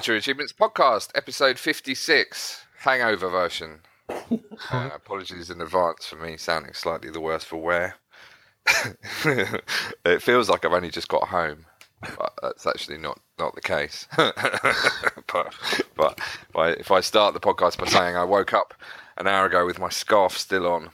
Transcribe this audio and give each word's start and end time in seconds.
The 0.00 0.04
True 0.04 0.16
Achievements 0.16 0.54
Podcast, 0.54 1.10
episode 1.14 1.58
56, 1.58 2.64
hangover 2.78 3.28
version. 3.28 3.80
Uh, 4.70 4.90
apologies 4.94 5.50
in 5.50 5.60
advance 5.60 6.06
for 6.06 6.16
me 6.16 6.36
sounding 6.36 6.72
slightly 6.72 7.10
the 7.10 7.20
worse 7.20 7.44
for 7.44 7.56
wear. 7.56 7.96
it 9.24 10.22
feels 10.22 10.48
like 10.48 10.64
I've 10.64 10.72
only 10.72 10.90
just 10.90 11.08
got 11.08 11.28
home, 11.28 11.66
but 12.00 12.32
that's 12.40 12.66
actually 12.66 12.98
not, 12.98 13.20
not 13.38 13.54
the 13.54 13.60
case. 13.60 14.06
but 14.16 15.54
but 15.96 16.18
if 16.18 16.56
I, 16.56 16.68
if 16.70 16.90
I 16.90 17.00
start 17.00 17.34
the 17.34 17.40
podcast 17.40 17.78
by 17.78 17.86
saying 17.86 18.16
I 18.16 18.24
woke 18.24 18.54
up 18.54 18.74
an 19.18 19.26
hour 19.26 19.46
ago 19.46 19.66
with 19.66 19.78
my 19.78 19.88
scarf 19.88 20.36
still 20.38 20.66
on, 20.66 20.90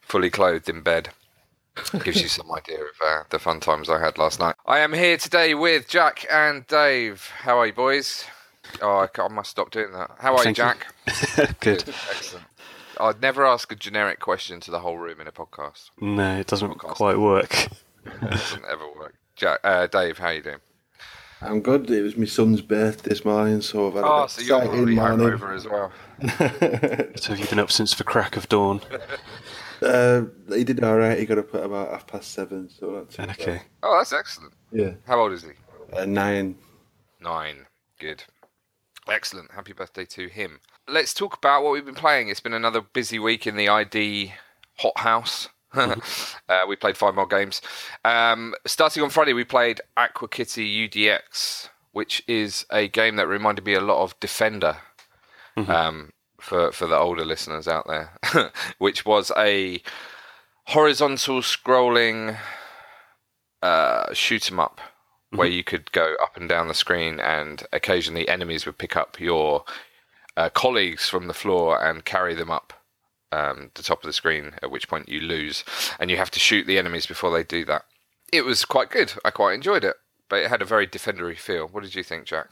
fully 0.00 0.30
clothed 0.30 0.68
in 0.68 0.80
bed, 0.80 1.10
gives 2.04 2.20
you 2.22 2.28
some 2.28 2.50
idea 2.52 2.78
of 2.80 2.90
uh, 3.04 3.22
the 3.30 3.38
fun 3.38 3.60
times 3.60 3.88
I 3.88 3.98
had 4.00 4.18
last 4.18 4.38
night. 4.40 4.54
I 4.66 4.78
am 4.80 4.92
here 4.92 5.16
today 5.16 5.54
with 5.54 5.88
Jack 5.88 6.26
and 6.30 6.66
Dave. 6.66 7.30
How 7.38 7.58
are 7.58 7.66
you, 7.66 7.72
boys? 7.72 8.24
Oh, 8.80 9.06
I, 9.06 9.20
I 9.22 9.28
must 9.28 9.50
stop 9.50 9.70
doing 9.70 9.92
that. 9.92 10.10
How 10.18 10.36
are 10.36 10.42
Thank 10.44 10.58
you, 10.58 10.64
you. 10.64 10.74
Jack? 11.36 11.60
Good. 11.60 11.84
Excellent. 12.10 12.46
I'd 13.00 13.20
never 13.22 13.44
ask 13.46 13.72
a 13.72 13.74
generic 13.74 14.20
question 14.20 14.60
to 14.60 14.70
the 14.70 14.80
whole 14.80 14.98
room 14.98 15.20
in 15.20 15.26
a 15.26 15.32
podcast. 15.32 15.90
No, 16.00 16.38
it 16.38 16.46
doesn't 16.46 16.72
Podcast. 16.78 16.94
quite 16.94 17.18
work. 17.18 17.68
It 18.04 18.30
doesn't 18.30 18.64
ever 18.68 18.84
work. 18.98 19.14
Jack, 19.36 19.60
uh, 19.62 19.86
Dave, 19.86 20.18
how 20.18 20.26
are 20.26 20.34
you 20.34 20.42
doing? 20.42 20.58
I'm 21.40 21.60
good. 21.60 21.88
It 21.88 22.02
was 22.02 22.16
my 22.16 22.24
son's 22.24 22.60
birthday 22.60 23.10
this 23.10 23.24
morning, 23.24 23.60
so 23.62 23.86
I've 23.88 23.94
had 23.94 24.02
Oh, 24.04 24.22
an 24.24 24.28
so 24.28 24.42
you're 24.42 24.58
exciting 24.58 24.76
probably 24.76 24.94
morning. 24.96 25.38
hungover 25.38 25.54
as 25.54 25.66
well. 25.68 25.92
So 27.20 27.30
have 27.32 27.38
you 27.38 27.46
been 27.46 27.58
up 27.60 27.70
since 27.70 27.94
the 27.94 28.02
crack 28.04 28.36
of 28.36 28.48
dawn? 28.48 28.80
Uh, 29.82 30.22
he 30.48 30.64
did 30.64 30.82
all 30.82 30.96
right. 30.96 31.18
He 31.18 31.26
got 31.26 31.38
up 31.38 31.54
at 31.54 31.64
about 31.64 31.90
half 31.90 32.06
past 32.06 32.32
seven, 32.32 32.68
so 32.70 33.04
that's 33.08 33.40
Okay. 33.40 33.62
Oh, 33.82 33.96
that's 33.98 34.12
excellent. 34.12 34.52
Yeah, 34.70 34.92
How 35.06 35.20
old 35.20 35.32
is 35.32 35.42
he? 35.42 35.50
uh, 35.96 36.04
nine. 36.04 36.56
Nine. 37.20 37.66
Good. 37.98 38.24
Excellent. 39.08 39.50
Happy 39.52 39.72
birthday 39.72 40.04
to 40.06 40.28
him. 40.28 40.60
Let's 40.88 41.12
talk 41.14 41.36
about 41.36 41.62
what 41.62 41.72
we've 41.72 41.84
been 41.84 41.94
playing. 41.94 42.28
It's 42.28 42.40
been 42.40 42.54
another 42.54 42.80
busy 42.80 43.18
week 43.18 43.46
in 43.46 43.56
the 43.56 43.68
ID 43.68 44.32
hothouse. 44.78 45.48
uh, 45.74 45.96
we 46.68 46.76
played 46.76 46.96
five 46.96 47.14
more 47.14 47.26
games. 47.26 47.62
Um, 48.04 48.54
starting 48.66 49.02
on 49.02 49.10
Friday, 49.10 49.32
we 49.32 49.44
played 49.44 49.80
Aqua 49.96 50.28
Kitty 50.28 50.88
UDX, 50.88 51.68
which 51.92 52.22
is 52.28 52.66
a 52.70 52.88
game 52.88 53.16
that 53.16 53.26
reminded 53.26 53.64
me 53.64 53.74
a 53.74 53.80
lot 53.80 54.02
of 54.02 54.18
Defender. 54.20 54.76
Um, 55.56 56.10
for 56.42 56.72
for 56.72 56.86
the 56.86 56.98
older 56.98 57.24
listeners 57.24 57.68
out 57.68 57.86
there, 57.86 58.52
which 58.78 59.06
was 59.06 59.30
a 59.36 59.80
horizontal 60.66 61.40
scrolling 61.40 62.38
uh, 63.62 64.12
shoot 64.12 64.50
'em 64.50 64.60
up 64.60 64.80
where 65.30 65.48
you 65.48 65.64
could 65.64 65.90
go 65.92 66.14
up 66.22 66.36
and 66.36 66.46
down 66.48 66.68
the 66.68 66.74
screen, 66.74 67.18
and 67.18 67.62
occasionally 67.72 68.28
enemies 68.28 68.66
would 68.66 68.76
pick 68.76 68.96
up 68.96 69.18
your 69.18 69.64
uh, 70.36 70.50
colleagues 70.50 71.08
from 71.08 71.26
the 71.26 71.34
floor 71.34 71.82
and 71.82 72.04
carry 72.04 72.34
them 72.34 72.50
up 72.50 72.74
um, 73.30 73.70
the 73.74 73.82
top 73.82 74.02
of 74.02 74.06
the 74.06 74.12
screen. 74.12 74.52
At 74.62 74.70
which 74.70 74.88
point 74.88 75.08
you 75.08 75.20
lose, 75.20 75.64
and 75.98 76.10
you 76.10 76.16
have 76.18 76.30
to 76.32 76.40
shoot 76.40 76.66
the 76.66 76.78
enemies 76.78 77.06
before 77.06 77.30
they 77.30 77.44
do 77.44 77.64
that. 77.66 77.84
It 78.30 78.44
was 78.44 78.64
quite 78.64 78.90
good. 78.90 79.14
I 79.24 79.30
quite 79.30 79.54
enjoyed 79.54 79.84
it, 79.84 79.96
but 80.28 80.40
it 80.40 80.48
had 80.48 80.60
a 80.60 80.66
very 80.66 80.86
defendery 80.86 81.38
feel. 81.38 81.66
What 81.66 81.82
did 81.82 81.94
you 81.94 82.02
think, 82.02 82.26
Jack? 82.26 82.48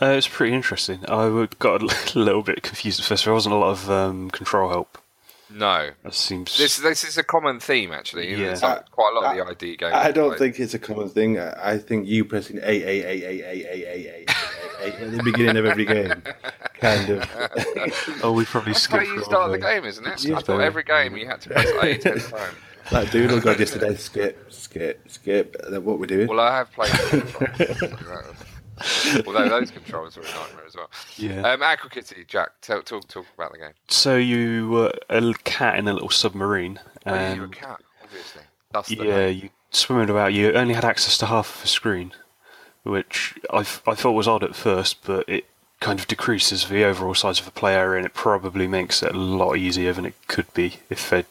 Uh, 0.00 0.06
it's 0.16 0.28
pretty 0.28 0.54
interesting. 0.54 1.04
I 1.06 1.48
got 1.58 1.82
a 1.82 2.18
little 2.18 2.42
bit 2.42 2.62
confused 2.62 3.00
at 3.00 3.06
first. 3.06 3.24
There 3.24 3.34
wasn't 3.34 3.54
a 3.54 3.58
lot 3.58 3.70
of 3.70 3.90
um, 3.90 4.30
control 4.30 4.68
help. 4.70 4.98
No, 5.50 5.90
That 6.04 6.12
seems. 6.12 6.58
this 6.58 6.76
this 6.76 7.02
is 7.04 7.16
a 7.16 7.22
common 7.22 7.58
theme 7.58 7.90
actually. 7.90 8.30
Yeah. 8.34 8.50
It's 8.52 8.62
like 8.62 8.90
quite 8.90 9.12
a 9.14 9.18
lot 9.18 9.30
of 9.38 9.46
the 9.46 9.50
ID 9.66 9.76
games. 9.78 9.94
I 9.94 10.12
don't 10.12 10.28
like- 10.28 10.38
think 10.38 10.60
it's 10.60 10.74
a 10.74 10.78
common 10.78 11.08
thing. 11.08 11.38
I 11.40 11.72
I 11.72 11.78
think 11.78 12.06
you 12.06 12.26
pressing 12.26 12.58
A 12.58 12.60
A 12.62 13.02
A 13.02 13.24
A 13.24 13.40
A 13.40 13.64
A 13.64 13.64
A 13.64 14.26
A 14.26 14.26
A 14.84 14.86
at 15.02 15.10
the 15.16 15.22
beginning 15.24 15.56
of 15.56 15.64
every 15.64 15.86
game, 15.86 16.22
kind 16.74 17.08
of. 17.10 17.24
oh, 18.22 18.32
we 18.32 18.44
probably 18.44 18.72
That's 18.74 18.84
how 18.86 18.98
skipped. 18.98 19.10
you 19.10 19.24
start 19.24 19.50
the 19.50 19.58
game, 19.58 19.84
isn't 19.86 20.06
it? 20.06 20.22
Yeah, 20.24 20.36
I 20.36 20.40
thought 20.40 20.60
every 20.60 20.84
game 20.84 21.16
you 21.16 21.26
had 21.26 21.40
to 21.40 21.48
press 21.48 21.66
A 21.82 21.96
ten 21.98 22.18
times. 22.20 22.54
Like 22.92 23.10
Doodle 23.10 23.40
God 23.40 23.58
yesterday. 23.58 23.94
Skip, 23.96 24.52
skip, 24.52 25.00
skip. 25.10 25.56
Then 25.68 25.82
what 25.84 25.98
we're 25.98 26.06
doing? 26.06 26.28
Well, 26.28 26.40
I 26.40 26.58
have 26.58 26.70
played. 26.72 26.90
Although 29.26 29.48
those 29.48 29.70
controls 29.70 30.16
were 30.16 30.22
a 30.22 30.26
nightmare 30.26 30.66
as 30.66 30.74
well. 30.76 30.90
Yeah. 31.16 31.42
Um, 31.42 31.62
Aqua 31.62 31.90
Kitty, 31.90 32.24
Jack, 32.26 32.50
tell, 32.60 32.82
talk 32.82 33.06
talk 33.08 33.26
about 33.34 33.52
the 33.52 33.58
game. 33.58 33.72
So 33.88 34.16
you 34.16 34.68
were 34.68 34.92
a 35.08 35.32
cat 35.44 35.78
in 35.78 35.88
a 35.88 35.92
little 35.92 36.10
submarine, 36.10 36.80
Oh, 37.06 37.14
yeah, 37.14 37.34
you're 37.34 37.44
a 37.46 37.48
cat, 37.48 37.80
obviously. 38.02 38.42
That's 38.72 38.88
the 38.88 38.96
yeah, 38.96 39.16
name. 39.16 39.38
you 39.44 39.50
swimming 39.70 40.10
about. 40.10 40.32
You 40.34 40.52
only 40.52 40.74
had 40.74 40.84
access 40.84 41.16
to 41.18 41.26
half 41.26 41.56
of 41.58 41.64
a 41.64 41.68
screen, 41.68 42.12
which 42.82 43.34
I, 43.50 43.60
f- 43.60 43.82
I 43.86 43.94
thought 43.94 44.12
was 44.12 44.28
odd 44.28 44.44
at 44.44 44.54
first, 44.54 45.04
but 45.06 45.28
it 45.28 45.46
kind 45.80 45.98
of 46.00 46.06
decreases 46.08 46.68
the 46.68 46.84
overall 46.84 47.14
size 47.14 47.38
of 47.38 47.44
the 47.46 47.50
play 47.52 47.74
area, 47.74 47.98
and 47.98 48.06
it 48.06 48.12
probably 48.14 48.66
makes 48.66 49.02
it 49.02 49.14
a 49.14 49.18
lot 49.18 49.56
easier 49.56 49.92
than 49.92 50.04
it 50.04 50.14
could 50.26 50.52
be 50.54 50.78
if 50.90 51.08
they 51.08 51.24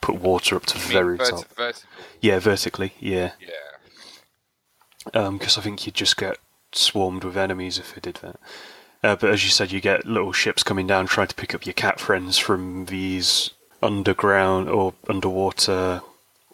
put 0.00 0.16
water 0.16 0.54
up 0.56 0.66
to 0.66 0.74
the 0.74 0.80
very 0.92 1.16
vert- 1.16 1.46
top. 1.56 1.74
Yeah, 2.20 2.38
vertically. 2.38 2.92
Yeah, 3.00 3.32
Yeah. 3.40 5.30
because 5.30 5.58
I 5.58 5.62
think 5.62 5.86
you'd 5.86 5.94
just 5.94 6.16
get 6.16 6.36
swarmed 6.76 7.24
with 7.24 7.36
enemies 7.36 7.78
if 7.78 7.94
they 7.94 8.00
did 8.00 8.16
that. 8.16 8.36
Uh, 9.02 9.16
but 9.16 9.30
as 9.30 9.44
you 9.44 9.50
said, 9.50 9.70
you 9.70 9.80
get 9.80 10.06
little 10.06 10.32
ships 10.32 10.62
coming 10.62 10.86
down 10.86 11.06
trying 11.06 11.28
to 11.28 11.34
pick 11.34 11.54
up 11.54 11.66
your 11.66 11.74
cat 11.74 12.00
friends 12.00 12.38
from 12.38 12.86
these 12.86 13.50
underground 13.82 14.68
or 14.68 14.94
underwater 15.08 16.00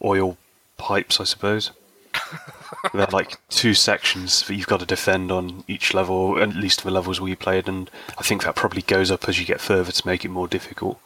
oil 0.03 0.37
pipes, 0.77 1.21
I 1.21 1.25
suppose. 1.25 1.71
They're 2.93 3.07
like 3.07 3.39
two 3.51 3.75
sections 3.75 4.43
that 4.43 4.55
you've 4.55 4.67
got 4.67 4.81
to 4.81 4.87
defend 4.87 5.31
on 5.31 5.65
each 5.69 5.95
level, 5.95 6.41
at 6.43 6.57
least 6.57 6.83
the 6.83 6.91
levels 6.91 7.21
we 7.21 7.37
played, 7.37 7.69
and 7.69 7.91
I 8.19 8.23
think 8.23 8.43
that 8.43 8.57
probably 8.57 8.83
goes 8.83 9.11
up 9.11 9.29
as 9.29 9.39
you 9.39 9.47
get 9.47 9.61
further 9.61 9.93
to 9.93 10.07
make 10.07 10.25
it 10.25 10.31
more 10.31 10.49
difficult. 10.49 10.99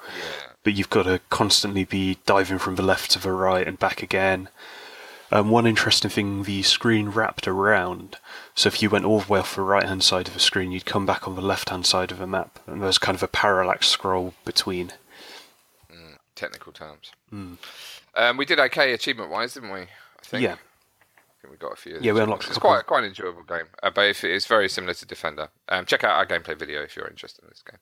But 0.63 0.75
you've 0.75 0.91
got 0.91 1.03
to 1.03 1.21
constantly 1.29 1.85
be 1.85 2.19
diving 2.25 2.59
from 2.59 2.77
the 2.77 2.83
left 2.83 3.11
to 3.13 3.19
the 3.19 3.33
right 3.33 3.67
and 3.67 3.79
back 3.79 4.03
again. 4.03 4.49
Um, 5.35 5.51
one 5.51 5.67
interesting 5.67 6.11
thing, 6.11 6.45
the 6.45 6.63
screen 6.63 7.09
wrapped 7.09 7.49
around. 7.49 8.17
So 8.55 8.69
if 8.69 8.81
you 8.81 8.89
went 8.89 9.05
all 9.05 9.21
the 9.21 9.33
way 9.33 9.41
off 9.41 9.57
the 9.57 9.63
right 9.63 9.85
hand 9.85 10.05
side 10.05 10.29
of 10.29 10.35
the 10.35 10.41
screen, 10.41 10.71
you'd 10.71 10.87
come 10.87 11.05
back 11.05 11.27
on 11.27 11.35
the 11.35 11.43
left 11.43 11.71
hand 11.71 11.85
side 11.87 12.13
of 12.13 12.19
the 12.19 12.27
map, 12.27 12.61
and 12.67 12.81
there's 12.81 12.99
kind 12.99 13.17
of 13.17 13.23
a 13.23 13.29
parallax 13.29 13.89
scroll 13.89 14.35
between. 14.45 14.93
Technical 16.35 16.73
terms. 16.73 17.13
Hmm. 17.31 17.55
Um, 18.17 18.37
we 18.37 18.45
did 18.45 18.59
okay 18.59 18.93
achievement 18.93 19.31
wise, 19.31 19.55
didn't 19.55 19.73
we? 19.73 19.81
I 19.81 19.87
think. 20.23 20.43
Yeah. 20.43 20.55
I 20.55 21.41
think 21.41 21.53
we 21.53 21.57
got 21.57 21.73
a 21.73 21.77
few. 21.77 21.99
Yeah, 22.01 22.13
we 22.13 22.21
unlocked 22.21 22.49
It's 22.49 22.59
quite 22.59 22.87
quite 22.87 23.01
an 23.01 23.07
enjoyable 23.07 23.45
game, 23.45 23.67
uh, 23.83 23.91
but 23.91 24.07
if 24.07 24.25
it's 24.25 24.47
very 24.47 24.69
similar 24.69 24.95
to 24.95 25.07
Defender. 25.07 25.49
Um, 25.69 25.85
check 25.85 26.03
out 26.03 26.17
our 26.17 26.27
gameplay 26.27 26.59
video 26.59 26.83
if 26.83 26.97
you're 26.97 27.07
interested 27.07 27.45
in 27.45 27.51
this 27.51 27.63
game. 27.63 27.79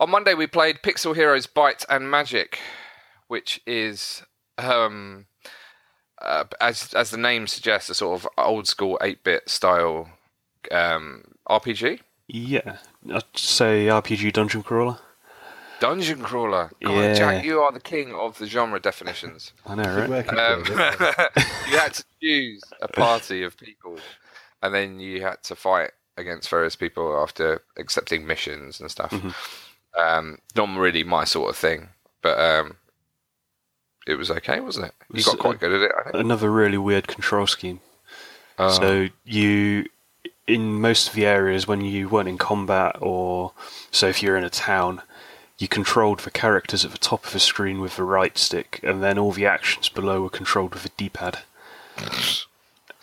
On 0.00 0.10
Monday, 0.10 0.34
we 0.34 0.46
played 0.46 0.80
Pixel 0.82 1.14
Heroes 1.14 1.46
Bite 1.46 1.84
and 1.88 2.10
Magic, 2.10 2.58
which 3.28 3.60
is, 3.66 4.22
um, 4.58 5.26
uh, 6.20 6.44
as 6.60 6.92
as 6.94 7.10
the 7.10 7.16
name 7.18 7.46
suggests, 7.46 7.90
a 7.90 7.94
sort 7.94 8.20
of 8.20 8.28
old 8.38 8.66
school 8.66 8.98
eight 9.00 9.22
bit 9.24 9.48
style 9.48 10.08
um, 10.70 11.24
RPG. 11.48 12.00
Yeah, 12.26 12.78
I'd 13.12 13.24
say 13.34 13.86
RPG 13.86 14.32
dungeon 14.34 14.62
crawler. 14.62 14.98
Dungeon 15.80 16.20
crawler. 16.22 16.70
God, 16.84 16.92
Yeah. 16.92 17.14
Jack, 17.14 17.44
you 17.44 17.60
are 17.60 17.70
the 17.72 17.80
king 17.80 18.12
of 18.12 18.36
the 18.38 18.46
genre 18.46 18.80
definitions. 18.80 19.52
I 19.66 19.76
know, 19.76 19.84
Good 19.84 20.10
right? 20.10 20.28
Um, 20.28 20.64
you 21.70 21.78
had 21.78 21.94
to 21.94 22.04
choose 22.20 22.62
a 22.82 22.88
party 22.88 23.44
of 23.44 23.56
people, 23.56 23.98
and 24.62 24.74
then 24.74 24.98
you 24.98 25.22
had 25.22 25.42
to 25.44 25.54
fight 25.54 25.92
against 26.16 26.48
various 26.48 26.74
people 26.74 27.16
after 27.16 27.62
accepting 27.78 28.26
missions 28.26 28.80
and 28.80 28.90
stuff. 28.90 29.14
Um, 29.96 30.38
not 30.56 30.76
really 30.76 31.04
my 31.04 31.24
sort 31.24 31.50
of 31.50 31.56
thing, 31.56 31.90
but 32.22 32.38
um, 32.38 32.76
it 34.08 34.16
was 34.16 34.30
okay, 34.30 34.58
wasn't 34.60 34.86
it? 34.86 34.94
You 35.10 35.16
Was, 35.16 35.26
got 35.26 35.38
quite 35.38 35.56
uh, 35.56 35.58
good 35.58 35.72
at 35.72 35.82
it, 35.82 35.92
I 35.98 36.02
think. 36.04 36.14
Another 36.16 36.50
really 36.50 36.78
weird 36.78 37.06
control 37.06 37.46
scheme. 37.46 37.80
Oh, 38.58 38.70
So 38.70 39.08
you, 39.24 39.86
in 40.46 40.80
most 40.80 41.08
of 41.08 41.14
the 41.14 41.26
areas, 41.26 41.68
when 41.68 41.82
you 41.82 42.08
weren't 42.08 42.28
in 42.28 42.38
combat, 42.38 42.96
or 43.00 43.52
so 43.90 44.08
if 44.08 44.22
you're 44.22 44.36
in 44.36 44.44
a 44.44 44.50
town, 44.50 45.02
you 45.58 45.68
controlled 45.68 46.20
the 46.20 46.30
characters 46.30 46.84
at 46.84 46.90
the 46.90 46.98
top 46.98 47.26
of 47.26 47.32
the 47.32 47.40
screen 47.40 47.80
with 47.80 47.96
the 47.96 48.02
right 48.02 48.38
stick, 48.38 48.80
and 48.82 49.02
then 49.02 49.18
all 49.18 49.32
the 49.32 49.46
actions 49.46 49.88
below 49.88 50.22
were 50.22 50.30
controlled 50.30 50.72
with 50.72 50.84
the 50.84 50.92
D-pad, 50.96 51.40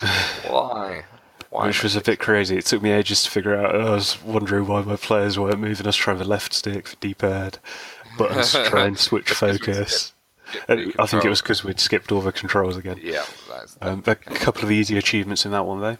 why? 0.48 1.04
Why? 1.50 1.66
which 1.68 1.82
was 1.82 1.94
a 1.96 2.00
bit 2.00 2.18
crazy. 2.18 2.56
It 2.56 2.66
took 2.66 2.82
me 2.82 2.90
ages 2.90 3.22
to 3.22 3.30
figure 3.30 3.56
out. 3.56 3.74
I 3.74 3.90
was 3.90 4.22
wondering 4.22 4.66
why 4.66 4.82
my 4.82 4.96
players 4.96 5.38
weren't 5.38 5.60
moving 5.60 5.86
I 5.86 5.88
was 5.90 5.96
trying 5.96 6.18
the 6.18 6.24
left 6.24 6.52
stick 6.52 6.88
for 6.88 6.96
D-pad, 6.96 7.58
buttons 8.18 8.52
to 8.52 8.64
try 8.68 8.86
and 8.86 8.98
switch 8.98 9.30
focus. 9.30 10.12
Uh, 10.68 10.76
I 10.98 11.06
think 11.06 11.24
it 11.24 11.28
was 11.28 11.42
because 11.42 11.64
we'd 11.64 11.80
skipped 11.80 12.12
all 12.12 12.20
the 12.20 12.32
controls 12.32 12.76
again. 12.76 12.98
Yeah, 13.02 13.24
that's, 13.48 13.76
Um, 13.80 14.02
a 14.06 14.14
couple 14.14 14.62
of 14.64 14.70
easy 14.70 14.96
achievements 14.96 15.44
in 15.44 15.50
that 15.52 15.66
one 15.66 15.80
though. 15.80 15.98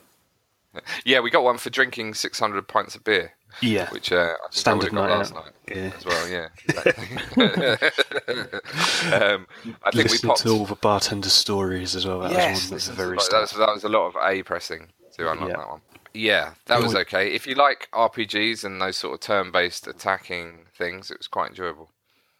yeah. 1.04 1.20
We 1.20 1.30
got 1.30 1.42
one 1.44 1.58
for 1.58 1.70
drinking 1.70 2.14
600 2.14 2.68
pints 2.68 2.94
of 2.94 3.02
beer. 3.04 3.32
Yeah, 3.62 3.88
which 3.90 4.12
uh, 4.12 4.34
I 4.42 4.46
Standard 4.50 4.92
I 4.92 4.96
night 4.96 5.08
got 5.08 5.10
out. 5.10 5.18
last 5.18 5.34
night 5.34 5.52
Yeah. 5.74 5.92
as 5.96 6.04
well. 6.04 6.28
Yeah, 6.28 6.48
exactly. 6.68 7.18
um, 9.12 9.46
I 9.82 9.90
think 9.92 10.10
we 10.10 10.18
popped. 10.18 10.40
to 10.42 10.50
all 10.50 10.66
the 10.66 10.74
bartender 10.76 11.28
stories 11.30 11.94
as 11.96 12.06
well. 12.06 12.20
That 12.20 12.32
yes, 12.32 12.38
was 12.38 12.44
one 12.44 12.52
that's 12.54 12.70
listen 12.72 12.94
to 12.96 13.02
very 13.02 13.16
that, 13.16 13.28
that, 13.30 13.40
was, 13.40 13.50
that 13.52 13.74
was 13.74 13.84
a 13.84 13.88
lot 13.88 14.06
of 14.08 14.16
A 14.22 14.42
pressing 14.42 14.88
to 15.16 15.30
unlock 15.30 15.48
Yeah. 15.50 15.56
that 15.56 15.68
one. 15.68 15.80
Yeah, 16.12 16.54
that 16.66 16.82
was 16.82 16.94
okay. 16.94 17.34
If 17.34 17.46
you 17.46 17.54
like 17.54 17.88
RPGs 17.92 18.64
and 18.64 18.80
those 18.80 18.96
sort 18.96 19.14
of 19.14 19.20
turn-based 19.20 19.86
attacking 19.86 20.66
things, 20.76 21.10
it 21.10 21.18
was 21.18 21.28
quite 21.28 21.48
enjoyable. 21.50 21.90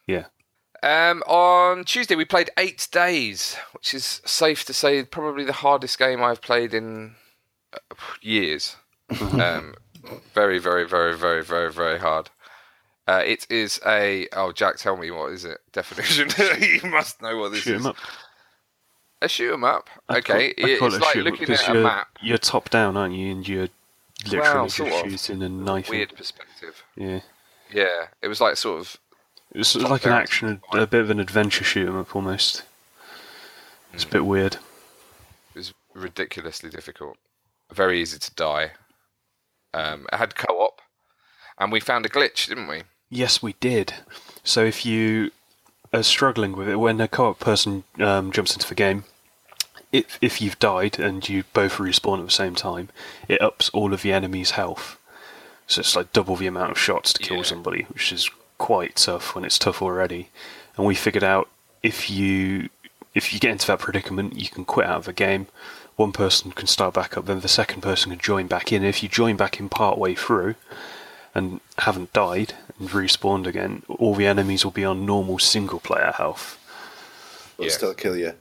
Yeah. 0.06 0.26
Um, 0.82 1.22
on 1.26 1.84
Tuesday, 1.84 2.14
we 2.14 2.24
played 2.24 2.50
Eight 2.58 2.88
Days, 2.92 3.56
which 3.72 3.94
is 3.94 4.20
safe 4.24 4.64
to 4.66 4.72
say 4.72 5.02
probably 5.04 5.44
the 5.44 5.52
hardest 5.52 5.98
game 5.98 6.22
I've 6.22 6.42
played 6.42 6.74
in 6.74 7.14
uh, 7.72 7.78
years. 8.20 8.76
um, 9.20 9.74
very, 10.34 10.58
very, 10.58 10.86
very, 10.86 11.16
very, 11.16 11.42
very, 11.42 11.72
very 11.72 11.98
hard. 11.98 12.30
Uh, 13.08 13.22
it 13.24 13.46
is 13.48 13.80
a 13.86 14.26
oh 14.32 14.50
Jack, 14.50 14.78
tell 14.78 14.96
me 14.96 15.10
what 15.12 15.30
is 15.32 15.44
it 15.44 15.58
definition? 15.72 16.28
you 16.60 16.90
must 16.90 17.22
know 17.22 17.36
what 17.38 17.52
this 17.52 17.62
Shoot 17.62 17.76
is. 17.76 17.80
'em 17.82 17.86
up. 17.86 17.96
A 19.22 19.28
shoot 19.28 19.52
'em 19.54 19.64
up. 19.64 19.88
Call- 20.08 20.16
okay, 20.18 20.52
call 20.54 20.88
it's 20.88 20.96
it 20.96 21.00
like 21.00 21.16
up 21.16 21.50
at 21.50 21.68
a 21.68 21.72
you're, 21.72 21.82
map. 21.82 22.08
You're 22.20 22.38
top 22.38 22.68
down, 22.68 22.96
aren't 22.96 23.14
you? 23.14 23.30
And 23.30 23.46
you're 23.46 23.68
literally 24.24 24.42
Well, 24.54 24.66
just 24.66 25.26
shooting 25.26 25.42
and 25.42 25.64
knifing. 25.64 25.98
Weird 25.98 26.16
perspective. 26.16 26.82
Yeah. 26.96 27.20
Yeah, 27.72 28.06
it 28.22 28.28
was 28.28 28.40
like 28.40 28.56
sort 28.56 28.80
of 28.80 28.96
It's 29.58 29.72
Top 29.72 29.88
like 29.90 30.04
an 30.04 30.12
action, 30.12 30.60
a 30.72 30.86
bit 30.86 31.00
of 31.00 31.08
an 31.08 31.18
adventure 31.18 31.64
shoot 31.64 31.88
'em 31.88 31.98
up 31.98 32.14
almost. 32.14 32.62
It's 33.94 34.04
a 34.04 34.08
bit 34.08 34.26
weird. 34.26 34.54
It 34.56 34.60
was 35.54 35.72
ridiculously 35.94 36.68
difficult. 36.68 37.16
Very 37.72 38.00
easy 38.02 38.18
to 38.18 38.34
die. 38.34 38.72
Um, 39.72 40.06
it 40.12 40.16
had 40.18 40.34
co-op, 40.36 40.82
and 41.58 41.72
we 41.72 41.80
found 41.80 42.04
a 42.04 42.10
glitch, 42.10 42.46
didn't 42.48 42.68
we? 42.68 42.82
Yes, 43.08 43.42
we 43.42 43.54
did. 43.54 43.94
So 44.44 44.62
if 44.64 44.84
you 44.84 45.30
are 45.92 46.02
struggling 46.02 46.52
with 46.52 46.68
it, 46.68 46.76
when 46.76 47.00
a 47.00 47.08
co-op 47.08 47.38
person 47.40 47.84
um, 47.98 48.32
jumps 48.32 48.52
into 48.54 48.68
the 48.68 48.74
game, 48.74 49.04
if 49.90 50.18
if 50.20 50.42
you've 50.42 50.58
died 50.58 50.98
and 50.98 51.26
you 51.26 51.44
both 51.54 51.76
respawn 51.76 52.18
at 52.20 52.26
the 52.26 52.30
same 52.30 52.54
time, 52.54 52.90
it 53.26 53.40
ups 53.40 53.70
all 53.70 53.94
of 53.94 54.02
the 54.02 54.12
enemy's 54.12 54.50
health. 54.52 54.98
So 55.66 55.80
it's 55.80 55.96
like 55.96 56.12
double 56.12 56.36
the 56.36 56.46
amount 56.46 56.72
of 56.72 56.78
shots 56.78 57.14
to 57.14 57.22
kill 57.22 57.38
Yeah. 57.38 57.42
somebody, 57.44 57.82
which 57.84 58.12
is 58.12 58.28
quite 58.58 58.96
tough 58.96 59.34
when 59.34 59.44
it's 59.44 59.58
tough 59.58 59.82
already. 59.82 60.28
And 60.76 60.86
we 60.86 60.94
figured 60.94 61.24
out 61.24 61.48
if 61.82 62.10
you 62.10 62.68
if 63.14 63.32
you 63.32 63.40
get 63.40 63.50
into 63.52 63.66
that 63.68 63.78
predicament, 63.78 64.36
you 64.36 64.48
can 64.48 64.64
quit 64.64 64.86
out 64.86 64.98
of 64.98 65.04
the 65.06 65.12
game. 65.12 65.46
One 65.96 66.12
person 66.12 66.50
can 66.52 66.66
start 66.66 66.92
back 66.92 67.16
up, 67.16 67.24
then 67.24 67.40
the 67.40 67.48
second 67.48 67.80
person 67.80 68.10
can 68.10 68.18
join 68.20 68.46
back 68.46 68.70
in. 68.72 68.84
If 68.84 69.02
you 69.02 69.08
join 69.08 69.36
back 69.36 69.58
in 69.58 69.70
part 69.70 69.96
way 69.96 70.14
through, 70.14 70.54
and 71.34 71.60
haven't 71.78 72.12
died 72.12 72.52
and 72.78 72.90
respawned 72.90 73.46
again, 73.46 73.82
all 73.88 74.14
the 74.14 74.26
enemies 74.26 74.64
will 74.64 74.72
be 74.72 74.84
on 74.84 75.06
normal 75.06 75.38
single 75.38 75.80
player 75.80 76.12
health, 76.16 76.58
But 77.56 77.64
Yes. 77.64 77.74
still 77.76 77.94
kill 77.94 78.16
you. 78.16 78.34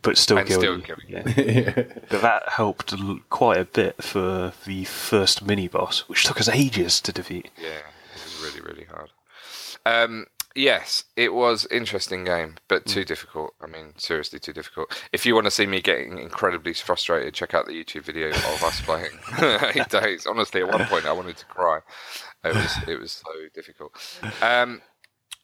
but 0.00 0.16
still 0.16 0.38
And 0.38 0.48
kill 0.48 0.60
still 0.60 0.76
you. 0.78 0.82
kill 0.82 0.96
you. 1.06 1.22
Yeah. 1.26 1.72
but 2.08 2.22
that 2.22 2.48
helped 2.50 2.94
quite 3.28 3.58
a 3.58 3.64
bit 3.66 4.02
for 4.02 4.52
the 4.64 4.84
first 4.84 5.42
mini 5.44 5.68
boss, 5.68 6.00
which 6.08 6.24
took 6.24 6.40
us 6.40 6.48
ages 6.48 7.00
to 7.02 7.12
defeat. 7.12 7.50
Yeah, 7.60 7.68
it 7.68 8.24
was 8.24 8.42
really, 8.42 8.60
really 8.62 8.84
hard. 8.84 9.10
Um, 9.86 10.26
yes, 10.54 11.04
it 11.16 11.34
was 11.34 11.66
interesting 11.70 12.24
game, 12.24 12.56
but 12.68 12.86
too 12.86 13.04
difficult. 13.04 13.54
I 13.60 13.66
mean, 13.66 13.92
seriously, 13.96 14.38
too 14.38 14.52
difficult. 14.52 14.94
If 15.12 15.26
you 15.26 15.34
want 15.34 15.46
to 15.46 15.50
see 15.50 15.66
me 15.66 15.80
getting 15.80 16.18
incredibly 16.18 16.74
frustrated, 16.74 17.34
check 17.34 17.54
out 17.54 17.66
the 17.66 17.72
YouTube 17.72 18.02
video 18.02 18.28
of 18.30 18.62
us 18.62 18.80
playing 18.84 19.18
Eight 19.74 19.88
Days. 19.88 20.26
Honestly, 20.26 20.62
at 20.62 20.68
one 20.68 20.86
point, 20.86 21.06
I 21.06 21.12
wanted 21.12 21.36
to 21.36 21.46
cry. 21.46 21.80
It 22.44 22.54
was, 22.54 22.76
it 22.88 23.00
was 23.00 23.12
so 23.12 23.32
difficult. 23.54 23.92
Um, 24.42 24.82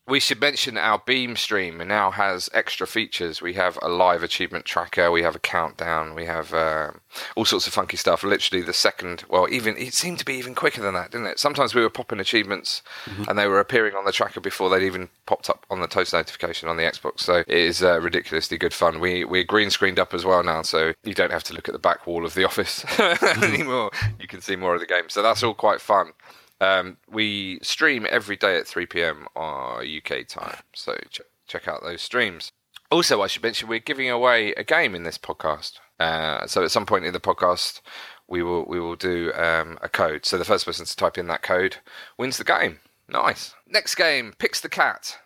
we 0.08 0.18
should 0.18 0.40
mention 0.40 0.76
our 0.76 1.00
Beam 1.06 1.36
stream 1.36 1.78
now 1.86 2.10
has 2.10 2.50
extra 2.52 2.86
features. 2.86 3.40
We 3.40 3.54
have 3.54 3.78
a 3.80 3.88
live 3.88 4.22
achievement 4.22 4.64
tracker, 4.64 5.10
we 5.10 5.22
have 5.22 5.36
a 5.36 5.40
countdown, 5.40 6.14
we 6.14 6.26
have 6.26 6.52
um 6.52 7.00
all 7.36 7.44
sorts 7.44 7.66
of 7.66 7.72
funky 7.72 7.96
stuff. 7.96 8.22
Literally, 8.24 8.62
the 8.62 8.72
second, 8.72 9.24
well, 9.28 9.46
even 9.50 9.76
it 9.76 9.94
seemed 9.94 10.18
to 10.18 10.24
be 10.24 10.34
even 10.34 10.54
quicker 10.54 10.80
than 10.82 10.94
that, 10.94 11.12
didn't 11.12 11.28
it? 11.28 11.38
Sometimes 11.38 11.74
we 11.74 11.82
were 11.82 11.90
popping 11.90 12.20
achievements 12.20 12.82
and 13.28 13.38
they 13.38 13.46
were 13.46 13.60
appearing 13.60 13.94
on 13.94 14.04
the 14.04 14.12
tracker 14.12 14.40
before 14.40 14.68
they'd 14.70 14.84
even 14.86 15.08
popped 15.26 15.48
up 15.48 15.64
on 15.70 15.80
the 15.80 15.86
toast 15.86 16.12
notification 16.12 16.68
on 16.68 16.76
the 16.76 16.82
Xbox. 16.84 17.20
So 17.20 17.36
it 17.36 17.48
is 17.48 17.82
uh, 17.82 18.00
ridiculously 18.00 18.58
good 18.58 18.74
fun. 18.74 19.00
We 19.00 19.24
we're 19.24 19.44
green 19.44 19.70
screened 19.70 19.98
up 19.98 20.12
as 20.14 20.24
well 20.24 20.42
now, 20.42 20.62
so 20.62 20.92
you 21.04 21.14
don't 21.14 21.32
have 21.32 21.44
to 21.44 21.54
look 21.54 21.68
at 21.68 21.72
the 21.72 21.78
back 21.78 22.06
wall 22.06 22.24
of 22.24 22.34
the 22.34 22.44
office 22.50 22.84
anymore. 23.42 23.90
You 24.18 24.26
can 24.26 24.40
see 24.40 24.56
more 24.56 24.74
of 24.74 24.80
the 24.80 24.86
game. 24.86 25.08
So 25.08 25.22
that's 25.22 25.42
all 25.42 25.54
quite 25.54 25.80
fun. 25.80 26.12
Um, 26.60 26.98
we 27.10 27.58
stream 27.62 28.06
every 28.10 28.36
day 28.36 28.56
at 28.58 28.66
3 28.66 28.86
p.m. 28.86 29.26
our 29.34 29.82
UK 29.82 30.26
time, 30.26 30.58
so 30.74 30.96
ch- 31.10 31.22
check 31.46 31.66
out 31.66 31.82
those 31.82 32.02
streams. 32.02 32.52
Also, 32.90 33.22
I 33.22 33.28
should 33.28 33.42
mention 33.42 33.68
we're 33.68 33.78
giving 33.78 34.10
away 34.10 34.52
a 34.54 34.64
game 34.64 34.94
in 34.94 35.04
this 35.04 35.16
podcast. 35.18 35.78
Uh, 35.98 36.46
so 36.46 36.64
at 36.64 36.70
some 36.70 36.86
point 36.86 37.04
in 37.04 37.12
the 37.12 37.20
podcast, 37.20 37.80
we 38.26 38.42
will 38.42 38.64
we 38.66 38.80
will 38.80 38.96
do 38.96 39.32
um, 39.34 39.78
a 39.82 39.88
code. 39.88 40.24
So 40.26 40.38
the 40.38 40.44
first 40.44 40.66
person 40.66 40.86
to 40.86 40.96
type 40.96 41.18
in 41.18 41.28
that 41.28 41.42
code 41.42 41.76
wins 42.18 42.38
the 42.38 42.44
game. 42.44 42.80
Nice. 43.08 43.54
Next 43.66 43.94
game, 43.96 44.34
Pix 44.38 44.60
the 44.60 44.68
Cat. 44.68 45.18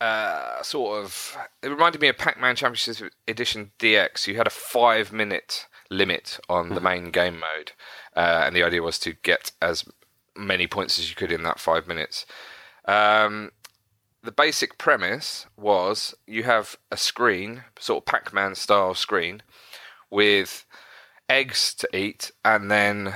Uh, 0.00 0.62
sort 0.62 1.04
of. 1.04 1.36
It 1.62 1.68
reminded 1.68 2.00
me 2.00 2.08
of 2.08 2.18
Pac-Man 2.18 2.56
Championship 2.56 3.12
Edition 3.28 3.70
DX. 3.78 4.26
You 4.26 4.36
had 4.36 4.46
a 4.48 4.50
five-minute 4.50 5.66
limit 5.90 6.40
on 6.48 6.70
the 6.70 6.80
main 6.80 7.10
game 7.10 7.38
mode, 7.38 7.72
uh, 8.16 8.42
and 8.44 8.56
the 8.56 8.64
idea 8.64 8.82
was 8.82 8.98
to 9.00 9.12
get 9.12 9.52
as 9.60 9.84
many 10.36 10.66
points 10.66 10.98
as 10.98 11.08
you 11.10 11.16
could 11.16 11.32
in 11.32 11.42
that 11.42 11.60
five 11.60 11.86
minutes. 11.86 12.26
Um, 12.86 13.52
the 14.22 14.32
basic 14.32 14.78
premise 14.78 15.46
was 15.56 16.14
you 16.26 16.44
have 16.44 16.76
a 16.90 16.96
screen, 16.96 17.64
sort 17.78 18.02
of 18.02 18.06
Pac-Man 18.06 18.54
style 18.54 18.94
screen, 18.94 19.42
with 20.10 20.64
eggs 21.28 21.74
to 21.74 21.96
eat, 21.96 22.30
and 22.44 22.70
then 22.70 23.14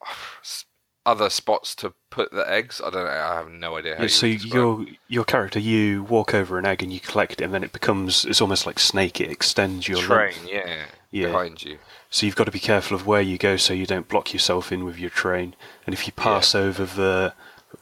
other 1.06 1.30
spots 1.30 1.74
to 1.76 1.94
put 2.10 2.30
the 2.30 2.48
eggs. 2.50 2.80
I 2.84 2.90
don't 2.90 3.04
know. 3.04 3.10
I 3.10 3.34
have 3.36 3.50
no 3.50 3.76
idea. 3.78 3.96
How 3.96 4.02
you 4.02 4.08
so 4.08 4.26
your 4.26 4.86
your 5.08 5.24
character, 5.24 5.58
you 5.58 6.02
walk 6.04 6.34
over 6.34 6.58
an 6.58 6.66
egg 6.66 6.82
and 6.82 6.92
you 6.92 7.00
collect 7.00 7.40
it, 7.40 7.44
and 7.44 7.54
then 7.54 7.64
it 7.64 7.72
becomes 7.72 8.24
it's 8.24 8.40
almost 8.40 8.66
like 8.66 8.78
Snake. 8.78 9.20
It 9.20 9.30
extends 9.30 9.88
your 9.88 9.98
train, 9.98 10.34
length. 10.36 10.48
yeah, 10.48 10.84
Yeah. 11.10 11.26
behind 11.26 11.62
you. 11.62 11.78
So 12.10 12.24
you've 12.24 12.36
got 12.36 12.44
to 12.44 12.50
be 12.50 12.58
careful 12.58 12.94
of 12.94 13.06
where 13.06 13.20
you 13.20 13.36
go 13.36 13.56
so 13.56 13.74
you 13.74 13.86
don't 13.86 14.08
block 14.08 14.32
yourself 14.32 14.72
in 14.72 14.84
with 14.84 14.98
your 14.98 15.10
train. 15.10 15.54
And 15.86 15.92
if 15.92 16.06
you 16.06 16.12
pass 16.12 16.54
over 16.54 16.86
the 16.86 17.34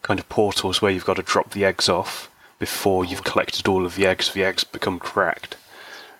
kind 0.02 0.18
of 0.18 0.28
portals 0.28 0.83
where 0.83 0.90
you've 0.90 1.04
got 1.04 1.16
to 1.16 1.23
drop 1.23 1.50
the 1.50 1.64
eggs 1.64 1.88
off 1.88 2.30
before 2.59 3.04
you've 3.04 3.25
collected 3.25 3.68
all 3.68 3.87
of 3.87 3.95
the 3.95 4.06
eggs, 4.06 4.33
the 4.33 4.45
eggs 4.45 4.64
become 4.64 4.99
cracked. 4.99 5.56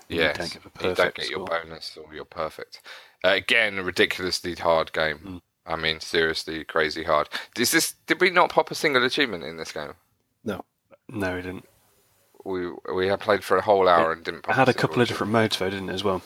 You 0.09 0.21
Yes, 0.21 0.37
don't 0.37 0.53
get 0.53 0.63
the 0.63 0.89
you 0.89 0.95
don't 0.95 1.15
get 1.15 1.31
your 1.31 1.47
bonus 1.47 1.97
or 1.97 2.15
your 2.15 2.25
perfect. 2.25 2.81
Uh, 3.25 3.31
again, 3.31 3.79
a 3.79 3.83
ridiculously 3.83 4.55
hard 4.55 4.93
game. 4.93 5.19
Hmm. 5.19 5.37
I 5.67 5.75
mean, 5.75 5.99
seriously, 5.99 6.63
crazy 6.65 7.03
hard. 7.03 7.29
Is 7.59 7.73
this? 7.73 7.95
Did 8.07 8.21
we 8.21 8.31
not 8.31 8.51
pop 8.51 8.71
a 8.71 8.75
single 8.77 9.05
achievement 9.05 9.43
in 9.43 9.57
this 9.57 9.73
game? 9.73 9.95
No. 10.45 10.65
No, 11.09 11.35
we 11.35 11.43
didn't. 11.43 11.65
We 12.45 12.71
we 12.95 13.09
had 13.09 13.19
played 13.19 13.43
for 13.43 13.57
a 13.57 13.63
whole 13.63 13.89
hour 13.89 14.13
and 14.13 14.23
didn't. 14.23 14.39
It 14.39 14.45
Pop 14.45 14.55
had 14.55 14.69
a 14.69 14.75
couple 14.75 15.03
of 15.03 15.09
different 15.09 15.33
modes 15.33 15.59
though, 15.59 15.71
didn't 15.71 15.91
it, 15.91 15.95
as 15.95 16.05
well? 16.05 16.23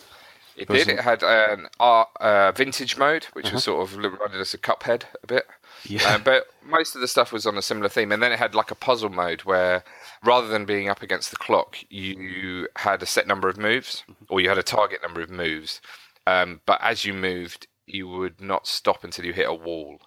It 0.61 0.69
did. 0.69 0.89
it- 0.89 1.01
had 1.01 1.23
an 1.23 1.69
art, 1.81 2.09
uh, 2.21 2.53
vintage 2.53 2.97
mode, 2.97 3.25
which 3.33 3.47
Uh-huh. 3.47 3.55
was 3.57 3.65
sort 3.65 3.83
of 3.83 3.97
reminded 3.97 4.41
us 4.41 4.55
of 4.55 4.63
Cuphead 4.63 5.05
a 5.23 5.27
bit. 5.27 5.47
Yeah. 5.85 6.15
Uh, 6.15 6.19
but 6.19 6.47
most 6.63 6.95
of 6.95 7.01
the 7.01 7.09
stuff 7.09 7.33
was 7.33 7.47
on 7.47 7.57
a 7.57 7.63
similar 7.63 7.89
theme, 7.89 8.13
and 8.13 8.23
then 8.23 8.33
it 8.33 8.39
had 8.39 8.55
like 8.55 8.71
a 8.71 8.75
puzzle 8.75 9.09
mode 9.09 9.43
where, 9.45 9.83
rather 10.23 10.47
than 10.49 10.67
being 10.67 10.89
up 10.91 11.03
against 11.03 11.31
the 11.31 11.37
clock, 11.39 11.79
you 11.89 12.69
had 12.77 13.03
a 13.03 13.07
set 13.07 13.27
number 13.27 13.49
of 13.49 13.57
moves, 13.57 14.05
or 14.29 14.41
you 14.41 14.49
had 14.51 14.59
a 14.59 14.63
target 14.63 15.01
number 15.03 15.21
of 15.23 15.31
moves. 15.31 15.81
Um, 16.27 16.61
but 16.67 16.79
as 16.83 17.05
you 17.07 17.15
moved, 17.15 17.67
you 17.87 18.07
would 18.09 18.41
not 18.41 18.67
stop 18.67 19.03
until 19.05 19.25
you 19.25 19.33
hit 19.33 19.49
a 19.49 19.55
wall. 19.55 20.01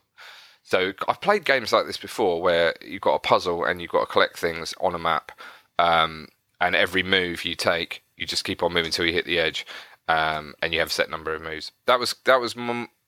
So 0.61 0.93
I've 1.07 1.19
played 1.21 1.43
games 1.43 1.73
like 1.73 1.87
this 1.87 1.97
before, 1.97 2.41
where 2.41 2.75
you've 2.81 3.01
got 3.01 3.15
a 3.15 3.19
puzzle 3.19 3.65
and 3.65 3.81
you've 3.81 3.91
got 3.91 4.01
to 4.01 4.05
collect 4.11 4.37
things 4.37 4.73
on 4.79 4.93
a 4.95 4.99
map, 4.99 5.31
um, 5.79 6.27
and 6.61 6.75
every 6.75 7.03
move 7.03 7.43
you 7.43 7.55
take, 7.55 8.03
you 8.15 8.25
just 8.27 8.45
keep 8.45 8.61
on 8.63 8.71
moving 8.71 8.85
until 8.85 9.05
you 9.05 9.11
hit 9.11 9.25
the 9.25 9.39
edge, 9.39 9.65
um, 10.07 10.55
and 10.61 10.73
you 10.73 10.79
have 10.79 10.89
a 10.89 10.91
set 10.91 11.09
number 11.09 11.33
of 11.33 11.41
moves. 11.41 11.71
That 11.85 11.99
was 11.99 12.15
that 12.25 12.39
was 12.39 12.55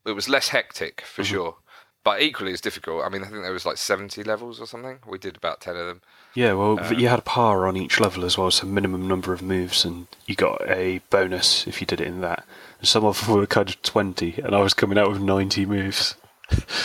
it 0.05 0.11
was 0.11 0.29
less 0.29 0.49
hectic 0.49 1.01
for 1.01 1.23
sure, 1.23 1.57
but 2.03 2.21
equally 2.21 2.53
as 2.53 2.61
difficult. 2.61 3.03
I 3.03 3.09
mean, 3.09 3.23
I 3.23 3.27
think 3.27 3.41
there 3.41 3.51
was 3.51 3.65
like 3.65 3.77
seventy 3.77 4.23
levels 4.23 4.59
or 4.59 4.67
something. 4.67 4.99
We 5.07 5.17
did 5.17 5.37
about 5.37 5.61
ten 5.61 5.75
of 5.75 5.87
them. 5.87 6.01
Yeah, 6.35 6.51
well, 6.53 6.75
but 6.75 6.99
you 6.99 7.07
had 7.07 7.19
a 7.19 7.23
power 7.23 7.65
on 7.65 7.77
each 7.77 7.99
level 7.99 8.25
as 8.25 8.37
well, 8.37 8.51
so 8.51 8.67
minimum 8.67 9.07
number 9.07 9.31
of 9.31 9.41
moves, 9.41 9.85
and 9.85 10.07
you 10.25 10.35
got 10.35 10.61
a 10.69 10.99
bonus 11.09 11.65
if 11.65 11.79
you 11.79 11.87
did 11.87 12.01
it 12.01 12.07
in 12.07 12.19
that. 12.21 12.45
And 12.79 12.87
some 12.87 13.05
of 13.05 13.25
them 13.25 13.37
were 13.37 13.47
kind 13.47 13.69
of 13.69 13.81
20, 13.81 14.41
and 14.43 14.53
I 14.53 14.59
was 14.59 14.73
coming 14.73 14.97
out 14.97 15.09
with 15.09 15.21
90 15.21 15.65
moves. 15.65 16.15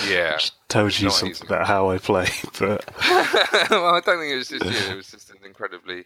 Yeah. 0.08 0.38
Tells 0.68 1.00
you 1.00 1.10
something 1.10 1.32
easy. 1.32 1.46
about 1.46 1.66
how 1.66 1.90
I 1.90 1.98
play, 1.98 2.28
but 2.60 2.88
well, 3.70 3.94
I 3.94 4.00
don't 4.04 4.20
think 4.20 4.32
it 4.32 4.36
was 4.36 4.48
just 4.48 4.64
you. 4.64 4.92
It 4.92 4.96
was 4.96 5.10
just 5.10 5.30
an 5.30 5.38
incredibly 5.44 6.04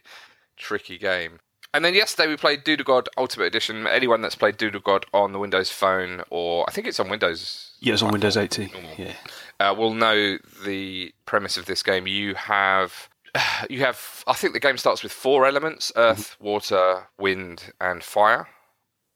tricky 0.57 0.97
game. 0.97 1.39
And 1.75 1.83
then 1.83 1.93
yesterday 1.93 2.29
we 2.29 2.37
played 2.37 2.63
Doodle 2.63 2.85
God 2.85 3.09
Ultimate 3.17 3.47
Edition. 3.47 3.85
Anyone 3.85 4.21
that's 4.21 4.33
played 4.33 4.55
Doodle 4.55 4.79
God 4.79 5.05
on 5.13 5.33
the 5.33 5.39
Windows 5.39 5.69
Phone, 5.69 6.23
or 6.29 6.63
I 6.69 6.71
think 6.71 6.87
it's 6.87 7.01
on 7.01 7.09
Windows, 7.09 7.73
yeah, 7.81 7.91
it's 7.91 8.01
on 8.01 8.13
Windows 8.13 8.37
80. 8.37 8.69
Normal. 8.71 8.91
Yeah. 8.97 9.13
uh, 9.59 9.75
will 9.77 9.93
know 9.93 10.37
the 10.63 11.13
premise 11.25 11.57
of 11.57 11.65
this 11.65 11.83
game. 11.83 12.07
You 12.07 12.33
have, 12.35 13.09
you 13.69 13.81
have. 13.81 14.23
I 14.25 14.31
think 14.31 14.53
the 14.53 14.61
game 14.61 14.77
starts 14.77 15.03
with 15.03 15.11
four 15.11 15.45
elements: 15.45 15.91
earth, 15.97 16.37
water, 16.39 17.09
wind, 17.19 17.73
and 17.81 18.01
fire. 18.01 18.47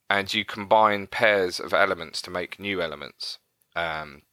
And 0.09 0.33
you 0.33 0.43
combine 0.43 1.07
pairs 1.07 1.61
of 1.61 1.73
elements 1.73 2.21
to 2.23 2.29
make 2.29 2.59
new 2.59 2.81
elements. 2.81 3.37
Um, 3.73 4.23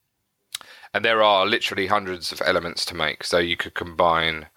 and 0.93 1.05
there 1.05 1.23
are 1.23 1.47
literally 1.47 1.87
hundreds 1.87 2.33
of 2.33 2.43
elements 2.45 2.85
to 2.87 2.97
make. 2.97 3.23
So 3.23 3.39
you 3.39 3.57
could 3.57 3.75
combine 3.75 4.49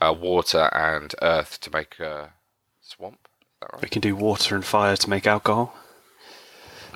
uh, 0.00 0.12
water 0.12 0.74
and 0.74 1.14
earth 1.22 1.60
to 1.60 1.70
make 1.70 2.00
a 2.00 2.32
swamp. 2.92 3.28
Is 3.62 3.68
that 3.72 3.80
We 3.82 3.88
can 3.88 4.00
do 4.00 4.14
water 4.16 4.54
and 4.54 4.64
fire 4.64 4.96
to 4.96 5.10
make 5.10 5.26
alcohol. 5.26 5.74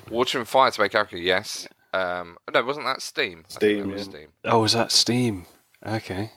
Water 0.09 0.39
and 0.39 0.47
fire 0.47 0.71
to 0.71 0.81
make 0.81 0.95
alcohol. 0.95 1.19
Yes. 1.19 1.67
Um, 1.93 2.37
no, 2.53 2.63
wasn't 2.63 2.85
that 2.85 3.01
steam? 3.01 3.43
Steam, 3.47 3.87
that 3.89 3.93
was 3.93 4.05
yeah. 4.07 4.11
steam. 4.11 4.27
Oh, 4.45 4.63
is 4.63 4.73
that 4.73 4.91
steam? 4.91 5.45
Okay. 5.85 6.31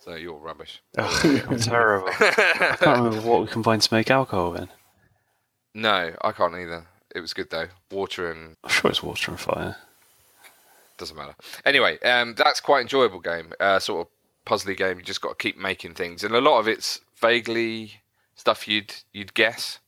So 0.00 0.14
you're 0.14 0.34
rubbish. 0.38 0.82
Oh, 0.98 1.42
I'm 1.48 1.58
terrible. 1.58 2.08
I 2.08 2.76
can't 2.80 2.98
remember 2.98 3.20
what 3.20 3.42
we 3.42 3.46
combined 3.48 3.82
to 3.82 3.94
make 3.94 4.10
alcohol 4.10 4.52
then. 4.52 4.68
No, 5.74 6.14
I 6.22 6.32
can't 6.32 6.54
either. 6.54 6.86
It 7.14 7.20
was 7.20 7.34
good 7.34 7.50
though. 7.50 7.68
Water 7.90 8.30
and 8.30 8.56
I'm 8.64 8.70
sure 8.70 8.90
it's 8.90 9.02
water 9.02 9.30
and 9.30 9.40
fire. 9.40 9.76
doesn't 10.96 11.16
matter. 11.16 11.34
Anyway, 11.64 11.98
um, 12.00 12.34
that's 12.36 12.60
quite 12.60 12.82
enjoyable 12.82 13.20
game. 13.20 13.52
Uh, 13.60 13.78
sort 13.78 14.06
of 14.06 14.12
puzzly 14.46 14.76
game. 14.76 14.98
You 14.98 15.04
just 15.04 15.20
got 15.20 15.38
to 15.38 15.42
keep 15.42 15.58
making 15.58 15.94
things, 15.94 16.24
and 16.24 16.34
a 16.34 16.40
lot 16.40 16.58
of 16.58 16.68
it's 16.68 17.00
vaguely 17.20 18.00
stuff 18.38 18.66
you'd 18.66 18.94
you'd 19.12 19.34
guess. 19.34 19.80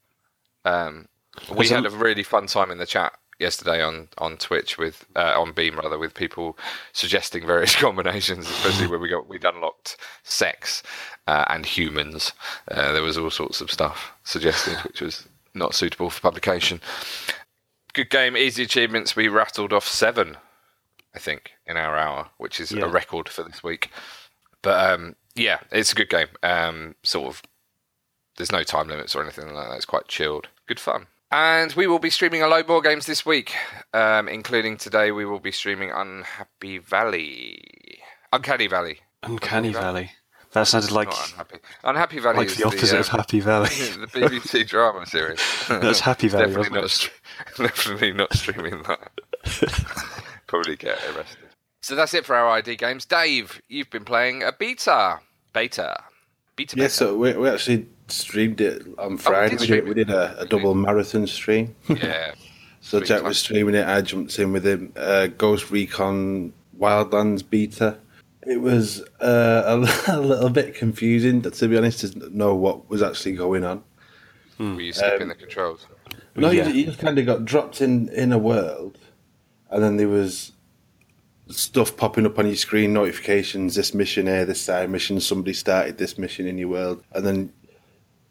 Um, 0.66 1.08
we 1.56 1.68
had 1.68 1.86
a 1.86 1.90
really 1.90 2.22
fun 2.22 2.46
time 2.46 2.70
in 2.70 2.76
the 2.76 2.84
chat 2.86 3.12
yesterday 3.38 3.82
on 3.82 4.08
on 4.18 4.36
Twitch 4.36 4.76
with 4.76 5.06
uh, 5.16 5.40
on 5.40 5.52
Beam 5.52 5.76
rather 5.78 5.96
with 5.98 6.12
people 6.12 6.58
suggesting 6.92 7.46
various 7.46 7.74
combinations, 7.86 8.46
especially 8.50 8.88
when 8.88 9.00
we 9.00 9.08
got 9.08 9.28
we'd 9.28 9.44
unlocked 9.44 9.96
sex 10.24 10.82
uh, 11.26 11.44
and 11.48 11.64
humans. 11.64 12.32
Uh, 12.70 12.92
there 12.92 13.02
was 13.02 13.16
all 13.16 13.30
sorts 13.30 13.62
of 13.62 13.70
stuff 13.70 14.12
suggested, 14.24 14.76
which 14.86 15.00
was 15.00 15.26
not 15.54 15.74
suitable 15.74 16.10
for 16.10 16.20
publication. 16.20 16.80
Good 17.92 18.10
game, 18.10 18.36
easy 18.36 18.62
achievements. 18.64 19.16
We 19.16 19.26
rattled 19.28 19.72
off 19.72 19.88
seven, 19.88 20.36
I 21.14 21.18
think, 21.18 21.52
in 21.66 21.76
our 21.76 21.96
hour, 21.96 22.28
which 22.38 22.60
is 22.60 22.70
Yeah. 22.70 22.84
a 22.84 22.88
record 22.88 23.28
for 23.28 23.42
this 23.42 23.64
week. 23.64 23.90
But 24.62 24.92
um, 24.92 25.16
yeah, 25.34 25.58
it's 25.72 25.90
a 25.92 25.96
good 25.96 26.08
game. 26.10 26.28
Um, 26.44 26.94
sort 27.02 27.28
of, 27.28 27.42
there's 28.40 28.52
no 28.52 28.62
time 28.62 28.88
limits 28.88 29.14
or 29.14 29.22
anything 29.22 29.52
like 29.52 29.68
that. 29.68 29.76
It's 29.76 29.84
quite 29.84 30.08
chilled. 30.08 30.48
Good 30.66 30.80
fun. 30.80 31.06
And 31.30 31.72
we 31.74 31.86
will 31.86 31.98
be 31.98 32.10
streaming 32.10 32.42
a 32.42 32.48
load 32.48 32.66
more 32.66 32.80
games 32.80 33.06
this 33.06 33.24
week, 33.24 33.54
um, 33.94 34.28
including 34.28 34.76
today. 34.78 35.12
We 35.12 35.24
will 35.24 35.38
be 35.38 35.52
streaming 35.52 35.92
Unhappy 35.92 36.78
Valley, 36.78 38.00
Uncanny 38.32 38.66
Valley. 38.66 38.98
Uncanny 39.22 39.72
Valley. 39.72 40.10
That 40.52 40.64
sounded 40.64 40.90
like 40.90 41.08
Not 41.08 41.30
Unhappy. 41.30 41.56
Unhappy 41.84 42.18
Valley 42.18 42.36
like 42.38 42.46
is 42.48 42.56
the 42.56 42.66
opposite 42.66 42.98
of 42.98 43.10
um, 43.10 43.18
Happy 43.18 43.38
Valley. 43.38 43.68
the 43.68 44.06
BBC 44.06 44.66
drama 44.66 45.06
series. 45.06 45.40
That's 45.68 46.00
Happy 46.00 46.26
Valley, 46.26 46.46
Definitely 46.46 46.80
wasn't 46.80 47.10
not, 47.58 47.66
stre- 47.66 47.66
definitely 47.68 48.12
not 48.12 48.34
streaming 48.34 48.82
that. 48.82 49.12
Probably 50.48 50.74
get 50.74 50.98
arrested. 51.14 51.38
So 51.82 51.94
that's 51.94 52.12
it 52.14 52.26
for 52.26 52.34
our 52.34 52.48
ID 52.48 52.74
games. 52.76 53.04
Dave, 53.04 53.62
you've 53.68 53.90
been 53.90 54.04
playing 54.04 54.42
a 54.42 54.52
beta. 54.52 55.20
Beta. 55.52 56.02
Beta. 56.56 56.76
Yeah, 56.76 56.84
beta. 56.84 56.94
so 56.94 57.16
we, 57.16 57.32
we 57.34 57.48
actually 57.48 57.86
streamed 58.10 58.60
it 58.60 58.82
on 58.98 59.16
Friday. 59.16 59.56
did 59.56 59.60
we, 59.60 59.66
did, 59.66 59.88
we 59.88 59.94
did 59.94 60.10
a, 60.10 60.40
a 60.40 60.46
double 60.46 60.74
marathon 60.74 61.26
stream. 61.26 61.74
yeah. 61.88 62.34
So 62.80 63.00
Jack 63.00 63.18
fun. 63.20 63.28
was 63.28 63.38
streaming 63.38 63.74
it. 63.74 63.86
I 63.86 64.00
jumped 64.00 64.38
in 64.38 64.52
with 64.52 64.66
him. 64.66 64.92
Uh, 64.96 65.26
Ghost 65.28 65.70
Recon 65.70 66.52
Wildlands 66.78 67.42
beta. 67.48 67.98
It 68.46 68.60
was 68.62 69.02
uh, 69.20 69.84
a, 70.08 70.12
a 70.16 70.20
little 70.20 70.48
bit 70.48 70.74
confusing, 70.74 71.42
to 71.42 71.68
be 71.68 71.76
honest, 71.76 72.00
to 72.00 72.36
know 72.36 72.54
what 72.54 72.88
was 72.88 73.02
actually 73.02 73.32
going 73.36 73.64
on. 73.64 73.84
Were 74.58 74.80
you 74.80 74.92
skipping 74.92 75.22
Um, 75.22 75.28
the 75.28 75.34
controls? 75.34 75.86
No, 76.36 76.50
Yeah. 76.50 76.68
you, 76.68 76.74
you 76.74 76.84
just 76.86 76.98
kind 76.98 77.18
of 77.18 77.26
got 77.26 77.44
dropped 77.44 77.80
in 77.82 78.08
in 78.10 78.32
a 78.32 78.38
world, 78.38 78.98
and 79.70 79.82
then 79.82 79.96
there 79.96 80.08
was 80.08 80.52
stuff 81.48 81.96
popping 81.96 82.24
up 82.26 82.38
on 82.38 82.46
your 82.46 82.56
screen, 82.56 82.92
notifications. 82.92 83.74
This 83.74 83.92
mission 83.94 84.26
here, 84.26 84.44
this 84.44 84.60
side 84.60 84.88
mission. 84.90 85.20
Somebody 85.20 85.52
started 85.52 85.98
this 85.98 86.16
mission 86.18 86.46
in 86.46 86.56
your 86.58 86.68
world, 86.68 87.02
and 87.12 87.26
then 87.26 87.52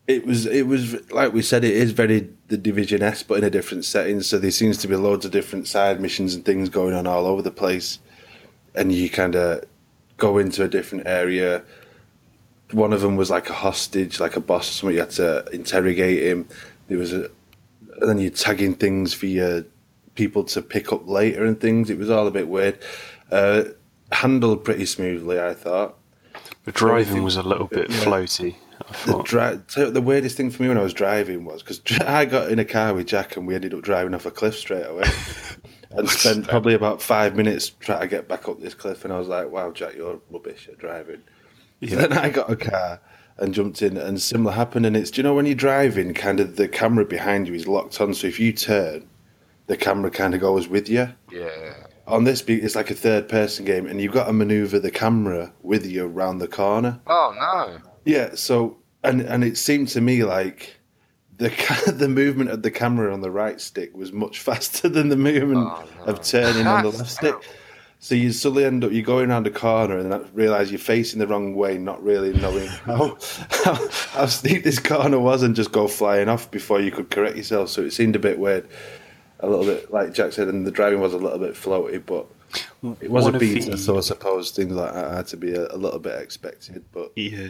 it 0.09 0.25
was 0.25 0.47
it 0.47 0.63
was 0.65 1.11
like 1.11 1.33
we 1.33 1.43
said. 1.43 1.63
It 1.63 1.75
is 1.75 1.91
very 1.91 2.29
the 2.47 2.57
Division 2.57 3.03
S, 3.03 3.21
but 3.21 3.37
in 3.37 3.43
a 3.43 3.49
different 3.51 3.85
setting. 3.85 4.21
So 4.21 4.39
there 4.39 4.49
seems 4.49 4.77
to 4.79 4.87
be 4.87 4.95
loads 4.95 5.23
of 5.23 5.31
different 5.31 5.67
side 5.67 6.01
missions 6.01 6.33
and 6.33 6.43
things 6.43 6.67
going 6.67 6.95
on 6.95 7.05
all 7.05 7.27
over 7.27 7.43
the 7.43 7.51
place, 7.51 7.99
and 8.73 8.91
you 8.91 9.07
kind 9.07 9.35
of 9.35 9.63
go 10.17 10.39
into 10.39 10.63
a 10.63 10.67
different 10.67 11.05
area. 11.05 11.63
One 12.71 12.91
of 12.91 13.01
them 13.01 13.17
was 13.17 13.29
like 13.29 13.49
a 13.51 13.53
hostage, 13.53 14.19
like 14.19 14.35
a 14.35 14.39
boss 14.39 14.69
or 14.69 14.73
something. 14.73 14.95
You 14.95 15.01
had 15.01 15.11
to 15.11 15.45
interrogate 15.53 16.23
him. 16.23 16.47
There 16.87 16.97
was 16.97 17.13
a 17.13 17.29
and 18.01 18.09
then 18.09 18.17
you're 18.17 18.31
tagging 18.31 18.73
things 18.73 19.13
for 19.13 19.27
your 19.27 19.65
people 20.15 20.43
to 20.45 20.61
pick 20.63 20.91
up 20.91 21.07
later 21.07 21.45
and 21.45 21.59
things. 21.59 21.91
It 21.91 21.99
was 21.99 22.09
all 22.09 22.25
a 22.25 22.31
bit 22.31 22.47
weird. 22.47 22.79
Uh, 23.31 23.63
handled 24.11 24.63
pretty 24.63 24.87
smoothly, 24.87 25.39
I 25.39 25.53
thought. 25.53 25.97
The 26.63 26.71
driving 26.71 27.23
was 27.23 27.35
a 27.35 27.43
little 27.43 27.67
bit 27.67 27.91
Yeah. 27.91 27.97
floaty. 27.97 28.55
The, 29.05 29.21
dri- 29.23 29.89
the 29.89 30.01
weirdest 30.01 30.37
thing 30.37 30.51
for 30.51 30.63
me 30.63 30.69
when 30.69 30.77
I 30.77 30.83
was 30.83 30.93
driving 30.93 31.45
was 31.45 31.61
because 31.61 31.81
I 32.01 32.25
got 32.25 32.51
in 32.51 32.59
a 32.59 32.65
car 32.65 32.93
with 32.93 33.07
Jack 33.07 33.37
and 33.37 33.47
we 33.47 33.55
ended 33.55 33.73
up 33.73 33.81
driving 33.81 34.13
off 34.13 34.25
a 34.25 34.31
cliff 34.31 34.55
straight 34.55 34.85
away 34.85 35.09
and 35.91 36.09
spent 36.09 36.47
probably 36.47 36.73
about 36.73 37.01
five 37.01 37.35
minutes 37.35 37.69
trying 37.69 38.01
to 38.01 38.07
get 38.07 38.27
back 38.27 38.47
up 38.47 38.59
this 38.59 38.73
cliff. 38.73 39.03
And 39.03 39.13
I 39.13 39.19
was 39.19 39.27
like, 39.27 39.49
wow, 39.51 39.71
Jack, 39.71 39.95
you're 39.95 40.19
rubbish 40.29 40.67
at 40.67 40.77
driving. 40.77 41.21
So 41.87 41.95
then 41.95 42.13
I 42.13 42.29
got 42.29 42.51
a 42.51 42.55
car 42.55 42.99
and 43.37 43.53
jumped 43.53 43.81
in, 43.81 43.95
and 43.95 44.21
similar 44.21 44.51
happened. 44.51 44.85
And 44.85 44.97
it's, 44.97 45.11
do 45.11 45.19
you 45.19 45.23
know, 45.23 45.33
when 45.33 45.45
you're 45.45 45.55
driving, 45.55 46.13
kind 46.13 46.39
of 46.39 46.57
the 46.57 46.67
camera 46.67 47.05
behind 47.05 47.47
you 47.47 47.53
is 47.53 47.67
locked 47.67 47.99
on. 48.01 48.13
So 48.13 48.27
if 48.27 48.39
you 48.39 48.51
turn, 48.51 49.07
the 49.67 49.77
camera 49.77 50.11
kind 50.11 50.33
of 50.33 50.41
goes 50.41 50.67
with 50.67 50.89
you. 50.89 51.09
Yeah. 51.31 51.73
On 52.05 52.23
this, 52.23 52.41
it's 52.47 52.75
like 52.75 52.89
a 52.89 52.95
third 52.95 53.29
person 53.29 53.65
game, 53.65 53.85
and 53.85 54.01
you've 54.01 54.13
got 54.13 54.25
to 54.25 54.33
maneuver 54.33 54.79
the 54.79 54.91
camera 54.91 55.53
with 55.61 55.85
you 55.85 56.05
around 56.05 56.39
the 56.39 56.47
corner. 56.47 56.99
Oh 57.07 57.33
no. 57.37 57.88
Yeah, 58.05 58.35
so 58.35 58.77
and 59.03 59.21
and 59.21 59.43
it 59.43 59.57
seemed 59.57 59.89
to 59.89 60.01
me 60.01 60.23
like 60.23 60.75
the 61.37 61.49
ca- 61.57 61.91
the 61.91 62.09
movement 62.09 62.49
of 62.49 62.61
the 62.63 62.71
camera 62.71 63.13
on 63.13 63.21
the 63.21 63.31
right 63.31 63.59
stick 63.61 63.95
was 63.95 64.11
much 64.11 64.39
faster 64.47 64.89
than 64.89 65.09
the 65.09 65.17
movement 65.17 65.67
Oh, 65.71 65.83
no. 65.99 66.03
of 66.05 66.21
turning 66.21 66.67
on 66.67 66.83
the 66.83 66.89
left 66.91 67.09
stick. 67.11 67.35
So 68.01 68.15
you 68.15 68.31
suddenly 68.31 68.63
end 68.63 68.85
up 68.85 68.93
you're 68.93 69.03
going 69.03 69.29
around 69.29 69.45
a 69.45 69.49
corner 69.51 69.97
and 69.97 70.09
then 70.09 70.25
realise 70.33 70.71
you're 70.71 70.79
facing 70.79 71.19
the 71.19 71.27
wrong 71.27 71.53
way, 71.53 71.77
not 71.77 72.01
really 72.01 72.31
knowing 72.31 72.67
how, 72.69 73.17
how 73.49 73.75
how 73.89 74.25
steep 74.25 74.63
this 74.63 74.79
corner 74.79 75.19
was, 75.19 75.43
and 75.43 75.53
just 75.53 75.73
go 75.73 75.85
flying 75.89 76.29
off 76.29 76.49
before 76.49 76.79
you 76.79 76.91
could 76.91 77.09
correct 77.09 77.35
yourself. 77.35 77.67
So 77.67 77.81
it 77.81 77.91
seemed 77.91 78.15
a 78.15 78.19
bit 78.19 78.39
weird, 78.39 78.65
a 79.41 79.49
little 79.49 79.65
bit 79.65 79.91
like 79.91 80.13
Jack 80.13 80.31
said, 80.31 80.47
and 80.47 80.65
the 80.65 80.71
driving 80.71 81.01
was 81.01 81.13
a 81.13 81.17
little 81.17 81.39
bit 81.39 81.55
floaty, 81.55 82.01
but 82.05 82.25
it 83.01 83.11
was 83.11 83.25
One 83.25 83.33
a 83.33 83.35
of 83.35 83.41
the- 83.41 83.75
so 83.77 83.97
I 83.97 83.99
suppose 83.99 84.51
things 84.51 84.71
like 84.71 84.93
that 84.93 85.11
had 85.13 85.27
to 85.27 85.35
be 85.35 85.53
a, 85.53 85.67
a 85.67 85.75
little 85.75 85.99
bit 85.99 86.21
expected. 86.21 86.85
But 86.93 87.11
Yeah. 87.17 87.49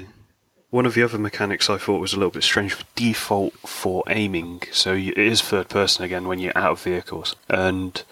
One 0.69 0.85
of 0.85 0.93
the 0.93 1.03
other 1.03 1.17
mechanics 1.17 1.69
I 1.69 1.77
thought 1.77 1.99
was 1.99 2.13
a 2.13 2.17
little 2.17 2.31
bit 2.31 2.43
strange. 2.43 2.77
The 2.77 2.83
default 2.95 3.53
for 3.67 4.03
aiming, 4.07 4.63
so 4.71 4.93
you, 4.93 5.11
it 5.13 5.17
is 5.17 5.41
third 5.41 5.67
person 5.67 6.05
again 6.05 6.27
when 6.27 6.39
you're 6.39 6.57
out 6.57 6.73
of 6.73 6.81
vehicles, 6.83 7.35
and 7.49 8.03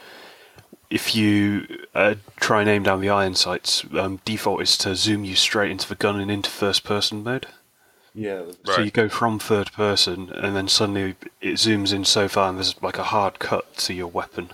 if 0.89 1.15
you 1.15 1.67
uh, 1.93 2.15
try 2.39 2.61
and 2.61 2.69
aim 2.69 2.83
down 2.83 3.01
the 3.01 3.09
iron 3.09 3.35
sights, 3.35 3.83
um, 3.93 4.21
default 4.25 4.61
is 4.61 4.77
to 4.79 4.95
zoom 4.95 5.23
you 5.23 5.35
straight 5.35 5.69
into 5.71 5.87
the 5.87 5.95
gun 5.95 6.19
and 6.19 6.31
into 6.31 6.49
first 6.49 6.83
person 6.83 7.23
mode. 7.23 7.45
yeah, 8.15 8.39
Right. 8.39 8.75
So 8.75 8.81
you 8.81 8.91
go 8.91 9.09
from 9.09 9.37
third 9.37 9.71
person, 9.73 10.31
and 10.31 10.55
then 10.55 10.67
suddenly 10.67 11.15
it 11.41 11.55
zooms 11.55 11.93
in 11.93 12.05
so 12.05 12.27
far, 12.27 12.49
and 12.49 12.57
there's 12.57 12.81
like 12.81 12.97
a 12.97 13.03
hard 13.03 13.39
cut 13.39 13.75
to 13.77 13.93
your 13.93 14.07
weapon. 14.07 14.51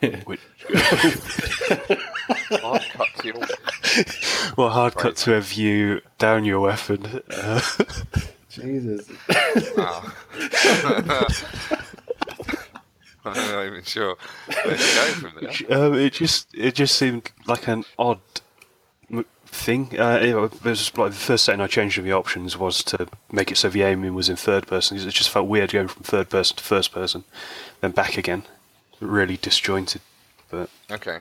Which, 0.24 0.40
Hard 2.60 2.82
cut 2.92 3.08
to 3.18 3.26
your 3.28 3.36
well, 4.56 4.70
hard 4.70 4.94
cut 4.94 5.16
to 5.16 5.34
a 5.34 5.40
view 5.40 6.00
down 6.18 6.44
your 6.44 6.60
weapon. 6.60 7.22
Uh, 7.30 7.60
Jesus. 8.50 9.08
Wow. 9.76 10.12
I'm 13.26 13.34
not 13.34 13.64
even 13.66 13.82
sure 13.84 14.16
where 14.46 14.62
to 14.62 14.70
go 14.76 15.06
from 15.14 15.32
there. 15.40 15.78
um, 15.80 15.94
it 15.94 16.12
just 16.12 16.48
it 16.54 16.74
just 16.74 16.96
seemed 16.96 17.30
like 17.46 17.66
an 17.68 17.84
odd 17.98 18.20
thing. 19.46 19.98
Uh, 19.98 20.18
it 20.20 20.34
was 20.34 20.96
like 20.98 21.12
the 21.12 21.16
first 21.16 21.44
setting 21.44 21.60
I 21.62 21.66
changed 21.66 21.96
in 21.96 22.04
the 22.04 22.12
options 22.12 22.58
was 22.58 22.82
to 22.84 23.06
make 23.32 23.50
it 23.50 23.56
so 23.56 23.70
the 23.70 23.82
aiming 23.82 24.14
was 24.14 24.28
in 24.28 24.36
third 24.36 24.66
person. 24.66 24.96
'cause 24.96 25.06
It 25.06 25.14
just 25.14 25.30
felt 25.30 25.48
weird 25.48 25.72
going 25.72 25.88
from 25.88 26.02
third 26.02 26.28
person 26.28 26.56
to 26.58 26.62
first 26.64 26.92
person, 26.92 27.24
then 27.80 27.92
back 27.92 28.18
again. 28.18 28.42
Really 29.00 29.36
disjointed. 29.38 30.02
But 30.50 30.68
Okay. 30.90 31.20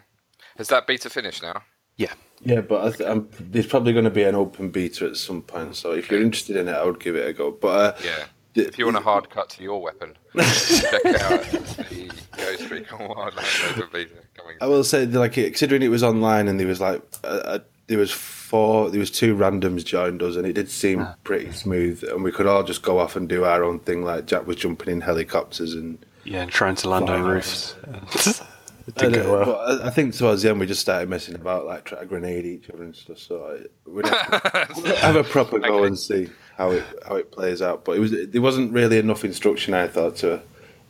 Has 0.57 0.67
that 0.69 0.88
beta 0.88 1.10
finished 1.10 1.41
now? 1.43 1.62
yeah, 1.98 2.13
Yeah, 2.41 2.62
but 2.62 2.83
I 2.86 2.91
th- 2.98 3.10
I'm, 3.10 3.29
there's 3.39 3.67
probably 3.67 3.93
going 3.93 4.05
to 4.05 4.12
be 4.12 4.24
an 4.24 4.36
open 4.36 4.69
beta 4.69 5.05
at 5.05 5.17
some 5.17 5.41
point. 5.43 5.75
So 5.75 5.91
if 5.91 6.10
you're 6.10 6.22
interested 6.22 6.55
in 6.55 6.67
it, 6.67 6.74
I 6.74 6.83
would 6.83 7.00
give 7.00 7.15
it 7.15 7.27
a 7.27 7.33
go. 7.33 7.51
But 7.51 7.67
uh, 7.67 7.98
Yeah. 8.03 8.24
the- 8.55 8.67
If 8.67 8.77
you 8.79 8.86
want 8.86 8.98
a 8.98 9.01
hard 9.01 9.29
cut 9.29 9.50
to 9.51 9.63
your 9.63 9.81
weapon, 9.81 10.13
check 10.36 11.05
out 11.05 11.43
the 11.43 12.12
Ghost 12.38 12.69
Recon 12.72 13.00
Wildlands 13.10 13.69
Open 13.77 13.89
Beta 13.93 14.10
coming. 14.36 14.57
I 14.62 14.65
will 14.67 14.83
say, 14.83 15.05
like, 15.05 15.33
considering 15.33 15.81
it 15.83 15.89
was 15.89 16.03
online 16.03 16.48
and 16.48 16.60
there 16.60 16.67
was 16.67 16.81
like, 16.81 17.01
uh, 17.24 17.27
uh, 17.27 17.60
there 17.88 17.98
was 18.00 18.12
four, 18.12 18.89
there 18.89 19.00
was 19.00 19.12
two 19.12 19.36
randoms 19.36 19.83
joined 19.86 20.24
us, 20.24 20.36
and 20.36 20.48
it 20.48 20.53
did 20.53 20.72
seem 20.72 21.05
pretty 21.24 21.51
smooth, 21.51 22.03
and 22.03 22.24
we 22.24 22.31
could 22.31 22.48
all 22.48 22.63
just 22.63 22.81
go 22.81 22.98
off 22.98 23.15
and 23.15 23.27
do 23.29 23.43
our 23.43 23.63
own 23.63 23.79
thing. 23.79 24.03
Like 24.03 24.25
Jack 24.25 24.48
was 24.48 24.55
jumping 24.55 24.89
in 24.91 25.01
helicopters 25.01 25.74
and 25.74 26.03
yeah, 26.24 26.43
and 26.43 26.51
trying 26.51 26.75
to 26.75 26.89
land 26.89 27.10
on 27.10 27.22
Fire. 27.24 27.33
roofs. 27.33 27.75
It 28.87 28.95
didn't 28.95 29.23
go 29.23 29.41
uh, 29.41 29.45
well. 29.45 29.81
I- 29.81 29.87
I 29.87 29.89
think 29.91 30.13
towards 30.15 30.41
the 30.41 30.49
end 30.49 30.59
we 30.59 30.65
just 30.65 30.81
started 30.81 31.09
messing 31.09 31.35
about, 31.35 31.65
like 31.65 31.85
trying 31.85 32.01
to 32.01 32.07
grenade 32.07 32.45
each 32.45 32.69
other 32.69 32.83
and 32.83 32.95
stuff. 32.95 33.17
So 33.19 33.45
I, 33.45 33.89
we'd 33.89 34.05
have, 34.07 34.71
have 34.99 35.15
a 35.15 35.23
proper 35.23 35.59
go 35.59 35.75
Okay. 35.77 35.87
and 35.87 35.97
see 35.99 36.29
how 36.57 36.71
it 36.71 36.83
how 37.07 37.15
it 37.15 37.31
plays 37.31 37.61
out. 37.61 37.85
But 37.85 37.97
it 37.97 37.99
was 37.99 38.11
there 38.27 38.41
wasn't 38.41 38.73
really 38.73 38.97
enough 38.97 39.23
instruction 39.23 39.73
I 39.73 39.87
thought 39.87 40.17
to 40.17 40.41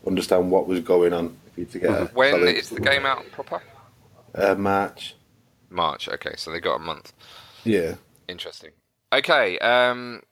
understand 0.08 0.50
what 0.52 0.68
was 0.68 0.80
going 0.80 1.14
on. 1.14 1.38
For 1.54 1.60
you 1.60 1.66
to 1.68 1.80
get 1.80 1.90
a 1.92 2.06
When 2.16 2.32
solid, 2.32 2.56
is 2.56 2.70
the 2.70 2.80
game 2.82 3.06
out 3.06 3.30
proper? 3.32 3.62
uh, 4.34 4.56
March? 4.56 5.16
March. 5.70 6.10
Okay, 6.10 6.34
so 6.36 6.52
they 6.52 6.60
got 6.60 6.76
a 6.76 6.80
month. 6.80 7.14
Yeah, 7.64 7.96
Interesting. 8.28 8.72
Okay. 9.12 9.60
Um, 9.60 10.24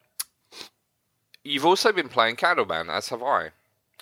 you've 1.44 1.66
also 1.66 1.92
been 1.92 2.10
playing 2.10 2.36
Candleman, 2.38 2.90
as 2.90 3.10
have 3.10 3.22
I. 3.22 3.50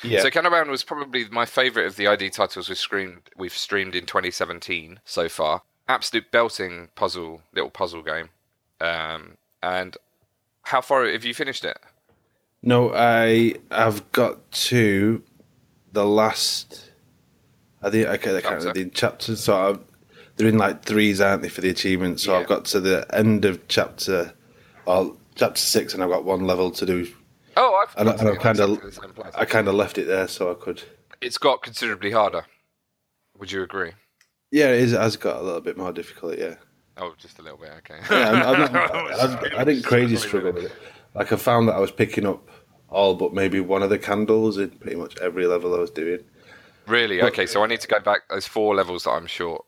yeah. 0.04 0.22
So 0.22 0.30
Candleman 0.30 0.70
was 0.70 0.84
probably 0.84 1.28
my 1.30 1.46
favourite 1.46 1.86
of 1.88 1.96
the 1.96 2.08
ID 2.08 2.30
titles 2.32 2.70
we've 2.70 2.78
streamed. 2.78 3.22
We've 3.38 3.54
streamed 3.56 3.96
in 3.96 4.06
2017 4.06 5.00
so 5.06 5.30
far. 5.30 5.62
Absolute 5.88 6.32
belting 6.32 6.90
puzzle, 6.96 7.42
little 7.54 7.70
puzzle 7.70 8.04
game. 8.04 8.30
Um, 8.82 9.38
and 9.64 9.98
how 10.64 10.82
far 10.82 11.06
have 11.06 11.26
you 11.26 11.34
finished 11.34 11.66
it? 11.66 11.78
No, 12.62 12.94
I 12.94 13.56
have 13.72 14.12
got 14.12 14.52
to 14.52 15.24
the 15.92 16.06
last. 16.06 16.92
I 17.82 17.90
think 17.90 18.08
I 18.08 18.18
can't, 18.18 18.36
I 18.38 18.42
can't 18.42 18.44
Chapter. 18.44 18.58
remember 18.60 18.84
the 18.84 18.90
chapters. 18.90 19.44
So 19.44 19.70
I've, 19.70 19.80
they're 20.36 20.48
in 20.48 20.58
like 20.58 20.84
threes, 20.84 21.22
aren't 21.22 21.42
they, 21.42 21.50
for 21.50 21.62
the 21.62 21.70
achievements? 21.70 22.24
So 22.24 22.34
Yeah. 22.34 22.40
I've 22.40 22.48
got 22.48 22.66
to 22.66 22.80
the 22.80 23.06
end 23.14 23.46
of 23.46 23.68
chapter, 23.70 24.34
well, 24.86 25.18
chapter 25.36 25.60
six, 25.62 25.94
and 25.94 26.04
I've 26.04 26.10
got 26.10 26.26
one 26.26 26.46
level 26.46 26.70
to 26.72 26.86
do. 26.86 27.08
Oh, 27.58 27.76
I've 27.84 27.96
And, 27.98 28.10
I- 28.10 28.14
and 28.16 28.30
I've 28.30 28.40
kind 28.40 28.60
of, 28.60 28.70
exactly 28.72 28.90
the 28.90 28.96
same 29.02 29.14
place. 29.14 29.34
I 29.36 29.46
kind 29.46 29.68
of 29.68 29.76
left 29.76 29.98
it 29.98 30.06
there 30.06 30.28
so 30.28 30.52
I 30.52 30.56
could. 30.56 30.84
It's 31.22 31.38
got 31.38 31.62
considerably 31.62 32.12
harder. 32.12 32.46
Would 33.38 33.52
you 33.52 33.64
agree? 33.64 33.92
Yeah, 34.52 34.68
it, 34.70 34.82
is, 34.82 34.94
it 34.94 35.00
has 35.00 35.16
got 35.18 35.38
a 35.38 35.42
little 35.44 35.62
bit 35.62 35.78
more 35.78 35.92
difficult. 35.92 36.38
Yeah, 36.38 36.56
Oh, 36.98 37.14
just 37.18 37.40
a 37.40 37.42
little 37.42 37.58
bit. 37.58 37.72
Okay. 37.78 38.00
yeah. 38.12 38.30
I'm, 38.30 38.64
I'm 38.64 38.74
not, 38.74 38.92
I, 39.56 39.62
I 39.62 39.64
didn't 39.64 39.84
crazy 39.84 40.16
struggle 40.18 40.52
with 40.52 40.66
it. 40.66 40.72
Like 41.16 41.32
I 41.32 41.36
found 41.38 41.68
that 41.70 41.76
I 41.76 41.80
was 41.80 41.92
picking 41.92 42.26
up 42.26 42.50
all 42.90 43.14
but 43.16 43.34
maybe 43.34 43.60
one 43.60 43.84
of 43.84 43.90
the 43.90 44.00
candles 44.00 44.58
in 44.58 44.70
pretty 44.72 44.98
much 44.98 45.18
every 45.20 45.46
level 45.48 45.74
I 45.76 45.80
was 45.80 45.92
doing. 45.92 46.20
Really? 46.88 47.22
Okay, 47.22 47.46
so 47.46 47.64
I 47.64 47.68
need 47.68 47.80
to 47.82 47.88
go 47.88 48.00
back. 48.00 48.22
There's 48.30 48.48
four 48.48 48.74
levels 48.76 49.04
that 49.04 49.12
I'm 49.12 49.28
short 49.28 49.64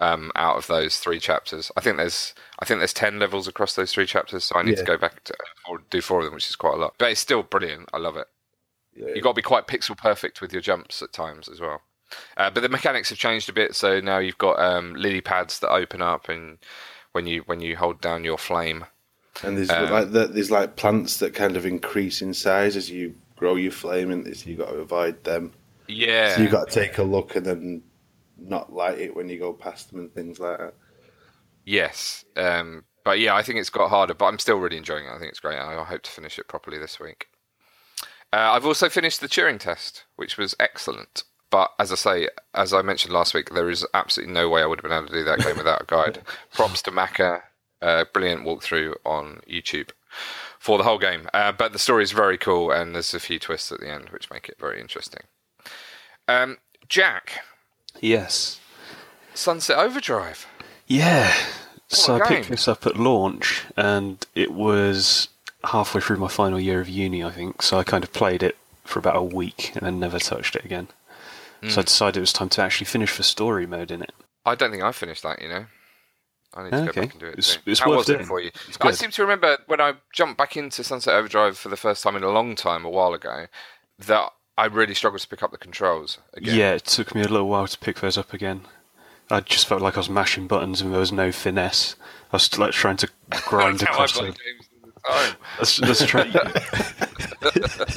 um, 0.00 0.30
out 0.34 0.56
of 0.56 0.66
those 0.66 0.98
three 0.98 1.18
chapters. 1.18 1.70
I 1.76 1.80
think 1.80 1.96
there's 1.96 2.34
I 2.58 2.64
think 2.64 2.80
there's 2.80 2.92
ten 2.92 3.18
levels 3.18 3.48
across 3.48 3.74
those 3.74 3.92
three 3.92 4.06
chapters, 4.06 4.44
so 4.44 4.56
I 4.56 4.62
need 4.62 4.76
to 4.76 4.84
go 4.84 4.96
back 4.98 5.24
to 5.24 5.34
or 5.68 5.78
do 5.90 6.00
four 6.00 6.20
of 6.20 6.24
them, 6.26 6.34
which 6.34 6.48
is 6.48 6.56
quite 6.56 6.74
a 6.74 6.78
lot. 6.78 6.94
But 6.98 7.10
it's 7.10 7.20
still 7.20 7.42
brilliant. 7.42 7.88
I 7.92 7.98
love 7.98 8.16
it. 8.16 8.26
Yeah. 8.94 9.08
You've 9.14 9.24
got 9.24 9.30
to 9.30 9.36
be 9.36 9.42
quite 9.42 9.66
pixel 9.66 9.96
perfect 9.96 10.40
with 10.40 10.52
your 10.52 10.62
jumps 10.62 11.02
at 11.02 11.12
times 11.12 11.48
as 11.48 11.60
well. 11.60 11.82
Uh, 12.36 12.50
but 12.50 12.60
the 12.62 12.68
mechanics 12.68 13.08
have 13.10 13.18
changed 13.18 13.48
a 13.48 13.52
bit, 13.52 13.74
so 13.74 14.00
now 14.00 14.18
you've 14.18 14.38
got 14.38 14.58
um, 14.60 14.94
lily 14.94 15.20
pads 15.20 15.58
that 15.58 15.70
open 15.70 16.00
up, 16.00 16.28
and 16.28 16.58
when 17.12 17.26
you 17.26 17.42
when 17.46 17.60
you 17.60 17.76
hold 17.76 18.00
down 18.00 18.22
your 18.24 18.38
flame, 18.38 18.86
And 19.42 19.56
there's 19.58 19.70
Uh, 19.70 19.88
like 19.90 20.12
the, 20.12 20.26
there's 20.28 20.50
like 20.50 20.76
plants 20.76 21.18
that 21.18 21.34
kind 21.34 21.56
of 21.56 21.66
increase 21.66 22.22
in 22.22 22.32
size 22.32 22.76
as 22.76 22.90
you 22.90 23.14
grow 23.36 23.56
your 23.56 23.72
flame, 23.72 24.10
and 24.10 24.36
so 24.36 24.48
you 24.48 24.56
got 24.56 24.68
to 24.70 24.76
avoid 24.76 25.24
them. 25.24 25.52
yeah, 25.88 26.36
So 26.36 26.42
you 26.42 26.48
got 26.48 26.68
to 26.68 26.74
take 26.74 26.96
a 26.98 27.02
look 27.02 27.34
and 27.36 27.44
then 27.44 27.82
not 28.38 28.72
light 28.72 28.98
it 28.98 29.14
when 29.14 29.28
you 29.28 29.38
go 29.38 29.52
past 29.52 29.90
them 29.90 30.00
and 30.00 30.12
things 30.12 30.38
like 30.38 30.58
that. 30.58 30.74
Yes, 31.64 32.24
um, 32.36 32.84
but 33.04 33.18
yeah, 33.18 33.34
I 33.34 33.42
think 33.42 33.58
it's 33.58 33.70
got 33.70 33.88
harder, 33.90 34.14
but 34.14 34.26
I'm 34.26 34.38
still 34.38 34.58
really 34.58 34.76
enjoying 34.76 35.06
it. 35.06 35.10
I 35.10 35.18
think 35.18 35.30
it's 35.30 35.40
great. 35.40 35.58
I 35.58 35.80
I 35.80 35.84
hope 35.84 36.02
to 36.02 36.10
finish 36.10 36.38
it 36.38 36.48
properly 36.48 36.78
this 36.78 37.00
week. 37.00 37.28
Uh, 38.32 38.52
I've 38.52 38.66
also 38.66 38.88
finished 38.88 39.20
the 39.20 39.28
Turing 39.28 39.58
test, 39.58 40.04
which 40.16 40.36
was 40.36 40.54
excellent. 40.60 41.24
But 41.50 41.72
as 41.78 41.92
I 41.92 41.94
say, 41.94 42.28
as 42.54 42.74
I 42.74 42.82
mentioned 42.82 43.14
last 43.14 43.32
week, 43.32 43.50
there 43.50 43.70
is 43.70 43.86
absolutely 43.94 44.34
no 44.34 44.48
way 44.48 44.62
I 44.62 44.66
would 44.66 44.80
have 44.80 44.82
been 44.82 44.96
able 44.96 45.06
to 45.06 45.12
do 45.12 45.24
that 45.24 45.38
game 45.38 45.56
without 45.56 45.82
a 45.82 45.86
guide. 45.86 46.22
Props 46.52 46.82
to 46.82 46.90
Maka, 46.90 47.44
uh, 47.80 48.04
brilliant 48.12 48.44
walkthrough 48.44 48.94
on 49.04 49.40
YouTube 49.48 49.90
for 50.58 50.76
the 50.76 50.84
whole 50.84 50.98
game. 50.98 51.28
Uh, 51.32 51.52
but 51.52 51.72
the 51.72 51.78
story 51.78 52.02
is 52.02 52.12
very 52.12 52.36
cool, 52.36 52.70
and 52.72 52.94
there's 52.94 53.14
a 53.14 53.20
few 53.20 53.38
twists 53.38 53.70
at 53.70 53.80
the 53.80 53.88
end 53.88 54.10
which 54.10 54.30
make 54.30 54.48
it 54.48 54.58
very 54.58 54.80
interesting. 54.80 55.22
Um, 56.26 56.58
Jack, 56.88 57.40
Yes. 58.00 58.60
Sunset 59.34 59.78
Overdrive. 59.78 60.46
Yeah. 60.86 61.32
So 61.88 62.16
I 62.16 62.26
picked 62.28 62.48
this 62.48 62.66
up 62.68 62.86
at 62.86 62.96
launch, 62.96 63.64
and 63.76 64.24
it 64.34 64.52
was 64.52 65.28
halfway 65.64 66.00
through 66.00 66.16
my 66.18 66.28
final 66.28 66.58
year 66.60 66.80
of 66.80 66.88
uni, 66.88 67.22
I 67.24 67.30
think. 67.30 67.62
So 67.62 67.78
I 67.78 67.84
kind 67.84 68.02
of 68.04 68.12
played 68.12 68.42
it 68.42 68.56
for 68.84 68.98
about 68.98 69.16
a 69.16 69.22
week 69.22 69.72
and 69.74 69.82
then 69.86 69.98
never 70.00 70.18
touched 70.18 70.56
it 70.56 70.64
again. 70.64 70.88
Hmm. 71.62 71.68
So 71.70 71.80
I 71.80 71.84
decided 71.84 72.16
it 72.18 72.20
was 72.20 72.32
time 72.32 72.48
to 72.50 72.62
actually 72.62 72.86
finish 72.86 73.16
the 73.16 73.22
story 73.22 73.66
mode 73.66 73.90
in 73.90 74.02
it. 74.02 74.12
I 74.44 74.54
don't 74.54 74.70
think 74.70 74.82
I 74.82 74.92
finished 74.92 75.22
that. 75.22 75.40
You 75.42 75.48
know, 75.48 75.66
I 76.54 76.62
need 76.64 76.70
to 76.70 76.92
go 76.92 77.00
back 77.02 77.12
and 77.12 77.20
do 77.20 77.26
it. 77.26 77.38
It's- 77.38 77.58
it's 77.66 77.80
How 77.80 77.90
worth 77.90 77.98
was 77.98 78.08
it 78.10 78.24
for 78.26 78.40
you? 78.40 78.50
I 78.80 78.90
seem 78.92 79.10
to 79.12 79.22
remember 79.22 79.58
when 79.66 79.80
I 79.80 79.94
jumped 80.12 80.38
back 80.38 80.56
into 80.56 80.82
Sunset 80.84 81.14
Overdrive 81.14 81.58
for 81.58 81.68
the 81.68 81.76
first 81.76 82.02
time 82.02 82.16
in 82.16 82.22
a 82.22 82.30
long 82.30 82.54
time, 82.54 82.84
a 82.84 82.90
while 82.90 83.12
ago, 83.14 83.46
that 83.98 84.32
I 84.58 84.66
really 84.66 84.94
struggled 84.94 85.20
to 85.20 85.28
pick 85.28 85.42
up 85.42 85.50
the 85.50 85.58
controls 85.58 86.18
again. 86.34 86.56
Yeah, 86.56 86.72
it 86.72 86.84
took 86.84 87.14
me 87.14 87.20
a 87.22 87.28
little 87.28 87.48
while 87.48 87.66
to 87.66 87.78
pick 87.78 88.00
those 88.00 88.16
up 88.16 88.32
again. 88.32 88.62
I 89.30 89.40
just 89.40 89.66
felt 89.66 89.82
like 89.82 89.96
I 89.96 90.00
was 90.00 90.08
mashing 90.10 90.46
buttons 90.46 90.80
and 90.80 90.92
there 90.92 91.00
was 91.00 91.12
no 91.12 91.30
finesse. 91.32 91.96
I 92.32 92.36
was 92.36 92.56
like 92.58 92.72
trying 92.72 92.96
to 92.98 93.08
grind 93.46 93.80
That's 93.80 93.90
how 93.90 93.90
I 93.90 94.04
across 94.04 94.12
play 94.12 94.26
them. 94.30 94.36
games 94.44 94.68
the 94.82 95.00
time. 95.10 95.36
Let's, 95.58 95.80
let's. 95.80 96.00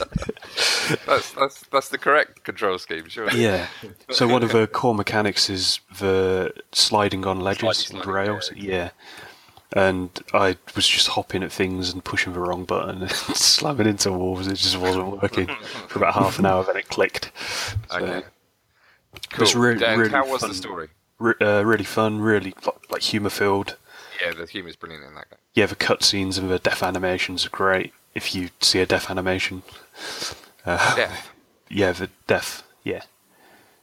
That's 1.05 1.31
that's 1.33 1.61
that's 1.71 1.89
the 1.89 1.97
correct 1.99 2.43
control 2.43 2.77
scheme, 2.79 3.07
sure. 3.09 3.29
Yeah. 3.31 3.67
So 4.09 4.27
one 4.27 4.41
of 4.43 4.51
the 4.51 4.65
core 4.67 4.95
mechanics 4.95 5.49
is 5.49 5.79
the 5.99 6.51
sliding 6.71 7.25
on 7.25 7.39
ledges 7.41 7.77
Sliding, 7.77 8.01
and 8.01 8.11
rails. 8.13 8.51
yeah, 8.55 8.73
Yeah. 8.73 8.89
And 9.73 10.09
I 10.33 10.57
was 10.75 10.87
just 10.87 11.09
hopping 11.09 11.43
at 11.43 11.51
things 11.51 11.91
and 11.93 12.03
pushing 12.03 12.33
the 12.33 12.39
wrong 12.39 12.65
button 12.65 13.03
and 13.03 13.11
slamming 13.35 13.87
into 13.87 14.11
walls. 14.11 14.47
It 14.47 14.55
just 14.55 14.77
wasn't 14.77 15.21
working 15.21 15.47
for 15.87 15.99
about 15.99 16.15
half 16.15 16.39
an 16.39 16.45
hour. 16.47 16.63
Then 16.63 16.77
it 16.77 16.89
clicked. 16.89 17.31
So, 17.91 17.97
Okay. 17.97 18.25
It 19.31 19.39
was 19.39 19.53
Cool. 19.53 19.61
re- 19.61 19.83
and 19.85 19.99
really 20.01 20.09
how 20.11 20.27
was 20.27 20.41
fun. 20.41 20.49
the 20.49 20.55
story? 20.55 20.89
re- 21.19 21.33
uh, 21.41 21.63
really 21.63 21.83
fun, 21.83 22.19
really 22.19 22.53
like, 22.65 22.89
like 22.91 23.01
humor 23.01 23.29
filled. 23.29 23.75
Yeah, 24.21 24.33
the 24.33 24.45
humour's 24.45 24.75
brilliant 24.75 25.05
in 25.05 25.15
that 25.15 25.29
game. 25.29 25.39
Yeah, 25.53 25.65
the 25.67 25.75
cutscenes 25.75 26.37
and 26.37 26.49
the 26.49 26.59
death 26.59 26.81
animations 26.83 27.45
are 27.45 27.49
great. 27.49 27.93
If 28.15 28.33
you 28.35 28.49
see 28.61 28.79
a 28.79 28.85
death 28.85 29.09
animation, 29.09 29.63
uh, 30.65 30.95
Death. 30.95 31.29
yeah, 31.69 31.91
the 31.91 32.09
death, 32.27 32.63
yeah. 32.83 33.03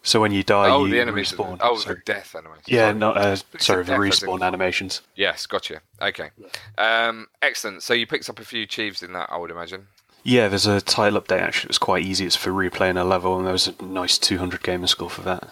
So 0.07 0.21
when 0.21 0.31
you 0.31 0.45
die, 0.45 0.71
oh, 0.71 0.85
you 0.85 0.92
the 0.92 1.01
enemies. 1.01 1.33
respawn. 1.33 1.59
Oh, 1.61 1.77
sorry. 1.77 1.97
the 1.97 2.03
death 2.05 2.37
animation. 2.37 2.62
Yeah, 2.69 2.87
Sorry. 2.90 2.95
no, 2.95 3.11
uh, 3.11 3.37
sorry, 3.59 3.83
the 3.83 3.90
death, 3.90 4.01
I 4.01 4.03
think. 4.11 4.14
respawn 4.14 4.47
animations. 4.47 5.01
Yes, 5.16 5.47
gotcha. 5.47 5.81
Okay. 6.01 6.31
Um, 6.79 7.27
excellent. 7.42 7.83
So 7.83 7.92
you 7.92 8.07
picked 8.07 8.31
up 8.31 8.38
a 8.38 8.45
few 8.45 8.62
achieves 8.62 9.03
in 9.03 9.12
that, 9.14 9.29
I 9.33 9.37
would 9.37 9.51
imagine. 9.51 9.88
Yeah, 10.23 10.47
there's 10.47 10.66
a 10.66 10.81
title 10.81 11.21
update 11.21 11.40
actually. 11.40 11.71
It's 11.71 11.79
quite 11.79 12.05
easy. 12.05 12.25
It's 12.25 12.37
for 12.37 12.51
replaying 12.53 13.01
a 13.01 13.05
level, 13.05 13.37
and 13.37 13.45
there 13.47 13.53
was 13.53 13.66
a 13.66 13.85
nice 13.85 14.16
200 14.16 14.62
gamer 14.62 14.87
score 14.87 15.11
for 15.11 15.23
that. 15.23 15.51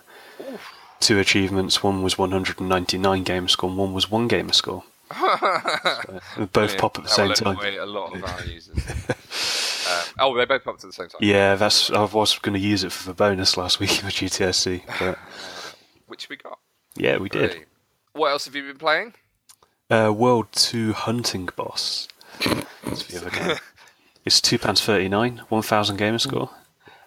Two 1.01 1.19
achievements. 1.19 1.83
One 1.83 2.05
was 2.05 2.17
199 2.17 3.25
gamer 3.25 3.49
score, 3.49 3.71
and 3.71 3.77
one 3.79 3.93
was 3.93 4.09
one 4.09 4.29
gamer 4.29 4.53
score. 4.53 4.85
So, 5.13 6.21
both 6.53 6.75
Yeah, 6.75 6.81
pop 6.81 6.97
at 6.99 7.05
the 7.05 7.11
same 7.11 7.33
time. 7.35 7.59
A 7.59 7.85
lot 7.87 8.15
of 8.17 8.25
our 8.25 8.45
users. 8.45 8.79
uh, 9.89 10.05
oh, 10.21 10.37
they 10.37 10.45
both 10.45 10.65
popped 10.65 10.83
at 10.85 10.89
the 10.89 10.93
same 10.93 11.09
time. 11.09 11.21
Yeah, 11.21 11.55
that's. 11.55 11.91
I 11.91 12.03
was 12.05 12.39
going 12.39 12.55
to 12.55 12.61
use 12.67 12.85
it 12.85 12.93
for 12.93 13.07
the 13.09 13.15
bonus 13.15 13.57
last 13.57 13.81
week 13.81 13.91
with 14.05 14.15
GTSC, 14.15 14.83
but 14.99 15.19
Which 16.07 16.29
we 16.29 16.37
got. 16.37 16.59
yeah, 16.97 17.19
we 17.19 17.29
did. 17.29 17.67
What 18.13 18.29
else 18.31 18.45
have 18.45 18.55
you 18.55 18.63
been 18.63 18.79
playing? 18.79 19.15
Uh, 19.91 20.13
World 20.17 20.47
2 20.53 20.93
Hunting 20.93 21.49
Boss. 21.57 22.09
That's 22.85 23.05
the 23.05 23.19
other 23.21 23.31
game. 23.31 23.57
It's 24.27 24.41
two 24.41 24.59
pounds 24.59 24.81
thirty 24.83 25.07
nine, 25.11 25.43
one 25.51 25.61
thousand 25.61 25.99
gamer 25.99 26.19
score, 26.19 26.49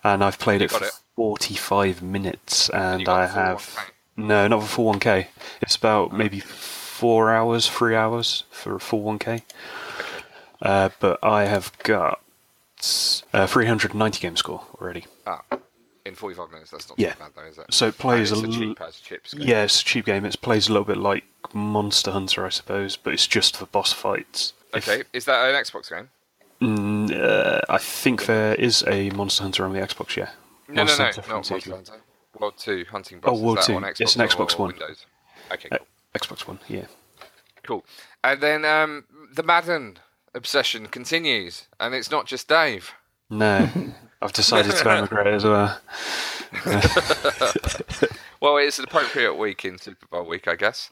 and 0.03 0.23
I've 0.23 0.37
played 0.37 0.61
You 0.61 0.65
it 0.65 0.71
for 0.71 0.83
it? 0.85 0.91
forty 1.15 1.55
five 1.55 2.03
minutes, 2.03 2.69
and, 2.69 3.05
got 3.05 3.19
I 3.21 3.25
have 3.25 3.57
1K? 3.57 3.89
no, 4.17 4.47
not 4.47 4.61
for 4.61 4.67
full 4.67 4.85
one 4.85 4.99
k. 4.99 5.29
It's 5.59 5.75
about 5.75 6.13
maybe 6.13 6.39
four 6.39 7.31
hours, 7.31 7.67
three 7.67 7.95
hours 7.95 8.43
for 8.51 8.75
a 8.75 8.79
full 8.79 9.01
one 9.01 9.17
k. 9.17 9.41
Uh, 10.61 10.89
but 10.99 11.17
I 11.23 11.45
have 11.45 11.71
got 11.79 12.21
uh, 13.33 13.47
three 13.47 13.65
hundred 13.65 13.93
ninety 13.93 14.19
game 14.19 14.35
score 14.35 14.65
already. 14.81 15.05
Ah, 15.25 15.41
in 16.05 16.15
45 16.15 16.51
minutes. 16.51 16.71
That's 16.71 16.87
not 16.87 16.97
Yeah. 16.99 17.13
too 17.13 17.19
bad, 17.19 17.31
though, 17.35 17.43
is 17.43 17.57
it? 17.57 17.65
So 17.73 17.87
it 17.87 17.97
plays 17.97 18.31
And 18.31 18.43
a 18.43 18.47
it's 18.47 18.55
a 18.55 18.59
l- 18.61 18.67
cheap 18.69 18.81
as 18.81 18.99
chips. 18.99 19.33
game. 19.33 19.47
Yeah, 19.47 19.63
it's 19.63 19.81
a 19.81 19.83
cheap 19.83 20.05
game. 20.05 20.23
It 20.25 20.41
plays 20.41 20.69
a 20.69 20.71
little 20.71 20.85
bit 20.85 20.97
like 20.97 21.25
Monster 21.53 22.11
Hunter, 22.11 22.45
I 22.45 22.49
suppose, 22.49 22.95
but 22.95 23.13
it's 23.13 23.27
just 23.27 23.57
for 23.57 23.65
boss 23.65 23.91
fights. 23.91 24.53
If- 24.73 24.87
Okay. 24.87 25.03
Is 25.13 25.25
that 25.25 25.49
an 25.49 25.55
Xbox 25.61 25.89
game? 25.89 26.09
Mm, 26.61 27.11
uh, 27.13 27.61
I 27.69 27.77
think 27.77 28.25
there 28.25 28.55
is 28.55 28.83
a 28.87 29.09
Monster 29.11 29.43
Hunter 29.43 29.65
on 29.65 29.73
the 29.73 29.79
Xbox, 29.79 30.15
yeah. 30.15 30.29
No, 30.69 30.83
Monster 30.85 31.03
no, 31.03 31.07
no. 31.09 31.11
from 31.13 31.23
Not 31.29 31.49
Monster 31.51 31.71
Hunter. 31.71 32.01
World 32.39 32.53
2 32.57 32.85
Hunting 32.89 33.19
Oh, 33.23 33.31
Boss. 33.31 33.37
Is 33.37 33.43
World 33.43 33.61
2. 33.63 33.75
On 33.75 33.81
Xbox 33.83 34.01
It's 34.01 34.15
an 34.15 34.27
Xbox 34.27 34.57
One. 34.59 34.69
Windows? 34.69 35.05
Okay, 35.51 35.69
Uh. 35.71 35.77
Xbox 36.15 36.47
One, 36.47 36.59
yeah. 36.69 36.85
cool. 37.63 37.83
And 38.23 38.39
then 38.41 38.63
um, 38.65 39.03
the 39.33 39.43
Madden 39.43 39.99
obsession 40.33 40.87
continues, 40.87 41.67
and 41.79 41.93
it's 41.93 42.11
not 42.11 42.25
just 42.25 42.47
Dave. 42.47 42.93
No, 43.29 43.69
I've 44.21 44.33
decided 44.33 44.73
to 44.73 44.83
go 44.83 45.07
McGray 45.07 45.35
as 45.35 45.43
well. 45.43 45.79
Well, 48.39 48.57
it's 48.57 48.77
an 48.77 48.85
appropriate 48.85 49.33
week 49.33 49.65
in 49.65 49.77
Super 49.79 50.05
Bowl 50.07 50.25
week, 50.25 50.47
I 50.47 50.55
guess. 50.55 50.91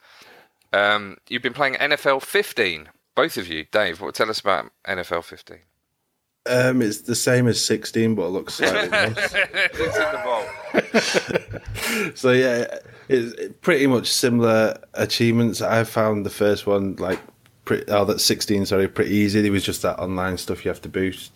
Um, 0.73 1.17
you've 1.29 1.43
been 1.43 1.53
playing 1.53 1.75
NFL 1.75 2.23
15, 2.23 2.89
both 3.13 3.37
of 3.37 3.47
you. 3.47 3.65
Dave, 3.71 4.01
what 4.01 4.15
tell 4.15 4.29
us 4.29 4.39
about 4.39 4.71
NFL 4.87 5.23
15? 5.23 5.59
Um, 6.47 6.81
it's 6.81 7.01
the 7.01 7.15
same 7.15 7.47
as 7.47 7.63
16, 7.63 8.15
but 8.15 8.23
it 8.23 8.29
looks 8.29 8.55
slightly 8.55 8.89
worse. 8.89 9.33
it's 9.33 9.95
in 9.95 10.11
the 10.11 11.59
bowl. 12.01 12.11
so 12.15 12.31
yeah, 12.31 12.79
it's 13.07 13.53
pretty 13.61 13.87
much 13.87 14.11
similar 14.11 14.77
achievements. 14.93 15.61
I 15.61 15.83
found 15.83 16.25
the 16.25 16.29
first 16.29 16.67
one 16.67 16.95
like 16.97 17.19
pretty, 17.65 17.91
oh, 17.91 18.05
that's 18.05 18.23
16. 18.23 18.67
Sorry, 18.67 18.87
pretty 18.87 19.13
easy. 19.15 19.41
There 19.41 19.51
was 19.51 19.63
just 19.63 19.81
that 19.81 19.99
online 19.99 20.37
stuff 20.37 20.63
you 20.63 20.69
have 20.69 20.81
to 20.81 20.89
boost. 20.89 21.31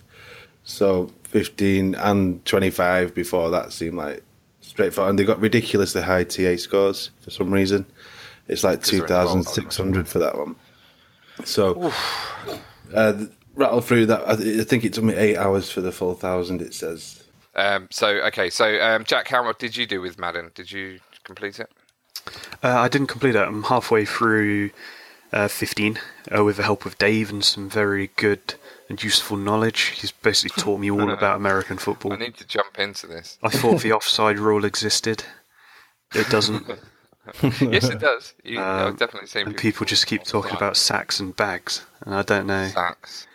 So 0.63 1.12
15 1.24 1.96
and 1.96 2.46
25 2.46 3.13
before 3.13 3.50
that 3.50 3.74
seemed 3.74 3.98
like 3.98 4.24
straightforward, 4.62 5.12
and 5.12 5.20
they 5.20 5.24
got 5.24 5.39
ridiculously 5.39 6.02
high 6.02 6.24
TA 6.24 6.56
scores 6.58 7.12
for 7.22 7.32
some 7.32 7.52
reason. 7.52 7.86
It's 8.48 8.63
like 8.63 8.80
Because 8.80 8.92
they're 8.92 9.00
in 9.02 9.08
the 9.08 9.44
bowl, 9.44 9.44
2,600 9.44 10.08
for 10.08 10.20
that 10.20 10.38
one. 10.38 10.56
So 11.46 11.92
uh, 12.94 13.26
rattle 13.56 13.82
through 13.82 14.08
that. 14.08 14.28
I 14.28 14.36
th- 14.36 14.62
I 14.62 14.63
think 14.63 14.84
it 14.84 14.94
took 14.94 15.04
me 15.04 15.15
eight 15.15 15.38
hours 15.38 15.72
for 15.72 15.82
the 15.82 15.92
full 15.92 16.13
thousand. 16.15 16.62
It 16.62 16.74
says. 16.74 17.24
Um, 17.56 17.88
so, 17.92 18.08
okay, 18.08 18.50
so 18.50 18.80
um, 18.82 19.04
Jack, 19.04 19.28
how 19.28 19.44
much 19.44 19.58
did 19.58 19.76
you 19.76 19.86
do 19.86 20.02
with 20.02 20.20
Madden? 20.20 20.52
Did 20.54 20.72
you 20.72 21.00
complete 21.24 21.60
it? 21.60 21.70
Uh, 22.63 22.80
I 22.80 22.88
didn't 22.88 23.08
complete 23.08 23.36
it. 23.36 23.39
I'm 23.39 23.63
halfway 23.63 24.06
through 24.06 24.70
uh, 25.32 25.48
15 25.48 26.00
uh, 26.36 26.44
with 26.44 26.58
the 26.58 26.63
help 26.63 26.86
of 26.86 26.98
Dave 26.98 27.30
and 27.30 27.44
some 27.44 27.70
very 27.70 28.10
good 28.15 28.56
and 28.89 29.02
useful 29.04 29.38
knowledge. 29.38 29.82
He's 30.00 30.12
basically 30.12 30.62
taught 30.62 30.80
me 30.80 30.89
all 30.89 31.10
about 31.12 31.36
American 31.44 31.78
football. 31.78 32.13
I 32.13 32.18
need 32.18 32.36
to 32.38 32.48
jump 32.48 32.80
into 32.80 33.06
this. 33.08 33.38
I 33.44 33.50
thought 33.50 33.82
the 33.82 33.92
offside 33.94 34.39
rule 34.39 34.65
existed. 34.65 35.24
It 36.15 36.28
doesn't. 36.30 36.65
yes, 37.62 37.84
it 37.89 38.00
does. 38.00 38.34
You, 38.44 38.60
I've 38.60 38.88
Um, 38.88 38.96
definitely 38.96 39.28
seen 39.28 39.46
and 39.48 39.56
people 39.58 39.86
just 39.86 40.08
keep 40.08 40.24
talking 40.24 40.56
about 40.56 40.76
sacks 40.78 41.20
and 41.20 41.36
bags, 41.36 41.86
and 42.02 42.15
I 42.15 42.24
don't 42.24 42.48
know, 42.48 42.68
sacks. 42.70 43.28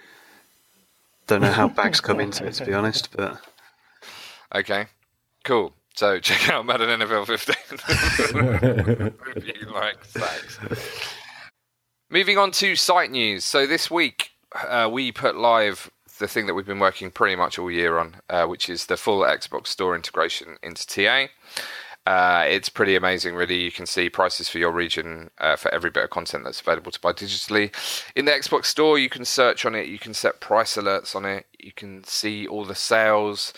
don't 1.29 1.43
know 1.43 1.53
how 1.53 1.69
bags 1.69 2.01
come 2.01 2.19
into 2.19 2.45
it 2.47 2.55
to 2.55 2.65
be 2.67 2.75
honest. 2.81 3.11
But 3.17 3.41
Okay, 4.53 4.87
cool. 5.45 5.73
So 5.95 6.19
check 6.19 6.49
out 6.49 6.67
Madden 6.67 6.89
NFL 7.01 7.27
15 7.29 7.57
if 9.37 9.47
you 9.61 9.71
like 9.73 10.05
sacks. 10.05 10.59
Moving 12.15 12.39
on 12.39 12.53
to 12.53 12.77
site 12.77 13.11
news. 13.11 13.45
So 13.45 13.67
this 13.67 13.91
week 13.91 14.31
uh, 14.55 14.89
we 14.91 15.11
put 15.11 15.35
live 15.35 15.91
the 16.21 16.29
thing 16.29 16.47
that 16.47 16.55
we've 16.55 16.65
been 16.65 16.79
working 16.79 17.11
pretty 17.11 17.35
much 17.35 17.59
all 17.59 17.69
year 17.69 17.99
on, 17.99 18.19
uh, 18.31 18.47
which 18.47 18.71
is 18.71 18.87
the 18.87 18.97
full 18.97 19.23
Xbox 19.23 19.67
Store 19.67 19.97
integration 19.97 20.57
into 20.63 20.87
TA. 20.87 21.27
Uh, 22.09 22.45
it's 22.47 22.69
pretty 22.69 22.95
amazing, 22.95 23.35
really. 23.35 23.57
You 23.57 23.73
can 23.73 23.87
see 23.87 24.09
prices 24.09 24.49
for 24.49 24.59
your 24.59 24.71
region 24.71 25.33
uh, 25.39 25.57
for 25.57 25.75
every 25.75 25.91
bit 25.91 26.05
of 26.05 26.11
content 26.11 26.45
that's 26.45 26.61
available 26.61 26.93
to 26.93 27.01
buy 27.01 27.13
digitally. 27.13 27.75
In 28.15 28.27
the 28.27 28.31
Xbox 28.31 28.67
Store, 28.67 28.97
you 28.97 29.09
can 29.09 29.25
search 29.25 29.67
on 29.67 29.75
it, 29.75 29.89
you 29.89 29.99
can 29.99 30.15
set 30.15 30.39
price 30.39 30.77
alerts 30.77 31.17
on 31.17 31.25
it, 31.25 31.47
you 31.59 31.73
can 31.73 32.05
see 32.05 32.47
all 32.47 32.65
the 32.65 32.77
sales 32.77 33.53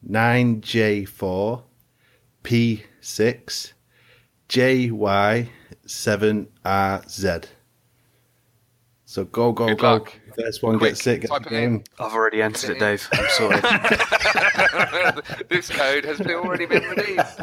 9J4 0.08 1.62
P6 2.42 3.72
JY7RZ. 4.50 7.44
So 9.04 9.24
go, 9.24 9.52
go, 9.52 9.66
Good 9.68 9.78
go. 9.78 9.92
luck. 9.92 10.12
First 10.38 10.62
one 10.62 10.78
Quick, 10.78 10.92
gets 10.92 11.04
it, 11.06 11.20
get 11.22 11.30
the 11.30 11.38
type 11.40 11.46
it 11.46 11.52
in. 11.52 11.76
game. 11.78 11.84
I've 11.98 12.12
already 12.12 12.40
entered 12.42 12.70
it, 12.70 12.78
Dave. 12.78 13.08
I'm 13.12 13.28
sorry. 13.30 13.60
this 15.48 15.68
code 15.68 16.04
has 16.04 16.18
been 16.18 16.30
already 16.36 16.66
been 16.66 16.84
released. 16.84 17.40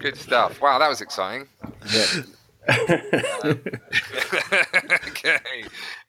Good 0.00 0.16
stuff. 0.16 0.60
Wow, 0.60 0.78
that 0.80 0.88
was 0.88 1.00
exciting. 1.00 1.46
Okay. 5.08 5.38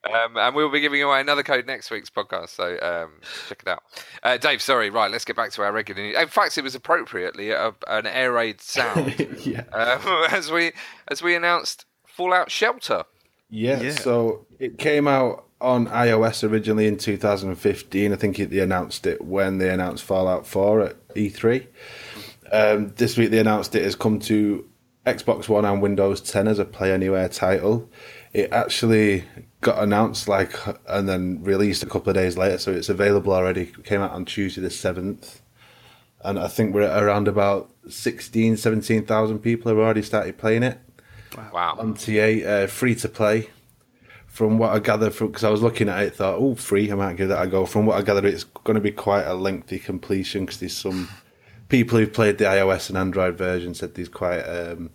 Um, 0.04 0.38
and 0.38 0.56
we'll 0.56 0.72
be 0.72 0.80
giving 0.80 1.02
away 1.02 1.20
another 1.22 1.44
code 1.44 1.66
next 1.66 1.90
week's 1.92 2.10
podcast, 2.10 2.50
so 2.50 2.78
um, 2.82 3.14
check 3.50 3.64
it 3.66 3.68
out. 3.68 3.84
Uh, 4.24 4.38
Dave, 4.38 4.62
sorry, 4.62 4.90
right, 4.90 5.10
let's 5.12 5.26
get 5.26 5.36
back 5.36 5.52
to 5.52 5.64
our 5.64 5.72
regular 5.72 6.02
news. 6.02 6.16
In 6.18 6.28
fact, 6.28 6.58
it 6.58 6.64
was 6.64 6.76
appropriately 6.76 7.52
a, 7.52 7.74
an 7.88 8.06
air 8.08 8.32
raid 8.32 8.62
sound 8.62 9.20
yeah. 9.46 9.64
um, 9.74 10.26
as 10.32 10.52
we 10.52 10.72
as 11.08 11.22
we 11.22 11.36
announced 11.36 11.86
Fallout 12.06 12.52
Shelter. 12.52 13.04
yeah. 13.50 13.82
Yeah. 13.82 13.92
So 13.92 14.46
it 14.60 14.78
came 14.78 15.08
out 15.08 15.46
on 15.62 15.88
iOS 15.88 16.48
originally 16.48 16.86
in 16.88 16.98
2015. 16.98 18.14
I 18.14 18.16
think 18.16 18.40
it, 18.40 18.50
they 18.52 18.60
announced 18.60 19.08
it 19.08 19.24
when 19.24 19.58
they 19.58 19.70
announced 19.70 20.04
Fallout 20.04 20.46
4 20.46 20.82
at 20.82 21.08
E3. 21.16 21.66
Um, 22.52 22.94
this 22.98 23.18
week 23.18 23.32
they 23.32 23.40
announced 23.40 23.74
it 23.76 23.84
has 23.84 23.96
come 23.96 24.20
to 24.20 24.70
Xbox 25.06 25.48
One 25.48 25.66
and 25.66 25.82
Windows 25.82 26.20
10 26.22 26.48
as 26.48 26.60
a 26.60 26.66
Play 26.66 26.92
Anywhere 26.92 27.30
title. 27.30 27.90
It 28.34 28.52
actually 28.52 29.24
got 29.62 29.82
announced 29.82 30.28
like 30.28 30.56
and 30.88 31.08
then 31.08 31.44
released 31.44 31.84
a 31.84 31.86
couple 31.86 32.10
of 32.10 32.16
days 32.16 32.38
later, 32.38 32.58
so 32.58 32.72
it's 32.72 32.90
available 32.90 33.32
already. 33.34 33.62
It 33.64 33.84
came 33.86 34.02
out 34.02 34.12
on 34.12 34.26
Tuesday 34.26 34.62
the 34.62 34.70
7th. 34.70 35.42
And 36.22 36.40
I 36.40 36.48
think 36.48 36.74
we're 36.74 36.82
at 36.82 37.02
around 37.04 37.28
about 37.28 37.70
16, 37.88 38.58
17,000 38.58 39.40
people 39.40 39.70
have 39.70 39.78
already 39.78 40.02
started 40.02 40.38
playing 40.40 40.64
it 40.64 40.80
Wow. 41.54 41.76
on 41.80 41.94
TA, 41.94 42.44
uh, 42.44 42.68
free 42.68 42.96
to 42.96 43.08
play. 43.10 43.50
From 44.26 44.58
what 44.58 44.72
I 44.72 44.80
gather, 44.80 45.12
from 45.12 45.28
because 45.28 45.46
I 45.46 45.50
was 45.50 45.62
looking 45.62 45.88
at 45.88 46.02
it, 46.04 46.16
thought, 46.16 46.36
oh, 46.38 46.56
free, 46.56 46.92
I 46.92 46.96
might 46.96 47.16
give 47.16 47.30
that 47.30 47.42
a 47.42 47.48
go. 47.48 47.66
From 47.66 47.86
what 47.86 47.98
I 47.98 48.02
gather, 48.02 48.26
it's 48.28 48.44
going 48.44 48.76
to 48.76 48.82
be 48.82 48.92
quite 48.92 49.24
a 49.24 49.34
lengthy 49.34 49.80
completion 49.80 50.44
because 50.46 50.60
there's 50.60 50.76
some 50.76 51.08
people 51.76 52.00
who've 52.00 52.14
played 52.14 52.38
the 52.38 52.46
iOS 52.46 52.88
and 52.88 52.98
Android 52.98 53.38
version 53.38 53.74
said 53.74 53.96
there's 53.96 54.08
quite 54.08 54.44
um, 54.44 54.90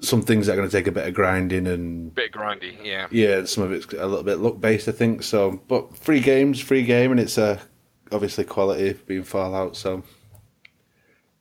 some 0.00 0.20
things 0.20 0.46
that 0.46 0.54
are 0.54 0.56
going 0.56 0.68
to 0.68 0.76
take 0.76 0.88
a 0.88 0.92
bit 0.92 1.06
of 1.06 1.14
grinding 1.14 1.68
and 1.68 2.12
Bit 2.12 2.32
grindy, 2.32 2.76
yeah. 2.82 3.06
yeah, 3.12 3.44
some 3.44 3.62
of 3.62 3.70
it's 3.70 3.86
a 3.92 4.06
little 4.06 4.24
bit 4.24 4.38
luck 4.38 4.60
based, 4.60 4.88
I 4.88 4.92
think. 4.92 5.22
So, 5.22 5.60
but 5.68 5.96
free 5.96 6.18
games, 6.20 6.58
free 6.58 6.82
game, 6.82 7.12
and 7.12 7.20
it's 7.20 7.38
uh, 7.38 7.60
obviously 8.10 8.42
quality 8.44 8.94
being 9.06 9.22
Fallout. 9.22 9.76
So 9.76 10.02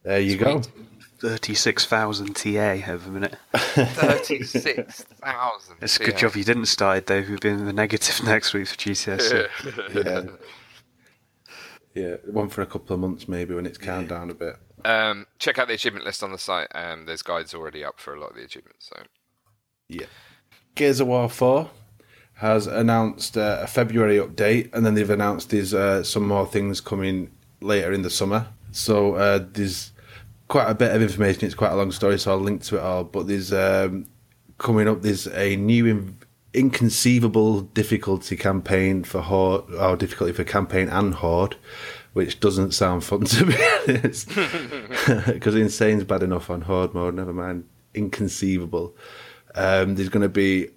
there 0.04 0.20
you 0.20 0.38
go. 0.38 0.62
Thirty-six 1.20 1.86
thousand 1.86 2.36
TA 2.36 2.78
over 2.88 3.10
a 3.10 3.12
minute. 3.12 3.36
36,000. 3.54 5.76
It's 5.82 6.00
a 6.00 6.04
good 6.04 6.18
job 6.18 6.36
you 6.36 6.44
didn't 6.46 6.68
start 6.68 7.00
it, 7.00 7.08
Dave. 7.08 7.30
We've 7.30 7.40
been 7.40 7.60
in 7.60 7.66
the 7.66 7.74
negative 7.74 8.24
next 8.26 8.54
week 8.54 8.68
for 8.68 8.76
GTS. 8.76 9.50
Yeah. 10.06 10.22
Yeah, 12.00 12.16
one 12.32 12.50
for 12.50 12.62
a 12.62 12.66
couple 12.66 12.94
of 12.94 13.00
months 13.00 13.28
maybe 13.28 13.54
when 13.54 13.66
it's 13.66 13.78
calmed 13.78 14.10
down 14.10 14.30
a 14.30 14.34
bit. 14.34 14.56
Um, 14.86 15.26
check 15.40 15.60
out 15.60 15.68
the 15.68 15.74
achievement 15.74 16.06
list 16.06 16.24
on 16.24 16.32
the 16.32 16.38
site. 16.38 16.68
Um, 16.74 17.06
there's 17.06 17.22
guides 17.22 17.54
already 17.54 17.84
up 17.84 18.00
for 18.00 18.14
a 18.14 18.20
lot 18.20 18.30
of 18.32 18.36
the 18.38 18.44
achievements. 18.44 18.90
So 18.90 19.04
Yeah. 19.90 20.06
Gears 20.76 21.00
of 21.02 21.08
War 21.08 21.28
4 21.30 21.70
has 22.36 22.68
announced 22.68 23.38
uh, 23.38 23.60
a 23.62 23.68
February 23.68 24.18
update, 24.18 24.74
and 24.74 24.86
then 24.86 24.94
they've 24.94 25.10
announced 25.10 25.50
there's 25.50 25.74
uh, 25.74 26.04
some 26.04 26.26
more 26.26 26.46
things 26.46 26.80
coming 26.80 27.30
later 27.60 27.92
in 27.92 28.02
the 28.04 28.10
summer. 28.10 28.48
So 28.72 29.16
uh, 29.16 29.46
there's 29.52 29.92
quite 30.48 30.70
a 30.70 30.76
bit 30.76 30.96
of 30.96 31.02
information. 31.02 31.44
It's 31.46 31.56
quite 31.56 31.74
a 31.74 31.76
long 31.76 31.92
story, 31.92 32.18
so 32.18 32.32
I'll 32.32 32.38
link 32.40 32.64
to 32.64 32.78
it 32.78 32.82
all. 32.82 33.04
But 33.04 33.28
there's 33.28 33.52
um, 33.52 34.06
coming 34.58 34.88
up. 34.88 35.02
There's 35.02 35.28
a 35.28 35.58
new 35.58 35.86
in- 35.88 36.16
inconceivable 36.54 37.62
difficulty 37.62 38.36
campaign 38.36 39.04
for 39.04 39.22
Horde, 39.22 39.74
or 39.76 39.96
difficulty 39.96 40.34
for 40.34 40.44
campaign 40.44 40.90
and 40.90 41.14
Horde, 41.16 41.56
which 42.14 42.40
doesn't 42.40 42.74
sound 42.74 43.04
fun 43.04 43.22
to 43.26 43.46
be 43.46 43.56
honest. 43.88 44.30
Because 45.26 45.56
insane's 45.56 46.04
bad 46.04 46.24
enough 46.24 46.50
on 46.50 46.62
Horde 46.62 46.94
mode. 46.94 47.16
Never 47.16 47.34
mind 47.34 47.66
inconceivable. 47.94 48.96
Um, 49.56 49.96
there's 49.96 50.10
going 50.10 50.24
to 50.24 50.30
be 50.30 50.70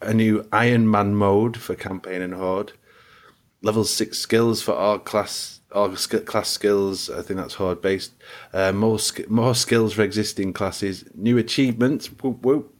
a 0.00 0.12
new 0.14 0.46
Iron 0.52 0.90
Man 0.90 1.14
mode 1.14 1.56
for 1.56 1.74
campaign 1.74 2.22
and 2.22 2.34
Horde. 2.34 2.72
Level 3.62 3.84
six 3.84 4.18
skills 4.18 4.62
for 4.62 4.72
all 4.74 4.98
class 4.98 5.60
sk- 5.96 6.24
class 6.24 6.48
skills. 6.48 7.10
I 7.10 7.22
think 7.22 7.40
that's 7.40 7.54
Horde 7.54 7.82
based. 7.82 8.12
Uh, 8.52 8.72
more 8.72 8.98
more 9.28 9.54
skills 9.54 9.94
for 9.94 10.02
existing 10.02 10.52
classes. 10.52 11.04
New 11.14 11.38
achievements. 11.38 12.06
Whoop, 12.06 12.44
whoop. 12.44 12.74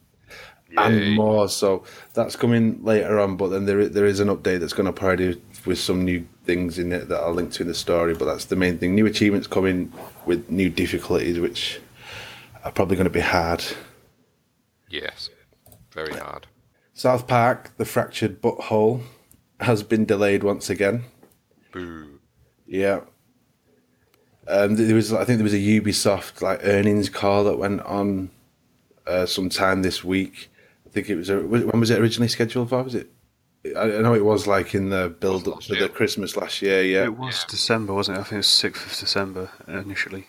Yay. 0.71 0.77
And 0.77 1.15
more. 1.15 1.49
So 1.49 1.83
that's 2.13 2.35
coming 2.35 2.83
later 2.83 3.19
on. 3.19 3.37
But 3.37 3.49
then 3.49 3.65
there 3.65 3.87
there 3.87 4.05
is 4.05 4.19
an 4.19 4.27
update 4.27 4.59
that's 4.59 4.73
going 4.73 4.85
to 4.85 4.93
provide 4.93 5.41
with 5.65 5.79
some 5.79 6.05
new 6.05 6.27
things 6.43 6.79
in 6.79 6.91
it 6.91 7.09
that 7.09 7.19
I'll 7.21 7.33
link 7.33 7.51
to 7.53 7.63
in 7.63 7.67
the 7.67 7.73
story. 7.73 8.13
But 8.13 8.25
that's 8.25 8.45
the 8.45 8.55
main 8.55 8.77
thing. 8.77 8.95
New 8.95 9.05
achievements 9.05 9.47
coming 9.47 9.91
with 10.25 10.49
new 10.49 10.69
difficulties, 10.69 11.39
which 11.39 11.79
are 12.63 12.71
probably 12.71 12.95
going 12.95 13.05
to 13.05 13.11
be 13.11 13.19
hard. 13.19 13.63
yes, 14.89 15.29
very 15.91 16.13
hard. 16.13 16.47
South 16.93 17.27
Park: 17.27 17.71
The 17.77 17.85
Fractured 17.85 18.41
But 18.41 18.55
Whole 18.55 19.01
has 19.59 19.83
been 19.83 20.05
delayed 20.05 20.43
once 20.43 20.69
again. 20.69 21.03
Boo. 21.71 22.19
Yeah. 22.65 23.01
Um, 24.47 24.75
there 24.75 24.95
was, 24.95 25.13
I 25.13 25.25
think, 25.25 25.37
there 25.37 25.43
was 25.43 25.53
a 25.53 25.57
Ubisoft 25.57 26.41
like 26.41 26.61
earnings 26.63 27.09
call 27.09 27.43
that 27.43 27.59
went 27.59 27.81
on 27.81 28.31
uh, 29.05 29.25
sometime 29.25 29.83
this 29.83 30.03
week. 30.03 30.49
I 30.89 30.91
think 30.91 31.09
it 31.09 31.29
uh, 31.29 31.41
was. 31.41 31.63
When 31.63 31.79
was 31.79 31.89
it 31.91 31.99
originally 31.99 32.27
scheduled 32.27 32.69
for? 32.69 32.83
Was 32.83 32.95
it? 32.95 33.09
I 33.77 33.97
I 33.97 34.01
know 34.01 34.13
it 34.15 34.25
was 34.25 34.47
like 34.47 34.73
in 34.73 34.89
the 34.89 35.15
build 35.19 35.47
up 35.47 35.55
last 35.55 35.67
to 35.67 35.75
the 35.75 35.89
Christmas 35.89 36.35
last 36.35 36.61
year. 36.61 36.83
Yeah, 36.83 37.03
It 37.03 37.17
was 37.17 37.45
December, 37.45 37.93
wasn't 37.93 38.17
it? 38.17 38.21
I 38.21 38.23
think 38.23 38.33
it 38.33 38.37
was 38.37 38.47
sixth 38.47 38.85
of 38.85 38.97
December 38.97 39.51
initially. 39.67 40.27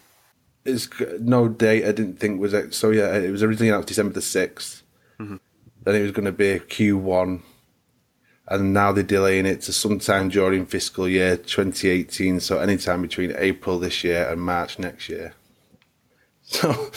it's 0.64 0.88
no 1.20 1.48
date. 1.48 1.84
I 1.84 1.92
didn't 1.92 2.18
think 2.20 2.40
was 2.40 2.52
it. 2.52 2.74
So 2.74 2.90
yeah, 2.90 3.14
it 3.16 3.30
was 3.30 3.42
originally 3.42 3.70
announced 3.70 3.88
December 3.88 4.12
the 4.12 4.20
6th 4.20 4.82
mm-hmm. 5.18 5.36
Then 5.82 5.94
it 5.94 6.02
was 6.02 6.12
going 6.12 6.26
to 6.26 6.32
be 6.32 6.58
Q 6.58 6.98
one, 6.98 7.42
and 8.46 8.74
now 8.74 8.92
they're 8.92 9.02
delaying 9.02 9.46
it 9.46 9.62
to 9.62 9.72
sometime 9.72 10.28
during 10.28 10.66
fiscal 10.66 11.08
year 11.08 11.36
2018. 11.38 12.40
So 12.40 12.58
anytime 12.58 13.00
between 13.00 13.32
April 13.36 13.78
this 13.78 14.04
year 14.04 14.28
and 14.28 14.40
March 14.40 14.78
next 14.78 15.08
year. 15.08 15.34
So 16.42 16.90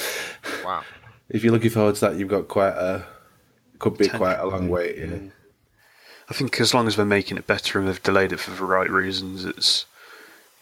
Wow. 0.65 0.81
if 1.29 1.43
you're 1.43 1.53
looking 1.53 1.69
forward 1.69 1.93
to 1.95 2.01
that, 2.01 2.15
you've 2.17 2.27
got 2.27 2.47
quite 2.47 2.73
a 2.73 3.05
could 3.83 3.97
be 3.97 4.07
quite 4.07 4.39
a 4.39 4.45
long 4.45 4.69
wait. 4.69 4.97
Yeah. 4.97 5.17
I 6.29 6.33
think 6.33 6.59
as 6.61 6.73
long 6.73 6.87
as 6.87 6.95
they're 6.95 7.05
making 7.05 7.37
it 7.37 7.45
better 7.47 7.77
and 7.79 7.87
they've 7.87 8.01
delayed 8.01 8.31
it 8.31 8.39
for 8.39 8.51
the 8.51 8.63
right 8.63 8.89
reasons, 8.89 9.43
it's 9.43 9.85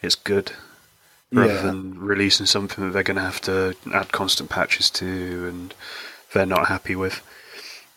it's 0.02 0.16
good. 0.16 0.52
Rather 1.32 1.54
Yeah. 1.54 1.62
than 1.62 1.98
releasing 2.00 2.46
something 2.46 2.84
that 2.84 2.90
they're 2.92 3.04
going 3.04 3.16
to 3.16 3.22
have 3.22 3.40
to 3.42 3.74
add 3.94 4.10
constant 4.12 4.50
patches 4.50 4.90
to 4.90 5.06
and 5.48 5.72
they're 6.32 6.44
not 6.46 6.66
happy 6.66 6.96
with. 6.96 7.22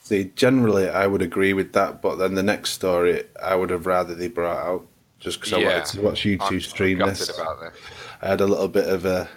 See, 0.03 0.25
generally, 0.35 0.87
I 0.87 1.07
would 1.07 1.23
agree 1.23 1.53
with 1.53 1.73
that, 1.73 2.01
but 2.03 2.17
then 2.17 2.35
the 2.35 2.43
next 2.43 2.71
story, 2.73 3.23
I 3.41 3.55
would 3.55 3.71
have 3.71 3.87
rather 3.87 4.13
they 4.13 4.27
brought 4.27 4.63
out 4.65 4.85
just 5.19 5.39
because 5.39 5.53
I 5.53 5.57
Yeah. 5.57 5.67
wanted 5.79 5.85
to 5.95 6.01
watch 6.01 6.23
you 6.25 6.37
I'm- 6.39 6.49
two 6.49 6.55
I'm 6.55 6.61
stream 6.61 6.99
this. 6.99 7.29
about 7.29 7.59
this. 7.61 7.73
I 8.21 8.27
had 8.27 8.41
a 8.41 8.45
little 8.45 8.67
bit 8.67 8.87
of 8.87 9.03
a 9.05 9.27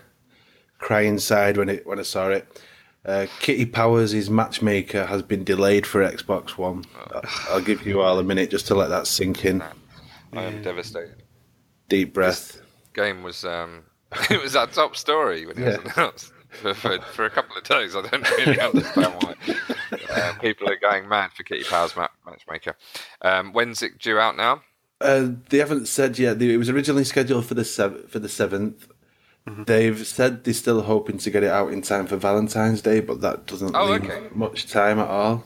crying 0.79 1.19
side 1.19 1.57
when 1.57 1.71
it 1.71 1.87
when 1.87 1.99
I 1.99 2.03
saw 2.03 2.29
it. 2.29 2.47
Uh, 3.09 3.27
Kitty 3.41 3.65
Powers, 3.65 4.11
his 4.11 4.29
matchmaker, 4.29 5.07
has 5.07 5.23
been 5.23 5.43
delayed 5.43 5.87
for 5.87 6.03
Xbox 6.03 6.59
One. 6.59 6.85
I'll 7.49 7.63
give 7.63 7.87
you 7.87 8.03
all 8.03 8.19
a 8.19 8.23
minute 8.23 8.51
just 8.51 8.67
to 8.67 8.75
let 8.75 8.91
that 8.91 9.07
sink 9.07 9.47
in. 9.47 9.63
I 10.35 10.43
am 10.43 10.61
devastated. 10.61 11.23
Deep 11.89 12.13
breath. 12.13 12.61
Game 12.93 13.23
was 13.23 13.47
um, 13.47 13.85
it 14.31 14.43
was 14.43 14.55
our 14.55 14.67
top 14.67 14.95
story 14.95 15.47
when 15.47 15.57
it 15.57 15.83
was 15.83 15.93
announced 15.97 16.33
for, 16.51 16.75
for, 16.75 17.01
for 17.01 17.25
a 17.25 17.31
couple 17.31 17.57
of 17.57 17.65
days. 17.65 17.97
I 17.97 18.03
don't 18.03 18.31
really 18.33 18.61
understand 18.61 19.15
why 19.23 19.35
uh, 20.11 20.35
people 20.41 20.69
are 20.69 20.77
going 20.77 21.09
mad 21.09 21.33
for 21.33 21.45
Kitty 21.45 21.65
Powers 21.65 21.97
ma- 21.97 22.09
Matchmaker. 22.27 22.75
Um, 23.23 23.55
when's 23.55 23.81
it 23.81 23.99
due 23.99 24.19
out 24.19 24.37
now? 24.37 24.61
Uh, 25.01 25.29
they 25.49 25.59
haven't 25.59 25.89
said 25.89 26.19
yet. 26.19 26.43
It 26.43 26.59
was 26.59 26.69
originally 26.69 27.05
scheduled 27.05 27.47
for 27.47 27.55
the 27.55 27.65
sev- 27.65 28.11
for 28.11 28.19
the 28.19 28.29
seventh. 28.29 28.87
They've 29.67 30.07
said 30.07 30.45
they're 30.45 30.55
still 30.55 30.83
hoping 30.83 31.19
to 31.19 31.31
get 31.31 31.43
it 31.43 31.51
out 31.51 31.73
in 31.73 31.83
time 31.83 32.07
for 32.07 32.17
Valentine's 32.17 32.83
Day, 32.83 33.01
but 33.01 33.21
that 33.23 33.47
doesn't 33.47 33.75
Oh, 33.75 33.87
leave 33.93 34.05
okay. 34.05 34.29
much 34.35 34.67
time 34.71 34.99
at 34.99 35.09
all. 35.09 35.45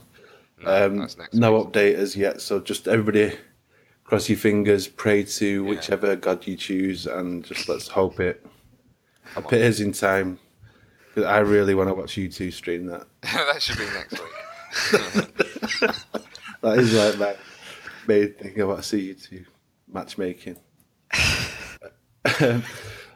No, 0.63 0.87
Um, 0.87 1.09
no 1.33 1.57
week. 1.59 1.67
update 1.69 1.95
as 1.95 2.17
yet, 2.17 2.41
so 2.41 2.61
just 2.61 2.87
everybody 2.89 3.37
cross 4.05 4.29
your 4.29 4.39
fingers, 4.39 4.87
pray 4.89 5.23
to 5.25 5.65
whichever 5.65 6.15
god 6.17 6.47
you 6.47 6.57
choose, 6.57 7.07
and 7.07 7.45
just 7.45 7.69
let's 7.69 7.89
hope 7.89 8.21
it 8.21 8.45
appears 9.37 9.81
in 9.81 9.93
time. 9.93 10.39
'Cause 11.15 11.25
I 11.25 11.39
really 11.41 11.75
want 11.75 11.89
to 11.91 11.95
watch 11.95 12.17
you 12.17 12.29
two 12.29 12.51
stream 12.51 12.87
that. 12.87 13.07
that 13.23 13.61
should 13.63 13.79
be 13.79 13.85
next 13.87 14.13
week. 14.21 14.31
That 16.63 16.79
is 16.79 16.95
like 16.95 17.19
my 17.19 17.35
main 18.07 18.35
thing. 18.35 18.61
I 18.61 18.65
want 18.65 18.79
to 18.83 18.89
see 18.89 19.01
you 19.01 19.15
two 19.15 19.45
matchmaking. 19.93 20.59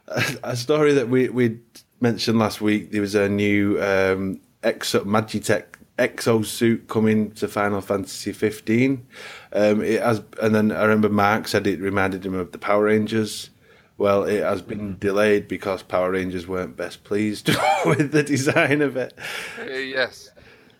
A, 0.08 0.24
a 0.42 0.56
story 0.56 0.92
that 0.94 1.08
we 1.08 1.28
we 1.28 1.58
mentioned 2.00 2.38
last 2.38 2.60
week. 2.60 2.92
There 2.92 3.00
was 3.00 3.14
a 3.14 3.28
new 3.28 3.80
um, 3.82 4.40
Exo 4.62 5.04
Magitek 5.04 5.64
exosuit 5.98 6.88
coming 6.88 7.30
to 7.32 7.48
Final 7.48 7.80
Fantasy 7.80 8.32
15. 8.32 9.06
Um, 9.54 9.82
it 9.82 10.02
has, 10.02 10.22
and 10.42 10.54
then 10.54 10.70
I 10.70 10.82
remember 10.82 11.08
Mark 11.08 11.48
said 11.48 11.66
it 11.66 11.80
reminded 11.80 12.24
him 12.26 12.34
of 12.34 12.52
the 12.52 12.58
Power 12.58 12.84
Rangers. 12.84 13.50
Well, 13.98 14.24
it 14.24 14.42
has 14.42 14.60
been 14.60 14.98
delayed 14.98 15.48
because 15.48 15.82
Power 15.82 16.10
Rangers 16.10 16.46
weren't 16.46 16.76
best 16.76 17.02
pleased 17.04 17.48
with 17.86 18.12
the 18.12 18.22
design 18.22 18.82
of 18.82 18.96
it. 18.98 19.14
Uh, 19.58 19.64
yes, 19.72 20.30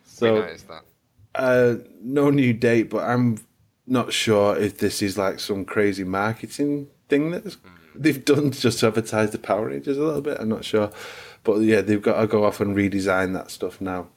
So 0.05 0.39
that. 0.67 0.81
uh, 1.33 1.75
no 2.03 2.29
new 2.29 2.53
date, 2.53 2.91
but 2.91 3.03
I'm 3.03 3.39
not 3.87 4.13
sure 4.13 4.55
if 4.55 4.77
this 4.77 5.01
is 5.01 5.17
like 5.17 5.39
some 5.39 5.65
crazy 5.65 6.03
marketing 6.03 6.89
thing 7.09 7.31
that 7.31 7.57
they've 8.01 8.23
done 8.23 8.51
just 8.51 8.79
to 8.79 8.87
advertise 8.87 9.31
the 9.31 9.39
Power 9.39 9.67
Rangers 9.67 9.97
a 9.97 10.03
little 10.03 10.21
bit. 10.21 10.37
I'm 10.39 10.49
not 10.49 10.65
sure, 10.65 10.91
but 11.43 11.57
yeah, 11.61 11.81
they've 11.81 12.01
got 12.01 12.19
to 12.21 12.27
go 12.27 12.43
off 12.43 12.59
and 12.61 12.75
redesign 12.75 13.33
that 13.33 13.51
stuff 13.51 13.79
now. 13.81 14.07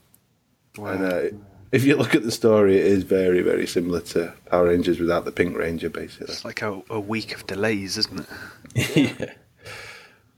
And 0.79 1.05
uh, 1.05 1.37
if 1.73 1.85
you 1.85 1.97
look 1.97 2.15
at 2.15 2.23
the 2.23 2.31
story, 2.31 2.79
it 2.79 2.87
is 2.87 3.03
very, 3.05 3.43
very 3.43 3.67
similar 3.67 4.01
to 4.01 4.33
Power 4.47 4.67
Rangers 4.69 4.99
without 4.99 5.25
the 5.25 5.33
Pink 5.33 5.57
Ranger, 5.57 5.91
basically. 5.91 6.33
It's 6.33 6.45
like 6.45 6.63
a, 6.63 6.81
a 6.91 7.01
week 7.01 7.35
of 7.35 7.47
delays, 7.47 7.99
isn't 7.99 8.27
it? 8.75 9.19
yeah, 9.21 9.33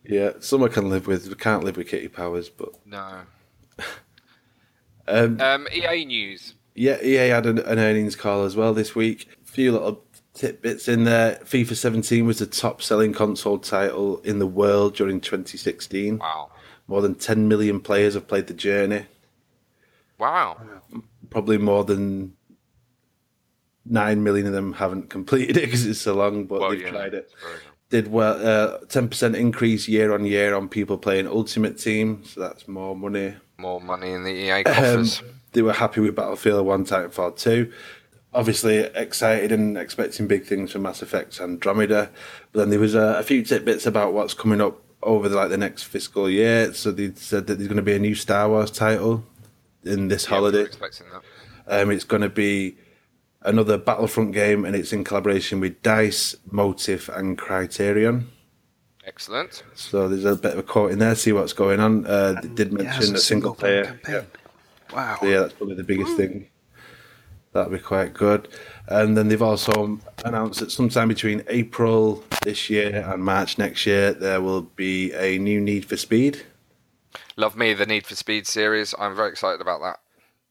yeah. 0.04 0.32
Some 0.40 0.62
I 0.64 0.68
can 0.68 0.88
live 0.88 1.06
with. 1.06 1.28
We 1.28 1.34
can't 1.34 1.64
live 1.64 1.76
with 1.76 1.88
Kitty 1.88 2.08
Powers, 2.08 2.48
but 2.48 2.70
No. 2.86 3.20
um, 5.08 5.40
Um, 5.40 5.68
EA 5.72 6.04
news. 6.04 6.54
Yeah, 6.74 6.98
EA 7.02 7.28
had 7.28 7.46
an, 7.46 7.58
an 7.58 7.78
earnings 7.78 8.16
call 8.16 8.44
as 8.44 8.56
well 8.56 8.72
this 8.72 8.94
week. 8.94 9.28
A 9.42 9.46
few 9.46 9.72
little 9.72 10.02
tidbits 10.34 10.88
in 10.88 11.04
there. 11.04 11.38
FIFA 11.44 11.76
17 11.76 12.26
was 12.26 12.38
the 12.38 12.46
top 12.46 12.82
selling 12.82 13.12
console 13.12 13.58
title 13.58 14.18
in 14.20 14.38
the 14.38 14.46
world 14.46 14.94
during 14.96 15.20
2016. 15.20 16.18
Wow. 16.18 16.50
More 16.88 17.02
than 17.02 17.14
10 17.14 17.48
million 17.48 17.80
players 17.80 18.14
have 18.14 18.26
played 18.28 18.46
the 18.46 18.54
journey. 18.54 19.06
Wow. 20.18 20.60
Probably 21.30 21.58
more 21.58 21.84
than 21.84 22.34
9 23.86 24.22
million 24.22 24.46
of 24.46 24.52
them 24.52 24.72
haven't 24.74 25.10
completed 25.10 25.56
it 25.56 25.62
because 25.66 25.86
it's 25.86 26.00
so 26.00 26.14
long, 26.14 26.44
but 26.44 26.60
Well, 26.60 26.70
they've 26.70 26.82
yeah, 26.82 26.90
tried 26.90 27.14
it. 27.14 27.30
Did 27.90 28.08
well, 28.08 28.34
uh, 28.46 28.78
10% 28.86 29.34
increase 29.36 29.86
year 29.88 30.14
on 30.14 30.24
year 30.24 30.54
on 30.54 30.68
people 30.68 30.96
playing 30.96 31.26
Ultimate 31.26 31.78
Team, 31.78 32.24
so 32.24 32.40
that's 32.40 32.66
more 32.66 32.96
money. 32.96 33.34
More 33.58 33.80
money 33.80 34.12
in 34.12 34.24
the 34.24 34.30
EA 34.30 34.52
Um, 34.64 34.64
coffers. 34.64 35.22
they 35.52 35.62
were 35.62 35.72
happy 35.74 36.00
with 36.00 36.14
Battlefield 36.16 36.64
1, 36.66 36.84
Titanfall 36.86 37.36
2. 37.38 37.70
Obviously, 38.34 38.76
excited 38.78 39.52
and 39.52 39.76
expecting 39.76 40.26
big 40.26 40.44
things 40.46 40.72
from 40.72 40.82
Mass 40.82 41.02
Effect 41.02 41.38
Andromeda. 41.40 42.10
But 42.52 42.60
then 42.60 42.70
there 42.70 42.80
was 42.80 42.94
a, 42.94 43.16
a 43.18 43.22
few 43.22 43.42
tidbits 43.44 43.84
about 43.86 44.14
what's 44.14 44.32
coming 44.32 44.60
up 44.60 44.80
over 45.02 45.28
the, 45.28 45.36
like 45.36 45.50
the 45.50 45.58
next 45.58 45.82
fiscal 45.82 46.30
year. 46.30 46.72
So 46.72 46.90
they 46.92 47.12
said 47.14 47.46
that 47.46 47.56
there's 47.56 47.68
going 47.68 47.76
to 47.76 47.82
be 47.82 47.94
a 47.94 47.98
new 47.98 48.14
Star 48.14 48.48
Wars 48.48 48.70
title 48.70 49.24
in 49.84 50.08
this 50.08 50.24
Yeah, 50.24 50.30
holiday. 50.36 50.62
expecting 50.62 51.06
that. 51.10 51.82
Um, 51.82 51.90
it's 51.90 52.04
going 52.04 52.22
to 52.22 52.28
be 52.30 52.76
another 53.42 53.76
Battlefront 53.76 54.32
game, 54.32 54.64
and 54.64 54.74
it's 54.74 54.92
in 54.92 55.04
collaboration 55.04 55.60
with 55.60 55.82
Dice, 55.82 56.34
Motive, 56.50 57.10
and 57.12 57.36
Criterion. 57.36 58.28
Excellent. 59.04 59.62
So 59.74 60.08
there's 60.08 60.24
a 60.24 60.36
bit 60.36 60.52
of 60.52 60.58
a 60.58 60.62
quote 60.62 60.92
in 60.92 61.00
there. 61.00 61.14
See 61.16 61.32
what's 61.32 61.52
going 61.52 61.80
on. 61.80 62.06
Uh, 62.06 62.40
they 62.40 62.48
did 62.48 62.72
mention 62.72 63.14
a 63.14 63.18
single 63.18 63.54
player. 63.54 63.84
campaign. 63.84 64.26
Wow. 64.94 65.18
So 65.20 65.26
yeah, 65.26 65.40
that's 65.40 65.54
probably 65.54 65.74
the 65.74 65.84
biggest 65.84 66.16
thing. 66.16 66.48
That'll 67.52 67.72
be 67.72 67.78
quite 67.78 68.14
good. 68.14 68.48
And 68.88 69.16
then 69.16 69.28
they've 69.28 69.42
also 69.42 70.00
announced 70.24 70.60
that 70.60 70.72
sometime 70.72 71.08
between 71.08 71.42
April 71.48 72.24
this 72.44 72.70
year 72.70 73.06
and 73.06 73.22
March 73.22 73.58
next 73.58 73.84
year, 73.86 74.12
there 74.12 74.40
will 74.40 74.62
be 74.62 75.12
a 75.12 75.38
new 75.38 75.60
Need 75.60 75.84
for 75.84 75.96
Speed. 75.96 76.44
Love 77.36 77.56
me 77.56 77.74
the 77.74 77.86
Need 77.86 78.06
for 78.06 78.14
Speed 78.14 78.46
series. 78.46 78.94
I'm 78.98 79.14
very 79.14 79.30
excited 79.30 79.60
about 79.60 79.80
that. 79.82 80.00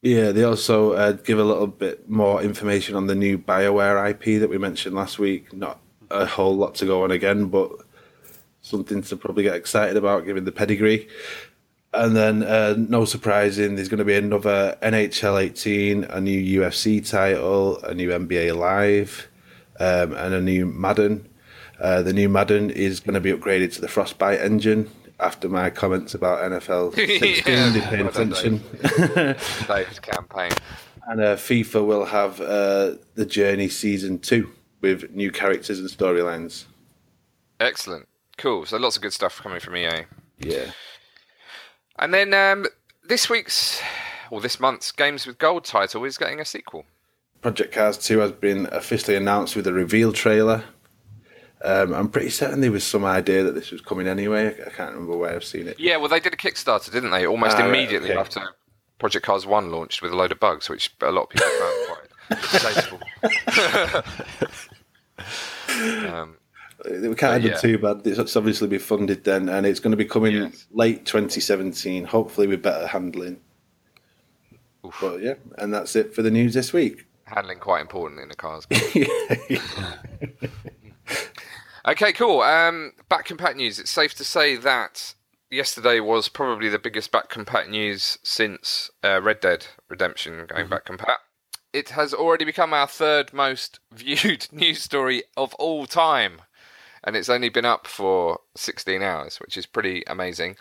Yeah, 0.03 0.31
they 0.31 0.43
also 0.43 0.93
uh, 0.93 1.11
give 1.11 1.37
a 1.37 1.43
little 1.43 1.67
bit 1.67 2.09
more 2.09 2.41
information 2.41 2.95
on 2.95 3.05
the 3.07 3.15
new 3.15 3.37
BioWare 3.37 4.09
IP 4.09 4.39
that 4.39 4.49
we 4.49 4.57
mentioned 4.57 4.95
last 4.95 5.19
week. 5.19 5.53
Not 5.53 5.79
a 6.09 6.25
whole 6.25 6.55
lot 6.55 6.75
to 6.75 6.85
go 6.85 7.03
on 7.03 7.11
again, 7.11 7.47
but 7.47 7.71
something 8.61 9.01
to 9.03 9.15
probably 9.15 9.43
get 9.43 9.55
excited 9.55 9.97
about 9.97 10.25
given 10.25 10.45
the 10.45 10.51
pedigree. 10.51 11.07
And 11.93 12.15
then, 12.15 12.43
uh, 12.43 12.75
no 12.77 13.03
surprising, 13.05 13.75
there's 13.75 13.89
going 13.89 13.97
to 13.99 14.05
be 14.05 14.15
another 14.15 14.77
NHL 14.81 15.41
18, 15.41 16.05
a 16.05 16.21
new 16.21 16.61
UFC 16.61 17.07
title, 17.07 17.79
a 17.83 17.93
new 17.93 18.09
NBA 18.09 18.55
Live, 18.55 19.27
um, 19.79 20.13
and 20.13 20.33
a 20.33 20.41
new 20.41 20.65
Madden. 20.65 21.27
Uh, 21.81 22.01
the 22.01 22.13
new 22.13 22.29
Madden 22.29 22.69
is 22.69 22.99
going 23.01 23.15
to 23.15 23.19
be 23.19 23.31
upgraded 23.33 23.73
to 23.73 23.81
the 23.81 23.87
Frostbite 23.89 24.39
engine. 24.39 24.89
After 25.19 25.47
my 25.49 25.69
comments 25.69 26.15
about 26.15 26.39
NFL 26.51 26.95
16, 27.19 27.43
Yeah. 27.45 27.89
paying 27.89 28.07
attention. 28.07 28.57
Dave's 29.67 29.99
campaign. 29.99 30.51
And 31.07 31.21
uh, 31.21 31.35
FIFA 31.35 31.85
will 31.85 32.05
have 32.05 32.41
uh, 32.41 32.93
the 33.15 33.25
Journey 33.27 33.67
season 33.67 34.17
two 34.17 34.49
with 34.81 35.11
new 35.11 35.29
characters 35.31 35.79
and 35.79 35.87
storylines. 35.89 36.65
Excellent. 37.59 38.07
Cool. 38.37 38.65
So 38.65 38.77
lots 38.77 38.95
of 38.95 39.03
good 39.03 39.13
stuff 39.13 39.39
coming 39.41 39.59
from 39.59 39.75
EA. 39.77 40.05
Yeah. 40.39 40.71
And 41.99 42.13
then 42.13 42.33
um, 42.33 42.65
this 43.07 43.29
week's, 43.29 43.81
or 44.29 44.41
this 44.41 44.59
month's 44.59 44.91
Games 44.91 45.25
with 45.27 45.37
Gold 45.37 45.65
title 45.65 46.03
is 46.05 46.17
getting 46.17 46.39
a 46.39 46.45
sequel. 46.45 46.85
Project 47.41 47.73
Cars 47.73 47.97
2 47.97 48.19
has 48.19 48.31
been 48.31 48.67
officially 48.71 49.15
announced 49.17 49.55
with 49.55 49.65
a 49.67 49.73
reveal 49.73 50.13
trailer. 50.13 50.63
Um, 51.63 51.93
I'm 51.93 52.09
pretty 52.09 52.29
certain 52.29 52.61
there 52.61 52.71
was 52.71 52.83
some 52.83 53.05
idea 53.05 53.43
that 53.43 53.53
this 53.53 53.71
was 53.71 53.81
coming 53.81 54.07
anyway. 54.07 54.47
I 54.65 54.69
can't 54.71 54.91
remember 54.93 55.15
where 55.17 55.35
I've 55.35 55.43
seen 55.43 55.67
it. 55.67 55.79
Yeah, 55.79 55.97
well, 55.97 56.09
they 56.09 56.19
did 56.19 56.33
a 56.33 56.37
Kickstarter, 56.37 56.91
didn't 56.91 57.11
they? 57.11 57.25
Almost 57.27 57.57
Ah, 57.57 57.61
right, 57.61 57.69
immediately 57.69 58.11
okay. 58.11 58.19
after 58.19 58.41
Project 58.99 59.25
Cars 59.25 59.45
1 59.45 59.71
launched 59.71 60.01
with 60.01 60.11
a 60.11 60.15
load 60.15 60.31
of 60.31 60.39
bugs, 60.39 60.69
which 60.69 60.91
a 61.01 61.11
lot 61.11 61.23
of 61.23 61.29
people 61.29 61.49
found 61.49 61.87
quite 61.87 62.41
distasteful. 62.51 62.99
um, 66.13 66.37
We 66.85 67.15
can't 67.15 67.41
have 67.41 67.43
yeah. 67.43 67.57
too 67.57 67.77
bad. 67.77 68.01
It's 68.05 68.35
obviously 68.35 68.67
be 68.67 68.77
funded 68.77 69.23
then, 69.23 69.49
and 69.49 69.65
it's 69.65 69.79
going 69.79 69.91
to 69.91 69.97
be 69.97 70.05
coming 70.05 70.35
Yes. 70.35 70.65
late 70.71 71.05
2017, 71.05 72.05
hopefully 72.05 72.47
with 72.47 72.61
better 72.61 72.87
handling. 72.87 73.39
Oof. 74.85 74.97
But 74.99 75.21
yeah, 75.21 75.35
and 75.57 75.73
that's 75.73 75.95
it 75.95 76.13
for 76.15 76.21
the 76.21 76.31
news 76.31 76.53
this 76.53 76.73
week. 76.73 77.05
handling 77.25 77.59
quite 77.59 77.81
important 77.81 78.19
in 78.19 78.29
the 78.29 78.35
cars. 78.35 78.67
Okay, 81.83 82.13
cool. 82.13 82.41
Um, 82.41 82.91
back 83.09 83.27
compat 83.27 83.55
news. 83.55 83.79
It's 83.79 83.89
safe 83.89 84.13
to 84.15 84.23
say 84.23 84.55
that 84.55 85.15
yesterday 85.49 85.99
was 85.99 86.29
probably 86.29 86.69
the 86.69 86.77
biggest 86.77 87.11
back 87.11 87.29
compat 87.29 87.69
news 87.69 88.19
since 88.21 88.91
uh, 89.03 89.19
Red 89.21 89.39
Dead 89.39 89.65
Redemption 89.89 90.45
going 90.47 90.69
back 90.69 90.85
compat. 90.85 91.15
It 91.73 91.89
has 91.89 92.13
already 92.13 92.45
become 92.45 92.71
our 92.73 92.85
third 92.85 93.33
most 93.33 93.79
viewed 93.91 94.47
news 94.51 94.83
story 94.83 95.23
of 95.35 95.55
all 95.55 95.87
time, 95.87 96.41
and 97.03 97.15
it's 97.15 97.29
only 97.29 97.49
been 97.49 97.65
up 97.65 97.87
for 97.87 98.39
16 98.55 99.01
hours, 99.01 99.37
which 99.37 99.57
is 99.57 99.65
pretty 99.65 100.03
amazing. 100.07 100.55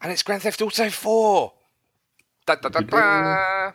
And 0.00 0.12
it's 0.12 0.22
Grand 0.22 0.42
Theft 0.42 0.62
Auto 0.62 0.90
4, 0.90 1.52
da, 2.46 2.54
da, 2.56 2.68
da, 2.68 2.80
da, 2.80 3.72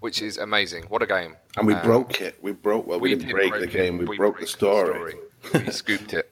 which 0.00 0.22
is 0.22 0.38
amazing. 0.38 0.84
What 0.84 1.02
a 1.02 1.06
game! 1.06 1.36
And 1.56 1.66
we 1.66 1.74
Um, 1.74 1.82
broke 1.82 2.20
it. 2.20 2.38
We 2.42 2.52
broke. 2.52 2.86
Well, 2.86 3.00
we, 3.00 3.10
didn't 3.10 3.26
did 3.26 3.32
break 3.32 3.54
the 3.54 3.66
game. 3.66 3.98
We, 3.98 4.16
broke 4.16 4.38
the 4.40 4.46
story. 4.46 5.14
we 5.52 5.70
scooped 5.70 6.12
it, 6.14 6.30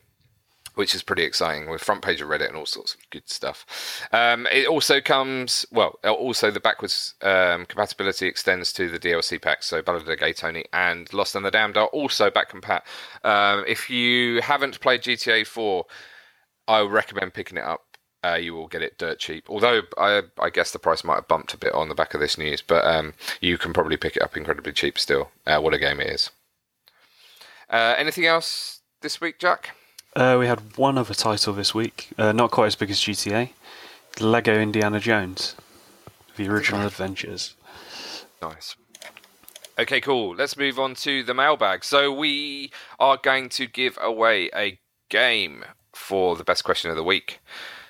which 0.74 0.94
is 0.94 1.02
pretty 1.02 1.22
exciting 1.22 1.68
with 1.68 1.82
front 1.82 2.02
page 2.02 2.20
of 2.20 2.28
Reddit 2.28 2.48
and 2.48 2.56
all 2.56 2.66
sorts 2.66 2.94
of 2.94 3.00
good 3.10 3.28
stuff. 3.28 4.06
Um, 4.12 4.46
it 4.50 4.66
also 4.66 5.00
comes 5.00 5.66
well. 5.70 5.98
Also, 6.04 6.50
the 6.50 6.60
backwards 6.60 7.14
um, 7.22 7.66
compatibility 7.66 8.26
extends 8.26 8.72
to 8.74 8.88
the 8.88 8.98
DLC 8.98 9.40
packs. 9.40 9.66
So 9.66 9.82
Ballad 9.82 10.02
of 10.02 10.08
the 10.08 10.16
Gay 10.16 10.32
Tony 10.32 10.64
and 10.72 11.12
Lost 11.12 11.34
and 11.34 11.44
the 11.44 11.50
Damned 11.50 11.76
are 11.76 11.86
also 11.86 12.30
back 12.30 12.50
compat. 12.50 12.82
Um, 13.22 13.64
if 13.66 13.88
you 13.88 14.40
haven't 14.40 14.80
played 14.80 15.02
GTA 15.02 15.46
4, 15.46 15.84
I 16.68 16.80
recommend 16.82 17.34
picking 17.34 17.58
it 17.58 17.64
up. 17.64 17.82
Uh, 18.24 18.36
you 18.36 18.54
will 18.54 18.68
get 18.68 18.80
it 18.80 18.96
dirt 18.96 19.18
cheap. 19.18 19.44
Although 19.50 19.82
I, 19.98 20.22
I 20.40 20.48
guess 20.48 20.70
the 20.70 20.78
price 20.78 21.04
might 21.04 21.16
have 21.16 21.28
bumped 21.28 21.52
a 21.52 21.58
bit 21.58 21.74
on 21.74 21.90
the 21.90 21.94
back 21.94 22.14
of 22.14 22.20
this 22.20 22.38
news, 22.38 22.62
but 22.62 22.82
um, 22.86 23.12
you 23.42 23.58
can 23.58 23.74
probably 23.74 23.98
pick 23.98 24.16
it 24.16 24.22
up 24.22 24.34
incredibly 24.34 24.72
cheap 24.72 24.98
still. 24.98 25.30
Uh, 25.46 25.60
what 25.60 25.74
a 25.74 25.78
game 25.78 26.00
it 26.00 26.06
is. 26.06 26.30
Uh, 27.68 27.94
anything 27.98 28.24
else 28.24 28.80
this 29.02 29.20
week, 29.20 29.38
Jack? 29.38 29.76
Uh, 30.16 30.36
we 30.38 30.46
had 30.46 30.76
one 30.76 30.96
other 30.96 31.14
title 31.14 31.52
this 31.52 31.74
week, 31.74 32.10
uh, 32.18 32.32
not 32.32 32.50
quite 32.50 32.66
as 32.66 32.76
big 32.76 32.90
as 32.90 33.00
GTA 33.00 33.50
Lego 34.20 34.54
Indiana 34.58 35.00
Jones, 35.00 35.56
the 36.36 36.48
original 36.48 36.86
adventures. 36.86 37.54
Nice. 38.40 38.76
Okay, 39.76 40.00
cool. 40.00 40.36
Let's 40.36 40.56
move 40.56 40.78
on 40.78 40.94
to 40.96 41.24
the 41.24 41.34
mailbag. 41.34 41.84
So 41.84 42.12
we 42.12 42.70
are 43.00 43.18
going 43.20 43.48
to 43.50 43.66
give 43.66 43.98
away 44.00 44.50
a 44.54 44.78
game 45.08 45.64
for 45.92 46.36
the 46.36 46.44
best 46.44 46.62
question 46.62 46.90
of 46.90 46.96
the 46.96 47.02
week. 47.02 47.40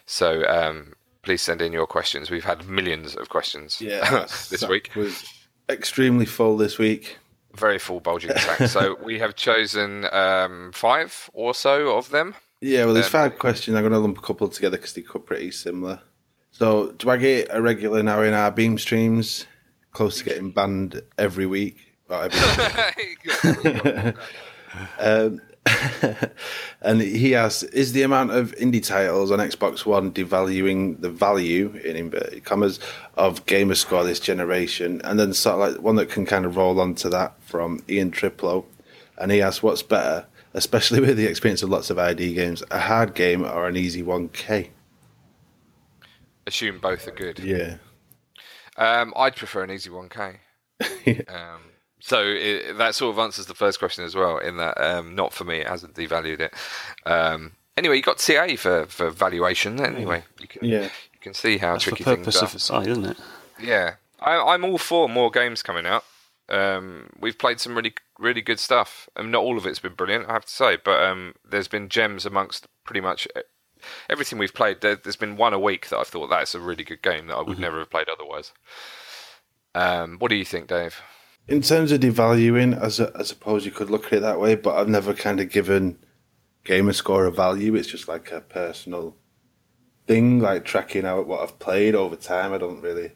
So 0.07 0.47
um, 0.49 0.95
please 1.23 1.43
send 1.43 1.61
in 1.61 1.73
your 1.75 1.87
questions. 1.87 2.31
We've 2.31 2.45
had 2.45 2.67
millions 2.67 3.15
of 3.15 3.29
questions 3.29 3.83
Yeah, 3.83 4.21
this 4.49 4.67
week. 4.67 4.91
was 4.97 5.25
extremely 5.69 6.25
full 6.25 6.57
this 6.57 6.79
week. 6.79 7.19
Very 7.55 7.79
full 7.79 8.01
bulging 8.01 8.33
tank. 8.35 8.69
so 8.71 8.97
we 9.05 9.19
have 9.19 9.37
chosen 9.37 10.07
um, 10.13 10.73
five 10.75 11.31
or 11.33 11.55
so 11.55 11.97
of 11.97 12.11
them. 12.11 12.35
Yeah, 12.61 12.85
well, 12.87 12.95
there's 12.95 13.07
Um, 13.07 13.13
five 13.13 13.39
questions. 13.39 13.77
I'm 13.77 13.83
going 13.83 13.93
to 13.93 13.99
lump 13.99 14.19
a 14.19 14.23
couple 14.23 14.49
together 14.49 14.77
because 14.77 14.93
they're 14.95 15.05
pretty 15.05 15.51
similar. 15.51 16.01
So, 16.51 16.93
do 16.93 17.11
I 17.11 17.17
get 17.17 17.49
a 17.51 17.61
regular 17.61 18.03
now 18.03 18.23
in 18.23 18.33
our 18.33 18.51
beam 18.51 18.79
streams? 18.79 19.47
Close 19.93 20.19
to 20.19 20.25
getting 20.25 20.51
banned 20.51 21.03
every 21.19 21.47
week. 21.47 21.77
Every 22.09 22.39
Um, 24.99 25.41
and 26.83 27.01
he 27.01 27.35
asks, 27.35 27.63
is 27.65 27.93
the 27.93 28.03
amount 28.03 28.33
of 28.33 28.55
indie 28.57 28.85
titles 28.85 29.31
on 29.31 29.39
Xbox 29.39 29.87
One 29.87 30.13
devaluing 30.13 31.01
the 31.01 31.11
value, 31.11 31.75
in 31.85 31.97
inverted 31.97 32.45
commas, 32.45 32.79
of 33.17 33.47
gamer 33.47 33.75
score 33.75 34.05
this 34.05 34.21
generation? 34.21 35.01
And 35.05 35.19
then 35.19 35.33
sort 35.33 35.55
of 35.55 35.75
like 35.75 35.83
one 35.83 35.97
that 35.97 36.11
can 36.11 36.27
kind 36.27 36.45
of 36.45 36.57
roll 36.57 36.81
onto 36.81 37.09
that 37.11 37.41
from 37.43 37.83
Ian 37.89 38.11
Triplo. 38.11 38.65
And 39.19 39.33
he 39.33 39.41
asks, 39.41 39.63
what's 39.63 39.83
better, 39.83 40.27
especially 40.53 41.01
with 41.07 41.17
the 41.17 41.27
experience 41.27 41.63
of 41.63 41.71
lots 41.71 41.91
of 41.91 41.99
ID 41.99 42.35
games, 42.35 42.63
a 42.71 42.81
hard 42.81 43.15
game 43.15 43.45
or 43.45 43.67
an 43.67 43.77
easy 43.77 44.03
1K? 44.03 44.69
Assume 46.47 46.79
both 46.79 47.09
are 47.09 47.13
good. 47.13 47.39
Yeah. 47.39 47.77
Um, 48.77 49.15
I'd 49.17 49.37
prefer 49.37 49.63
an 49.63 49.71
easy 49.71 49.89
1K. 49.89 50.37
um, 51.29 51.61
so 52.07 52.23
it, 52.23 52.77
that 52.77 52.95
sort 52.95 53.15
of 53.15 53.19
answers 53.19 53.47
the 53.47 53.55
first 53.55 53.79
question 53.79 54.05
as 54.05 54.15
well. 54.15 54.37
In 54.39 54.59
that, 54.59 54.79
um, 54.79 55.15
not 55.15 55.33
for 55.33 55.45
me, 55.45 55.57
it 55.61 55.67
hasn't 55.67 55.95
devalued 55.95 56.41
it. 56.41 56.53
Um, 57.07 57.53
anyway, 57.79 57.97
you 57.97 58.03
got 58.03 58.21
CA 58.21 58.57
for, 58.57 58.85
for 58.87 59.09
valuation. 59.09 59.81
Anyway, 59.81 60.25
you 60.39 60.47
can 60.47 60.65
Yeah. 60.69 60.83
you 60.85 61.21
can 61.21 61.33
see 61.33 61.57
how 61.59 61.73
That's 61.73 61.85
the 61.87 61.91
tricky 61.93 62.05
purpose 62.05 62.25
things 62.25 62.43
are. 62.43 62.45
of 62.45 62.53
the 62.53 62.59
site, 62.59 62.87
isn't 62.89 63.07
it? 63.07 63.17
Yeah, 63.59 63.95
I, 64.21 64.37
I'm 64.37 64.65
all 64.65 64.77
for 64.79 65.09
more 65.09 65.31
games 65.31 65.63
coming 65.63 65.87
out. 65.87 66.05
Um, 66.51 67.09
we've 67.19 67.39
played 67.39 67.59
some 67.61 67.75
really 67.75 67.95
really 68.19 68.43
good 68.43 68.61
stuff, 68.61 69.09
and 69.17 69.33
not 69.33 69.43
all 69.43 69.57
of 69.57 69.65
it's 69.67 69.79
been 69.81 69.95
brilliant, 69.95 70.29
I 70.29 70.35
have 70.35 70.45
to 70.45 70.53
say. 70.53 70.77
But 70.77 71.03
um, 71.03 71.35
there's 71.49 71.69
been 71.69 71.89
gems 71.89 72.27
amongst 72.27 72.67
pretty 72.85 73.01
much 73.01 73.27
e- 73.35 73.41
everything 74.11 74.39
we've 74.39 74.53
played. 74.53 74.83
There, 74.83 74.95
there's 74.97 75.17
been 75.17 75.37
one 75.39 75.55
a 75.55 75.59
week 75.59 75.89
that 75.89 75.99
I've 75.99 76.09
thought 76.09 76.29
that's 76.29 76.55
a 76.55 76.61
really 76.61 76.85
good 76.85 77.01
game 77.03 77.29
that 77.29 77.37
I 77.37 77.41
would 77.41 77.59
never 77.59 77.79
have 77.79 77.89
played 77.91 78.09
otherwise. 78.11 78.53
Um, 79.75 80.19
what 80.19 80.29
do 80.29 80.37
you 80.37 80.45
think, 80.45 80.69
Dave? 80.69 81.01
In 81.47 81.61
terms 81.61 81.93
of 81.93 82.01
devaluing, 82.01 82.81
as 82.81 83.01
I 83.01 83.23
suppose 83.23 83.67
you 83.67 83.71
could 83.71 83.91
look 83.91 84.07
at 84.07 84.15
it 84.15 84.21
that 84.21 84.41
way, 84.41 84.55
but 84.55 84.77
I've 84.77 84.89
never 84.89 85.13
kind 85.13 85.41
of 85.41 85.51
given 85.51 85.99
gamer 86.65 86.95
score 86.95 87.27
a 87.27 87.31
value. 87.31 87.75
It's 87.75 87.89
just 87.89 88.09
like 88.09 88.33
a 88.33 88.41
personal 88.41 89.17
thing, 90.07 90.41
like 90.41 90.65
tracking 90.65 91.05
out 91.05 91.27
what 91.27 91.43
I've 91.43 91.59
played 91.59 91.95
over 91.95 92.17
time. 92.17 92.55
I 92.55 92.59
don't 92.59 92.81
really 92.81 93.13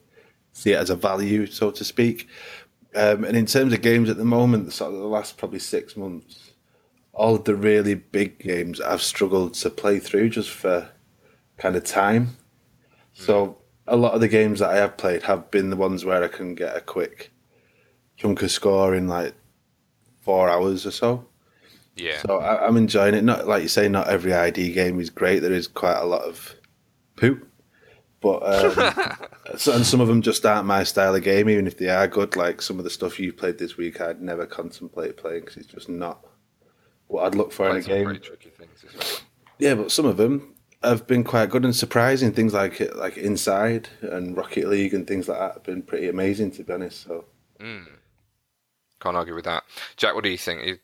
see 0.52 0.72
it 0.72 0.78
as 0.78 0.90
a 0.90 0.96
value, 0.96 1.46
so 1.46 1.70
to 1.70 1.84
speak. 1.84 2.28
Um, 2.94 3.24
and 3.24 3.34
in 3.36 3.46
terms 3.46 3.72
of 3.72 3.80
games 3.80 4.10
at 4.10 4.18
the 4.18 4.24
moment, 4.26 4.72
sort 4.74 4.92
of 4.92 4.98
the 4.98 5.06
last 5.06 5.38
probably 5.38 5.58
six 5.58 5.96
months, 5.96 6.52
all 7.14 7.36
of 7.36 7.44
the 7.44 7.56
really 7.56 7.94
big 7.94 8.38
games 8.38 8.78
I've 8.80 9.02
struggled 9.02 9.54
to 9.54 9.70
play 9.70 10.00
through 10.00 10.30
just 10.30 10.50
for 10.50 10.90
kind 11.56 11.76
of 11.76 11.84
time. 11.84 12.36
So 13.14 13.58
a 13.86 13.96
lot 13.96 14.12
of 14.12 14.20
the 14.20 14.28
games 14.28 14.60
that 14.60 14.70
I 14.70 14.76
have 14.76 14.98
played 14.98 15.22
have 15.22 15.50
been 15.50 15.70
the 15.70 15.76
ones 15.76 16.04
where 16.04 16.22
I 16.22 16.28
can 16.28 16.54
get 16.54 16.76
a 16.76 16.80
quick 16.82 17.32
chunk 18.18 18.42
of 18.42 18.50
score 18.50 18.94
in 18.94 19.08
like 19.08 19.34
four 20.20 20.50
hours 20.50 20.84
or 20.84 20.90
so. 20.90 21.24
Yeah. 21.96 22.20
So 22.20 22.38
I, 22.38 22.66
I'm 22.66 22.76
enjoying 22.76 23.14
it. 23.14 23.24
Not 23.24 23.48
like 23.48 23.62
you 23.62 23.68
say, 23.68 23.88
not 23.88 24.08
every 24.08 24.34
ID 24.34 24.72
game 24.72 25.00
is 25.00 25.08
great. 25.08 25.40
There 25.40 25.52
is 25.52 25.66
quite 25.66 25.98
a 25.98 26.04
lot 26.04 26.22
of 26.22 26.54
poop, 27.16 27.48
but 28.20 28.42
um, 28.42 28.94
and 29.74 29.86
some 29.86 30.00
of 30.00 30.08
them 30.08 30.22
just 30.22 30.44
aren't 30.44 30.66
my 30.66 30.84
style 30.84 31.14
of 31.14 31.22
game. 31.22 31.48
Even 31.48 31.66
if 31.66 31.78
they 31.78 31.88
are 31.88 32.06
good, 32.06 32.36
like 32.36 32.60
some 32.60 32.78
of 32.78 32.84
the 32.84 32.90
stuff 32.90 33.18
you 33.18 33.32
played 33.32 33.58
this 33.58 33.76
week, 33.76 34.00
I'd 34.00 34.20
never 34.20 34.46
contemplate 34.46 35.16
playing 35.16 35.40
because 35.40 35.56
it's 35.56 35.66
just 35.66 35.88
not 35.88 36.24
what 37.06 37.24
I'd 37.24 37.34
look 37.34 37.52
for 37.52 37.70
in 37.70 37.76
a 37.76 37.80
game. 37.80 38.18
tricky 38.20 38.50
things 38.50 38.84
as 38.86 38.94
well. 38.94 39.20
Yeah, 39.58 39.74
but 39.74 39.90
some 39.90 40.06
of 40.06 40.16
them 40.18 40.54
have 40.84 41.06
been 41.08 41.24
quite 41.24 41.50
good 41.50 41.64
and 41.64 41.74
surprising. 41.74 42.32
Things 42.32 42.52
like 42.54 42.80
like 42.94 43.16
Inside 43.16 43.88
and 44.02 44.36
Rocket 44.36 44.68
League 44.68 44.94
and 44.94 45.06
things 45.06 45.26
like 45.28 45.38
that 45.38 45.54
have 45.54 45.64
been 45.64 45.82
pretty 45.82 46.08
amazing, 46.08 46.52
to 46.52 46.64
be 46.64 46.72
honest. 46.72 47.02
So 47.02 47.24
Can't 49.00 49.16
argue 49.16 49.34
with 49.34 49.44
that. 49.44 49.64
Jack, 49.96 50.14
what 50.14 50.24
do 50.24 50.30
you 50.30 50.38
think? 50.38 50.64
You 50.64 50.78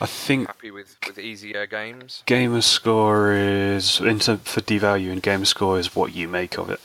I 0.00 0.06
think 0.06 0.46
happy 0.46 0.70
with, 0.70 0.96
with 1.06 1.18
easier 1.18 1.66
games? 1.66 2.22
gamer 2.26 2.60
score 2.62 3.32
is 3.32 4.00
in 4.00 4.20
term, 4.20 4.38
for 4.38 4.60
devaluing 4.60 5.20
gamer 5.20 5.44
score 5.44 5.78
is 5.78 5.94
what 5.96 6.14
you 6.14 6.28
make 6.28 6.56
of 6.58 6.70
it. 6.70 6.80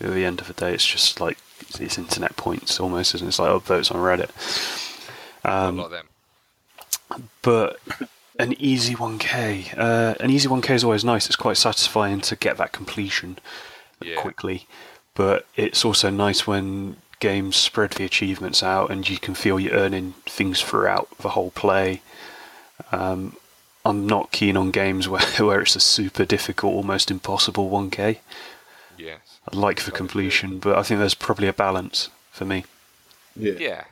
At 0.00 0.12
the 0.12 0.24
end 0.24 0.40
of 0.40 0.46
the 0.46 0.52
day, 0.52 0.74
it's 0.74 0.86
just 0.86 1.20
like 1.20 1.38
it's, 1.80 1.98
internet 1.98 2.36
points 2.36 2.78
almost, 2.78 3.14
isn't 3.16 3.26
it? 3.26 3.30
It's 3.30 3.38
like 3.38 3.50
upvotes 3.50 3.90
on 3.92 4.00
Reddit. 4.00 4.30
a 5.44 5.72
lot 5.72 5.86
of 5.86 5.90
them. 5.90 6.06
but 7.42 7.78
an 8.38 8.54
easy 8.60 8.94
1k 8.94 9.76
uh, 9.76 10.14
an 10.20 10.30
easy 10.30 10.48
1k 10.48 10.70
is 10.70 10.84
always 10.84 11.04
nice 11.04 11.26
it's 11.26 11.36
quite 11.36 11.56
satisfying 11.56 12.20
to 12.20 12.36
get 12.36 12.56
that 12.58 12.70
completion 12.72 13.38
Yeah. 14.02 14.20
quickly 14.20 14.66
but 15.14 15.46
it's 15.56 15.84
also 15.84 16.10
nice 16.10 16.46
when 16.46 16.96
games 17.20 17.56
spread 17.56 17.90
the 17.92 18.04
achievements 18.04 18.62
out 18.62 18.90
and 18.90 19.08
you 19.08 19.18
can 19.18 19.34
feel 19.34 19.58
you're 19.58 19.72
earning 19.74 20.12
things 20.26 20.62
throughout 20.62 21.08
the 21.18 21.30
whole 21.30 21.50
play 21.50 22.00
um, 22.92 23.36
i'm 23.84 24.06
not 24.06 24.30
keen 24.32 24.56
on 24.56 24.70
games 24.70 25.08
where, 25.12 25.20
where 25.38 25.60
it's 25.60 25.76
a 25.76 25.80
super 25.80 26.24
difficult 26.24 26.74
almost 26.74 27.10
impossible 27.10 27.70
1k 27.70 28.18
Yes. 28.96 29.38
I'd 29.46 29.54
like 29.54 29.82
the 29.82 29.90
completion 29.92 30.58
but 30.58 30.76
i 30.76 30.82
think 30.82 30.98
there's 31.00 31.14
probably 31.14 31.48
a 31.48 31.52
balance 31.52 32.08
for 32.30 32.44
me 32.44 32.64
yeah. 33.36 33.52
Yeah. 33.58 33.84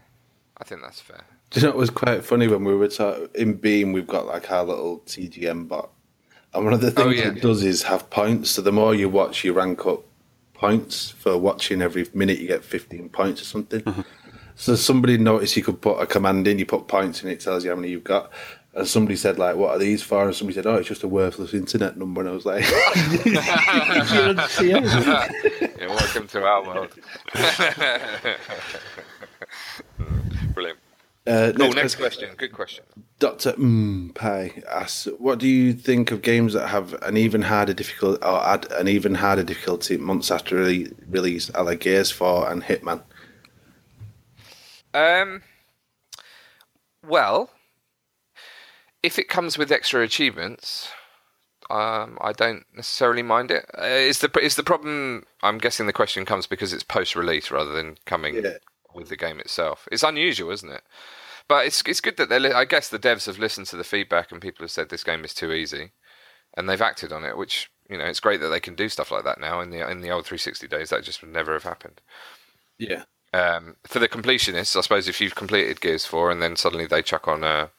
I 0.58 0.64
think 0.64 0.80
that's 0.82 1.00
fair. 1.00 1.22
Do 1.50 1.60
you 1.60 1.66
know 1.66 1.72
it 1.72 1.76
was 1.76 1.90
quite 1.90 2.24
funny 2.24 2.48
when 2.48 2.64
we 2.64 2.74
were 2.74 2.88
ta- 2.88 3.26
in 3.34 3.52
Beam? 3.54 3.92
We've 3.92 4.06
got 4.06 4.26
like 4.26 4.50
our 4.50 4.64
little 4.64 5.00
TGM 5.06 5.68
bot, 5.68 5.90
and 6.52 6.64
one 6.64 6.74
of 6.74 6.80
the 6.80 6.90
things 6.90 7.06
Oh, 7.06 7.10
yeah. 7.10 7.28
it 7.28 7.42
does 7.42 7.62
is 7.62 7.84
have 7.84 8.08
points. 8.10 8.50
So 8.50 8.62
the 8.62 8.72
more 8.72 8.92
you 8.94 9.08
watch, 9.08 9.44
you 9.44 9.52
rank 9.52 9.86
up 9.86 10.02
points 10.58 11.10
for 11.10 11.38
watching. 11.38 11.82
Every 11.82 12.06
minute 12.14 12.38
you 12.38 12.46
get 12.46 12.64
fifteen 12.64 13.08
points 13.08 13.42
or 13.42 13.44
something. 13.44 13.80
Mm-hmm. 13.82 14.02
So 14.56 14.74
somebody 14.74 15.18
noticed 15.18 15.56
you 15.56 15.62
could 15.62 15.82
put 15.82 16.00
a 16.00 16.06
command 16.06 16.48
in, 16.48 16.58
you 16.58 16.64
put 16.64 16.88
points 16.88 17.22
in, 17.22 17.28
it 17.28 17.40
tells 17.40 17.62
you 17.62 17.70
how 17.70 17.76
many 17.76 17.90
you've 17.90 18.04
got. 18.04 18.32
And 18.74 18.88
somebody 18.88 19.16
said 19.16 19.38
like, 19.38 19.56
"What 19.56 19.70
are 19.70 19.78
these 19.78 20.02
for?" 20.02 20.24
And 20.24 20.34
somebody 20.34 20.54
said, 20.54 20.66
"Oh, 20.66 20.76
it's 20.76 20.88
just 20.88 21.02
a 21.02 21.08
worthless 21.08 21.54
internet 21.54 21.96
number." 21.96 22.20
And 22.20 22.30
I 22.30 22.32
was 22.32 22.44
like, 22.44 22.62
Yeah, 24.60 25.86
welcome 25.88 26.26
to 26.28 26.44
our 26.44 26.64
world. 26.64 26.94
Brilliant. 30.54 30.78
Uh, 31.26 31.52
Cool, 31.56 31.72
next 31.72 31.96
question. 31.96 32.34
Good 32.36 32.52
question. 32.52 32.84
Doctor 33.18 33.52
mm, 33.52 34.14
Pie 34.14 34.62
asks, 34.68 35.08
"What 35.18 35.38
do 35.38 35.48
you 35.48 35.72
think 35.72 36.10
of 36.10 36.22
games 36.22 36.52
that 36.52 36.68
have 36.68 36.94
an 37.02 37.16
even 37.16 37.42
harder 37.42 37.74
difficult 37.74 38.22
or 38.22 38.44
add 38.46 38.70
an 38.72 38.88
even 38.88 39.16
harder 39.16 39.42
difficulty 39.42 39.96
months 39.96 40.30
after 40.30 40.56
re- 40.56 40.92
release, 41.08 41.50
a 41.54 41.62
la 41.62 41.74
Gears 41.74 42.10
Four 42.10 42.50
and 42.50 42.62
Hitman?" 42.62 43.02
Um, 44.94 45.42
well, 47.06 47.50
if 49.02 49.18
it 49.18 49.28
comes 49.28 49.58
with 49.58 49.70
extra 49.70 50.02
achievements, 50.02 50.88
um, 51.70 52.18
I 52.20 52.32
don't 52.32 52.64
necessarily 52.74 53.22
mind 53.22 53.50
it. 53.50 53.66
Uh, 53.76 53.84
is 53.84 54.20
the 54.20 54.30
is 54.40 54.56
the 54.56 54.62
problem? 54.62 55.24
I'm 55.42 55.58
guessing 55.58 55.86
the 55.86 55.92
question 55.92 56.24
comes 56.24 56.46
because 56.46 56.72
it's 56.72 56.84
post-release 56.84 57.50
rather 57.50 57.72
than 57.72 57.96
coming 58.06 58.36
Yeah. 58.36 58.58
With 58.96 59.08
the 59.10 59.16
game 59.16 59.40
itself. 59.40 59.88
It's 59.92 60.02
unusual, 60.02 60.50
isn't 60.52 60.72
it? 60.72 60.82
But 61.48 61.66
it's 61.66 61.82
it's 61.86 62.00
good 62.00 62.16
that 62.18 62.28
they. 62.28 62.38
Li- 62.40 62.52
I 62.52 62.64
guess 62.64 62.88
the 62.88 62.98
devs 62.98 63.26
have 63.26 63.38
listened 63.38 63.68
to 63.68 63.76
the 63.76 63.84
feedback 63.84 64.32
and 64.32 64.40
people 64.42 64.64
have 64.64 64.70
said 64.72 64.88
this 64.88 65.04
game 65.04 65.24
is 65.24 65.34
too 65.34 65.52
easy, 65.52 65.92
and 66.56 66.68
they've 66.68 66.82
acted 66.82 67.12
on 67.12 67.24
it. 67.24 67.36
Which 67.36 67.70
you 67.88 67.98
know, 67.98 68.04
it's 68.06 68.20
great 68.20 68.40
that 68.40 68.48
they 68.48 68.60
can 68.60 68.74
do 68.74 68.88
stuff 68.88 69.12
like 69.12 69.24
that 69.24 69.40
now. 69.40 69.60
In 69.60 69.70
the 69.70 69.88
in 69.88 70.00
the 70.00 70.10
old 70.10 70.26
360 70.26 70.66
days, 70.68 70.90
that 70.90 71.04
just 71.04 71.22
would 71.22 71.32
never 71.32 71.52
have 71.52 71.62
happened. 71.64 72.00
Yeah, 72.78 73.04
Um, 73.32 73.76
for 73.84 73.98
the 73.98 74.08
completionists, 74.08 74.76
I 74.76 74.80
suppose 74.82 75.08
if 75.08 75.20
you've 75.20 75.34
completed 75.34 75.80
Gears 75.80 76.06
4 76.06 76.30
and 76.30 76.42
then 76.42 76.56
suddenly 76.56 76.86
they 76.86 77.02
chuck 77.02 77.28
on 77.28 77.44
a 77.44 77.70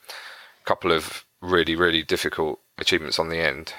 couple 0.65 0.91
of 0.91 1.25
really, 1.41 1.75
really 1.75 2.03
difficult 2.03 2.59
achievements 2.77 3.19
on 3.19 3.29
the 3.29 3.39
end, 3.39 3.73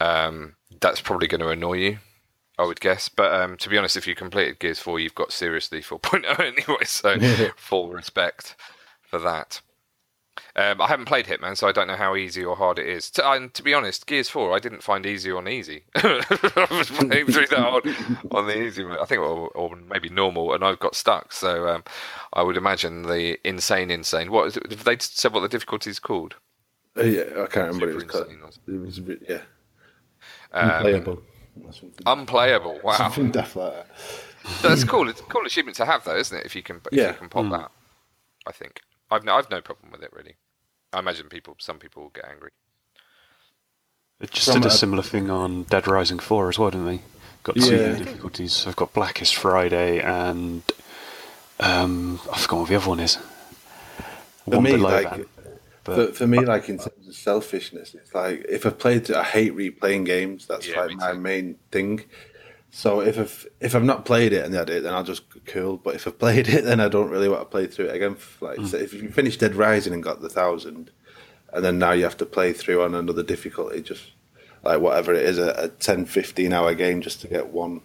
um, 0.00 0.56
that's 0.80 1.00
probably 1.00 1.26
going 1.28 1.40
to 1.40 1.48
annoy 1.48 1.74
you, 1.74 1.98
I 2.60 2.66
would 2.66 2.80
guess. 2.80 3.08
But 3.08 3.32
um, 3.32 3.56
to 3.56 3.68
be 3.70 3.78
honest, 3.78 3.96
if 3.96 4.06
you 4.06 4.14
completed 4.14 4.58
Gears 4.58 4.78
4, 4.78 5.00
you've 5.00 5.14
got 5.14 5.32
seriously 5.32 5.80
4.0 5.80 6.38
anyway, 6.40 6.84
so 6.84 7.16
full 7.56 7.88
respect 7.88 8.54
for 9.02 9.18
that. 9.18 9.62
Um, 10.56 10.80
I 10.80 10.88
haven't 10.88 11.06
played 11.06 11.26
Hitman, 11.26 11.56
so 11.56 11.68
I 11.68 11.72
don't 11.72 11.86
know 11.86 11.96
how 11.96 12.16
easy 12.16 12.44
or 12.44 12.56
hard 12.56 12.78
it 12.78 12.86
is. 12.86 13.10
To, 13.12 13.30
and 13.30 13.54
to 13.54 13.62
be 13.62 13.72
honest, 13.72 14.06
Gears 14.06 14.28
4 14.28 14.54
I 14.54 14.58
didn't 14.58 14.82
find 14.82 15.06
easy 15.06 15.30
on 15.30 15.48
easy. 15.48 15.84
I 15.96 16.66
was 16.70 16.90
playing 16.90 17.26
through 17.26 17.46
that 17.46 17.58
on, 17.58 18.26
on 18.30 18.46
the 18.46 18.60
easy, 18.60 18.84
I 18.84 19.04
think, 19.06 19.20
or, 19.20 19.48
or 19.48 19.76
maybe 19.76 20.08
normal, 20.08 20.52
and 20.52 20.62
I've 20.62 20.80
got 20.80 20.94
stuck. 20.94 21.32
So 21.32 21.68
um, 21.68 21.84
I 22.32 22.42
would 22.42 22.56
imagine 22.56 23.02
the 23.02 23.38
insane, 23.46 23.90
insane. 23.90 24.30
What 24.30 24.54
have 24.54 24.84
they 24.84 24.96
said? 24.98 25.32
What 25.32 25.40
the 25.40 25.48
difficulty 25.48 25.90
is 25.90 25.98
called? 25.98 26.34
Uh, 26.96 27.04
yeah, 27.04 27.22
I 27.22 27.46
can't 27.46 27.72
remember. 27.72 27.90
It 27.90 27.94
was 27.94 28.04
insane. 28.04 28.40
It 28.66 28.80
was 28.80 28.98
a 28.98 29.02
bit, 29.02 29.22
yeah, 29.28 29.42
Um, 30.52 30.70
unplayable. 30.70 31.22
Or 31.64 31.72
something, 31.72 32.02
Unplayable. 32.06 32.80
Wow, 32.84 32.96
something 32.96 33.30
daft 33.30 33.56
like 33.56 33.72
that. 33.72 33.86
that's 34.62 34.84
cool. 34.84 35.08
It's 35.08 35.20
a 35.20 35.24
cool 35.24 35.44
achievement 35.46 35.76
to 35.78 35.84
have, 35.86 36.04
though, 36.04 36.16
isn't 36.16 36.36
it? 36.36 36.46
If 36.46 36.54
you 36.56 36.62
can, 36.62 36.76
if 36.76 36.98
Yeah. 36.98 37.08
you 37.08 37.14
can 37.14 37.28
pop 37.28 37.50
that, 37.50 37.70
I 38.46 38.52
think 38.52 38.80
I've 39.10 39.24
no, 39.24 39.34
I've 39.34 39.50
no 39.50 39.60
problem 39.60 39.90
with 39.92 40.02
it 40.02 40.12
really. 40.12 40.36
I 40.92 40.98
imagine 41.00 41.28
people, 41.28 41.56
some 41.58 41.78
people 41.78 42.02
will 42.04 42.10
get 42.10 42.24
angry. 42.28 42.50
They 44.18 44.26
just 44.26 44.46
From 44.46 44.54
did 44.60 44.64
a 44.64 44.68
a- 44.68 44.70
similar 44.70 45.02
thing 45.02 45.30
on 45.30 45.62
Dead 45.64 45.86
Rising 45.86 46.18
4 46.18 46.48
as 46.50 46.58
well, 46.58 46.70
didn't 46.70 46.86
they? 46.86 47.00
Got 47.42 47.56
two 47.56 47.74
Yeah. 47.76 47.92
difficulties. 47.94 48.66
I've 48.66 48.76
got 48.76 48.92
Blackest 48.92 49.34
Friday 49.34 50.00
and 50.00 50.62
um, 51.58 52.20
I 52.32 52.38
forgot 52.38 52.60
what 52.60 52.68
the 52.68 52.76
other 52.76 52.88
one 52.88 53.00
is. 53.00 53.16
For 53.16 54.56
One 54.56 54.62
me, 54.64 54.72
below 54.72 54.90
like, 54.90 55.10
that. 55.10 55.26
For, 55.84 56.06
for 56.12 56.26
me, 56.26 56.40
like 56.44 56.68
in 56.68 56.78
terms 56.78 57.08
of 57.08 57.14
selfishness, 57.14 57.94
it's 57.94 58.14
like 58.14 58.44
if 58.48 58.66
I 58.66 58.70
played, 58.70 59.10
I 59.10 59.24
hate 59.24 59.54
replaying 59.56 60.04
games. 60.06 60.46
That's 60.46 60.68
Yeah, 60.68 60.82
like 60.82 60.96
my 60.96 61.12
too. 61.12 61.18
main 61.20 61.56
thing. 61.70 62.04
So 62.72 63.00
if 63.00 63.18
I've, 63.18 63.46
if 63.60 63.74
I've 63.74 63.82
not 63.82 64.04
played 64.04 64.32
it 64.32 64.44
and 64.44 64.54
had 64.54 64.70
it, 64.70 64.82
then 64.84 64.94
I'll 64.94 65.02
just 65.04 65.22
cool. 65.46 65.76
But 65.76 65.96
if 65.96 66.06
I've 66.06 66.18
played 66.18 66.48
it, 66.48 66.64
then 66.64 66.78
I 66.80 66.88
don't 66.88 67.10
really 67.10 67.28
want 67.28 67.40
to 67.42 67.46
play 67.46 67.66
through 67.66 67.86
it 67.86 67.96
again. 67.96 68.16
Like 68.40 68.58
Mm. 68.58 68.68
so 68.68 68.76
if 68.76 68.92
you 68.92 69.08
finish 69.10 69.36
Dead 69.36 69.54
Rising 69.56 69.92
and 69.92 70.02
got 70.02 70.20
the 70.20 70.28
thousand, 70.28 70.90
and 71.52 71.64
then 71.64 71.78
now 71.78 71.92
you 71.92 72.04
have 72.04 72.16
to 72.18 72.26
play 72.26 72.52
through 72.52 72.82
on 72.82 72.94
another 72.94 73.22
difficulty, 73.24 73.82
just 73.82 74.12
like 74.62 74.80
whatever 74.80 75.12
it 75.14 75.24
is, 75.24 75.38
a, 75.38 75.50
a 75.56 75.68
10, 75.68 76.04
15 76.06 76.52
hour 76.52 76.74
game 76.74 77.00
just 77.00 77.20
to 77.22 77.26
get 77.28 77.48
one. 77.48 77.80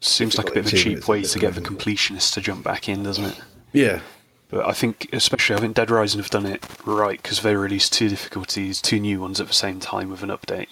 Seems 0.00 0.36
like 0.36 0.48
a 0.50 0.52
bit 0.52 0.66
of 0.66 0.72
a 0.72 0.76
cheap 0.76 1.08
way 1.08 1.22
to 1.22 1.38
get 1.38 1.54
the 1.54 1.62
completionists 1.62 2.34
to 2.34 2.40
jump 2.42 2.62
back 2.64 2.88
in, 2.90 3.02
doesn't 3.02 3.24
it? 3.24 3.40
Yeah, 3.72 4.00
But 4.48 4.66
I 4.66 4.72
think, 4.72 5.08
especially, 5.12 5.56
I 5.56 5.60
think 5.60 5.74
Dead 5.74 5.90
Rising 5.90 6.20
have 6.20 6.30
done 6.30 6.46
it 6.46 6.64
right 6.84 7.20
because 7.20 7.40
they 7.40 7.56
released 7.56 7.92
two 7.92 8.08
difficulties, 8.08 8.80
two 8.80 9.00
new 9.00 9.20
ones 9.20 9.40
at 9.40 9.48
the 9.48 9.52
same 9.52 9.80
time 9.80 10.08
with 10.08 10.22
an 10.22 10.28
update. 10.28 10.68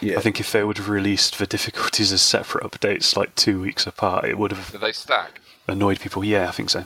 yeah. 0.00 0.16
I 0.16 0.20
think 0.20 0.38
if 0.38 0.52
they 0.52 0.62
would 0.62 0.78
have 0.78 0.88
released 0.88 1.38
the 1.38 1.46
difficulties 1.46 2.12
as 2.12 2.22
separate 2.22 2.62
updates, 2.64 3.16
like 3.16 3.34
two 3.34 3.60
weeks 3.60 3.86
apart, 3.86 4.26
it 4.26 4.38
would 4.38 4.52
have 4.52 4.70
Do 4.70 4.78
they 4.78 4.92
stack? 4.92 5.40
annoyed 5.66 5.98
people. 5.98 6.24
Yeah, 6.24 6.48
I 6.48 6.52
think 6.52 6.70
so. 6.70 6.84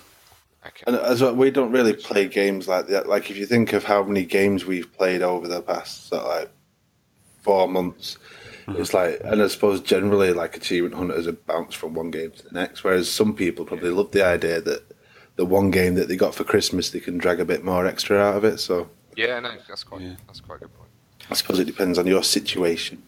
Okay. 0.66 0.84
And 0.86 0.96
as 0.96 1.22
well, 1.22 1.34
we 1.34 1.50
don't 1.50 1.72
really 1.72 1.92
play 1.94 2.26
games 2.28 2.68
like 2.68 2.86
that. 2.88 3.08
Like 3.08 3.30
if 3.30 3.36
you 3.36 3.46
think 3.46 3.72
of 3.72 3.84
how 3.84 4.02
many 4.02 4.24
games 4.24 4.64
we've 4.64 4.90
played 4.94 5.22
over 5.22 5.46
the 5.48 5.62
past 5.62 6.08
so 6.08 6.26
like 6.26 6.50
four 7.42 7.66
months, 7.68 8.16
mm-hmm. 8.66 8.80
it's 8.80 8.94
like, 8.94 9.20
and 9.24 9.42
I 9.42 9.48
suppose 9.48 9.80
generally 9.80 10.32
like 10.32 10.56
achievement 10.56 10.94
hunters 10.94 11.26
are 11.26 11.32
bounced 11.32 11.76
from 11.76 11.94
one 11.94 12.10
game 12.10 12.30
to 12.30 12.42
the 12.44 12.52
next. 12.52 12.82
Whereas 12.84 13.10
some 13.10 13.34
people 13.34 13.64
probably 13.66 13.90
love 13.90 14.12
the 14.12 14.24
idea 14.24 14.60
that 14.62 14.82
the 15.40 15.46
one 15.46 15.70
game 15.70 15.94
that 15.94 16.06
they 16.06 16.16
got 16.16 16.34
for 16.34 16.44
Christmas 16.44 16.90
they 16.90 17.00
can 17.00 17.16
drag 17.16 17.40
a 17.40 17.46
bit 17.46 17.64
more 17.64 17.86
extra 17.86 18.18
out 18.18 18.36
of 18.36 18.44
it. 18.44 18.58
So 18.60 18.90
Yeah, 19.16 19.40
no, 19.40 19.52
that's 19.66 19.84
quite 19.84 20.02
Yeah. 20.02 20.16
that's 20.26 20.40
quite 20.40 20.56
a 20.56 20.58
good 20.60 20.74
point. 20.74 20.90
I 21.30 21.34
suppose 21.34 21.58
it 21.58 21.64
depends 21.64 21.96
on 21.98 22.06
your 22.06 22.22
situation. 22.22 23.02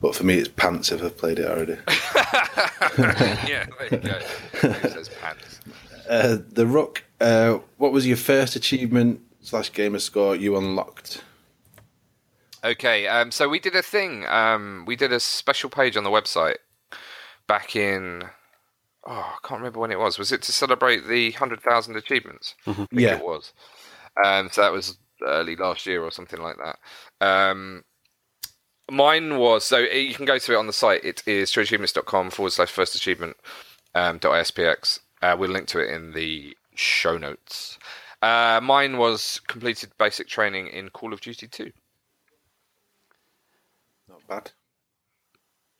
But 0.00 0.14
for 0.14 0.22
me, 0.24 0.34
it's 0.34 0.46
pants 0.48 0.92
if 0.92 1.02
I've 1.02 1.16
played 1.18 1.40
it 1.40 1.46
already. 1.46 1.78
yeah, 3.50 3.66
there 3.78 3.88
you 3.90 3.98
go. 3.98 4.18
It 4.62 4.92
says 4.92 5.08
pants. 5.20 5.60
uh, 6.08 6.36
the 6.52 6.66
Rook. 6.66 7.02
Uh, 7.20 7.58
what 7.78 7.90
was 7.92 8.06
your 8.06 8.16
first 8.18 8.54
achievement 8.54 9.22
slash 9.40 9.72
gamer 9.72 9.98
score 9.98 10.36
you 10.36 10.56
unlocked? 10.56 11.24
Okay, 12.62 13.08
um, 13.08 13.32
so 13.32 13.48
we 13.48 13.58
did 13.58 13.74
a 13.74 13.82
thing. 13.82 14.24
Um, 14.26 14.84
we 14.86 14.94
did 14.94 15.12
a 15.12 15.18
special 15.20 15.68
page 15.70 15.96
on 15.96 16.04
the 16.04 16.10
website 16.10 16.58
back 17.48 17.74
in. 17.74 18.22
Oh, 19.08 19.12
I 19.12 19.36
can't 19.46 19.60
remember 19.60 19.78
when 19.80 19.92
it 19.92 19.98
was. 20.00 20.18
Was 20.18 20.32
it 20.32 20.42
to 20.42 20.52
celebrate 20.52 21.06
the 21.06 21.30
hundred 21.32 21.60
thousand 21.62 21.96
achievements? 21.96 22.54
I 22.66 22.72
think 22.72 22.88
Yeah. 22.92 23.16
it 23.16 23.24
was. 23.24 23.52
Um, 24.24 24.48
so 24.50 24.62
that 24.62 24.72
was 24.72 24.98
early 25.24 25.54
last 25.56 25.86
year 25.86 26.02
or 26.02 26.10
something 26.10 26.40
like 26.40 26.56
that. 26.56 26.78
Um, 27.26 27.84
mine 28.90 29.38
was 29.38 29.64
so 29.64 29.78
you 29.78 30.14
can 30.14 30.24
go 30.24 30.38
to 30.38 30.52
it 30.52 30.56
on 30.56 30.66
the 30.66 30.72
site. 30.72 31.04
It 31.04 31.22
is 31.26 31.52
trueachievements.com 31.52 32.30
forward 32.30 32.50
slash 32.52 32.70
first 32.70 32.94
achievement 32.96 33.36
um, 33.94 34.18
dot 34.18 34.32
.aspx. 34.32 34.98
Uh, 35.22 35.36
we'll 35.38 35.50
link 35.50 35.68
to 35.68 35.78
it 35.78 35.90
in 35.94 36.12
the 36.12 36.56
show 36.74 37.16
notes. 37.16 37.78
Uh, 38.22 38.60
mine 38.62 38.96
was 38.98 39.40
completed 39.46 39.90
basic 39.98 40.26
training 40.26 40.66
in 40.68 40.88
Call 40.90 41.12
of 41.12 41.20
Duty 41.20 41.46
2. 41.46 41.70
Not 44.08 44.26
bad. 44.26 44.50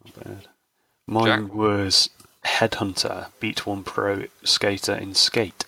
Not 0.05 0.25
bad. 0.25 0.49
Mine 1.07 1.25
Jack? 1.47 1.55
was 1.55 2.11
Headhunter, 2.47 3.27
Beat 3.41 3.67
One 3.67 3.83
Pro 3.85 4.25
Skater 4.45 4.95
in 4.95 5.15
Skate. 5.15 5.65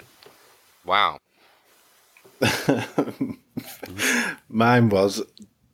Wow. 0.85 1.19
Mine 4.49 4.89
was 4.89 5.23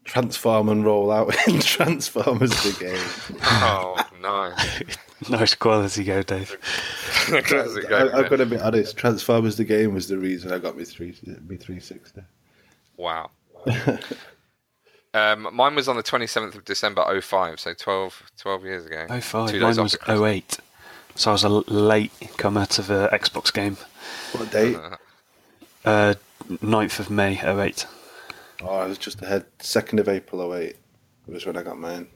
transform 0.04 0.68
and 0.68 0.84
roll 0.84 1.10
out 1.10 1.34
in 1.48 1.60
Transformers 1.60 2.50
the 2.50 2.76
game. 2.78 3.38
Oh, 3.42 3.96
no. 4.20 4.54
nice 5.36 5.54
quality 5.54 6.04
go, 6.04 6.22
Dave. 6.22 6.56
I, 7.28 7.40
game, 7.40 8.10
I've 8.14 8.30
got 8.30 8.36
to 8.36 8.46
be 8.46 8.58
honest. 8.58 8.96
Transformers 8.96 9.56
the 9.56 9.64
game 9.64 9.94
was 9.94 10.08
the 10.08 10.18
reason 10.18 10.52
I 10.52 10.58
got 10.58 10.76
me 10.76 10.84
three 10.84 11.14
me 11.46 11.56
three 11.56 11.80
sixty. 11.80 12.22
Wow. 12.96 13.30
um, 15.14 15.48
mine 15.52 15.74
was 15.74 15.88
on 15.88 15.96
the 15.96 16.02
27th 16.02 16.54
of 16.54 16.64
December 16.64 17.20
05, 17.20 17.58
so 17.58 17.74
12, 17.74 18.22
12 18.38 18.64
years 18.64 18.86
ago. 18.86 19.06
Oh 19.08 19.20
five. 19.20 19.50
Two 19.50 19.60
Mine 19.60 19.70
days 19.70 19.80
was 19.80 19.96
08. 20.06 20.58
So 21.16 21.30
I 21.30 21.32
was 21.32 21.44
a 21.44 21.48
late 21.48 22.12
comer 22.36 22.66
to 22.66 22.82
the 22.82 23.08
Xbox 23.12 23.52
game. 23.52 23.76
What 24.32 24.50
date? 24.50 24.76
Uh, 25.84 26.14
9th 26.48 26.98
of 26.98 27.10
May 27.10 27.34
08. 27.38 27.86
Oh, 28.62 28.68
I 28.68 28.86
was 28.86 28.96
just 28.96 29.20
ahead. 29.20 29.44
Second 29.58 30.00
of 30.00 30.08
April 30.08 30.54
08 30.54 30.76
was 31.26 31.44
when 31.44 31.58
I 31.58 31.62
got 31.62 31.78
mine. 31.78 32.08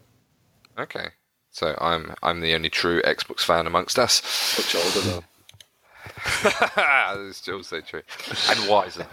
Okay. 0.78 1.08
So 1.50 1.76
I'm 1.78 2.14
I'm 2.22 2.40
the 2.40 2.54
only 2.54 2.70
true 2.70 3.02
Xbox 3.02 3.40
fan 3.40 3.66
amongst 3.66 3.98
us. 3.98 4.22
Much 4.58 4.74
older 4.74 5.00
though. 5.06 5.24
That's 6.76 7.46
also 7.48 7.82
true. 7.82 8.02
And 8.48 8.70
wiser. 8.70 9.06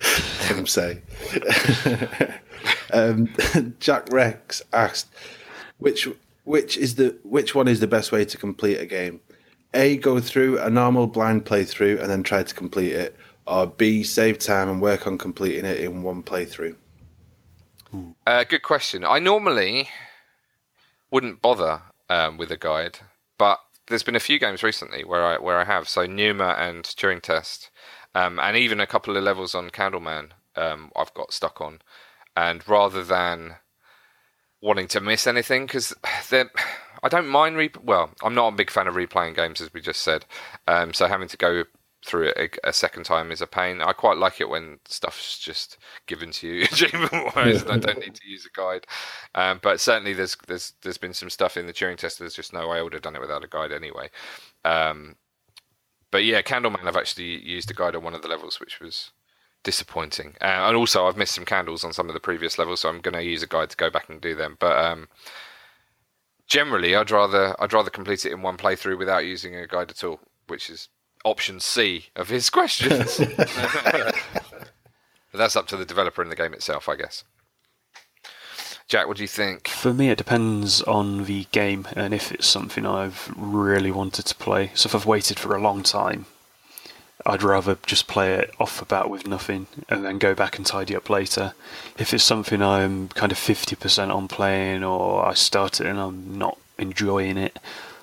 Tim 0.46 0.66
say. 0.66 1.02
um, 2.92 3.28
Jack 3.80 4.10
Rex 4.10 4.62
asked, 4.72 5.08
which 5.76 6.08
which 6.44 6.76
is 6.76 6.94
the 6.94 7.18
which 7.22 7.54
one 7.54 7.68
is 7.68 7.80
the 7.80 7.86
best 7.86 8.12
way 8.12 8.24
to 8.24 8.36
complete 8.38 8.78
a 8.78 8.86
game? 8.86 9.20
A, 9.72 9.96
go 9.96 10.20
through 10.20 10.60
a 10.60 10.70
normal 10.70 11.06
blind 11.06 11.44
playthrough 11.44 12.00
and 12.00 12.08
then 12.08 12.22
try 12.22 12.42
to 12.42 12.54
complete 12.54 12.92
it, 12.92 13.16
or 13.46 13.66
B, 13.66 14.04
save 14.04 14.38
time 14.38 14.68
and 14.68 14.80
work 14.80 15.06
on 15.06 15.18
completing 15.18 15.64
it 15.64 15.80
in 15.80 16.02
one 16.02 16.22
playthrough. 16.22 16.76
Uh, 18.26 18.44
good 18.44 18.62
question. 18.62 19.04
I 19.04 19.18
normally 19.18 19.88
wouldn't 21.10 21.42
bother 21.42 21.82
um, 22.08 22.36
with 22.36 22.50
a 22.50 22.56
guide, 22.56 23.00
but 23.38 23.58
there's 23.86 24.02
been 24.02 24.16
a 24.16 24.20
few 24.20 24.38
games 24.38 24.62
recently 24.62 25.04
where 25.04 25.24
I 25.24 25.38
where 25.38 25.58
I 25.58 25.64
have. 25.64 25.88
So 25.88 26.06
Pneuma 26.06 26.56
and 26.58 26.84
Turing 26.84 27.22
Test, 27.22 27.70
um, 28.14 28.38
and 28.38 28.56
even 28.56 28.80
a 28.80 28.86
couple 28.86 29.16
of 29.16 29.24
levels 29.24 29.54
on 29.54 29.70
Candleman. 29.70 30.30
Um, 30.56 30.92
I've 30.94 31.14
got 31.14 31.32
stuck 31.32 31.60
on, 31.60 31.80
and 32.36 32.66
rather 32.68 33.02
than 33.02 33.56
wanting 34.64 34.88
to 34.88 35.00
miss 35.00 35.26
anything, 35.26 35.66
because 35.66 35.94
I 36.32 37.08
don't 37.08 37.28
mind 37.28 37.56
re. 37.56 37.70
Well, 37.82 38.10
I'm 38.22 38.34
not 38.34 38.52
a 38.52 38.56
big 38.56 38.70
fan 38.70 38.88
of 38.88 38.94
replaying 38.94 39.36
games, 39.36 39.60
as 39.60 39.72
we 39.72 39.80
just 39.80 40.02
said. 40.02 40.24
Um, 40.66 40.92
so 40.92 41.06
having 41.06 41.28
to 41.28 41.36
go 41.36 41.64
through 42.04 42.28
it 42.28 42.58
a, 42.64 42.68
a 42.68 42.72
second 42.72 43.04
time 43.04 43.30
is 43.30 43.40
a 43.40 43.46
pain. 43.46 43.80
I 43.80 43.92
quite 43.92 44.18
like 44.18 44.40
it 44.40 44.48
when 44.48 44.78
stuff's 44.86 45.38
just 45.38 45.78
given 46.06 46.30
to 46.32 46.48
you 46.48 46.62
achievement 46.64 47.34
wise, 47.36 47.62
and 47.62 47.72
I 47.72 47.76
don't 47.78 47.98
need 48.00 48.14
to 48.14 48.28
use 48.28 48.46
a 48.46 48.58
guide. 48.58 48.86
Um, 49.34 49.60
but 49.62 49.80
certainly, 49.80 50.14
there's 50.14 50.36
there's 50.46 50.72
there's 50.82 50.98
been 50.98 51.14
some 51.14 51.30
stuff 51.30 51.56
in 51.56 51.66
the 51.66 51.72
Turing 51.72 51.96
test. 51.96 52.18
There's 52.18 52.34
just 52.34 52.52
no 52.52 52.68
way 52.68 52.78
I 52.78 52.82
would 52.82 52.94
have 52.94 53.02
done 53.02 53.16
it 53.16 53.20
without 53.20 53.44
a 53.44 53.48
guide 53.48 53.72
anyway. 53.72 54.10
Um, 54.64 55.16
but 56.10 56.24
yeah, 56.24 56.42
Candleman, 56.42 56.86
I've 56.86 56.96
actually 56.96 57.44
used 57.44 57.70
a 57.70 57.74
guide 57.74 57.96
on 57.96 58.04
one 58.04 58.14
of 58.14 58.22
the 58.22 58.28
levels, 58.28 58.60
which 58.60 58.80
was 58.80 59.10
disappointing. 59.64 60.36
Uh, 60.40 60.68
and 60.68 60.76
also, 60.76 61.06
I've 61.06 61.16
missed 61.16 61.34
some 61.34 61.44
candles 61.44 61.82
on 61.82 61.92
some 61.92 62.08
of 62.08 62.14
the 62.14 62.20
previous 62.20 62.58
levels, 62.58 62.80
so 62.80 62.88
I'm 62.88 63.00
going 63.00 63.14
to 63.14 63.24
use 63.24 63.42
a 63.42 63.48
guide 63.48 63.70
to 63.70 63.76
go 63.76 63.90
back 63.90 64.08
and 64.08 64.20
do 64.20 64.36
them. 64.36 64.56
But 64.60 64.78
um, 64.78 65.08
generally, 66.46 66.94
I'd 66.94 67.10
rather 67.10 67.56
I'd 67.60 67.72
rather 67.72 67.90
complete 67.90 68.24
it 68.24 68.32
in 68.32 68.42
one 68.42 68.56
playthrough 68.56 68.98
without 68.98 69.24
using 69.24 69.56
a 69.56 69.66
guide 69.66 69.90
at 69.90 70.04
all, 70.04 70.20
which 70.46 70.70
is 70.70 70.88
option 71.24 71.58
C 71.58 72.06
of 72.14 72.28
his 72.28 72.50
questions. 72.50 73.16
but 73.44 74.14
that's 75.32 75.56
up 75.56 75.66
to 75.68 75.76
the 75.76 75.84
developer 75.84 76.22
in 76.22 76.28
the 76.28 76.36
game 76.36 76.54
itself, 76.54 76.88
I 76.88 76.96
guess. 76.96 77.24
Jack, 78.86 79.08
what 79.08 79.16
do 79.16 79.22
you 79.22 79.28
think? 79.28 79.66
For 79.68 79.94
me, 79.94 80.10
it 80.10 80.18
depends 80.18 80.82
on 80.82 81.24
the 81.24 81.44
game 81.52 81.88
and 81.96 82.12
if 82.12 82.30
it's 82.30 82.46
something 82.46 82.84
I've 82.84 83.32
really 83.34 83.90
wanted 83.90 84.26
to 84.26 84.34
play. 84.34 84.72
So 84.74 84.88
if 84.88 84.94
I've 84.94 85.06
waited 85.06 85.38
for 85.38 85.56
a 85.56 85.60
long 85.60 85.82
time, 85.82 86.26
I'd 87.26 87.42
rather 87.42 87.78
just 87.86 88.06
play 88.06 88.34
it 88.34 88.52
off 88.60 88.78
the 88.78 88.84
bat 88.84 89.08
with 89.08 89.26
nothing 89.26 89.66
and 89.88 90.04
then 90.04 90.18
go 90.18 90.34
back 90.34 90.56
and 90.58 90.66
tidy 90.66 90.94
up 90.96 91.08
later. 91.08 91.54
If 91.98 92.12
it's 92.12 92.24
something 92.24 92.60
I'm 92.60 93.08
kind 93.08 93.32
of 93.32 93.38
50% 93.38 94.14
on 94.14 94.28
playing 94.28 94.84
or 94.84 95.24
I 95.24 95.34
start 95.34 95.80
it 95.80 95.86
and 95.86 95.98
I'm 95.98 96.36
not 96.38 96.58
enjoying 96.78 97.38
it, 97.38 97.58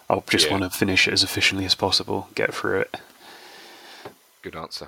I'll 0.10 0.24
just 0.28 0.46
Yeah. 0.48 0.54
want 0.54 0.64
to 0.64 0.70
finish 0.78 1.08
it 1.08 1.14
as 1.14 1.24
efficiently 1.24 1.66
as 1.66 1.76
possible, 1.76 2.30
get 2.36 2.54
through 2.54 2.82
it. 2.82 2.98
Good 4.42 4.56
answer. 4.56 4.88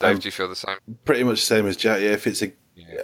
Dave, 0.00 0.14
Um, 0.16 0.18
do 0.18 0.28
you 0.28 0.32
feel 0.32 0.48
the 0.48 0.56
same? 0.56 0.76
Pretty 1.04 1.24
much 1.24 1.40
the 1.40 1.46
same 1.46 1.66
as 1.66 1.76
Jack. 1.76 2.00
Yeah, 2.00 2.10
if 2.10 2.26
it's 2.26 2.42
a 2.42 2.52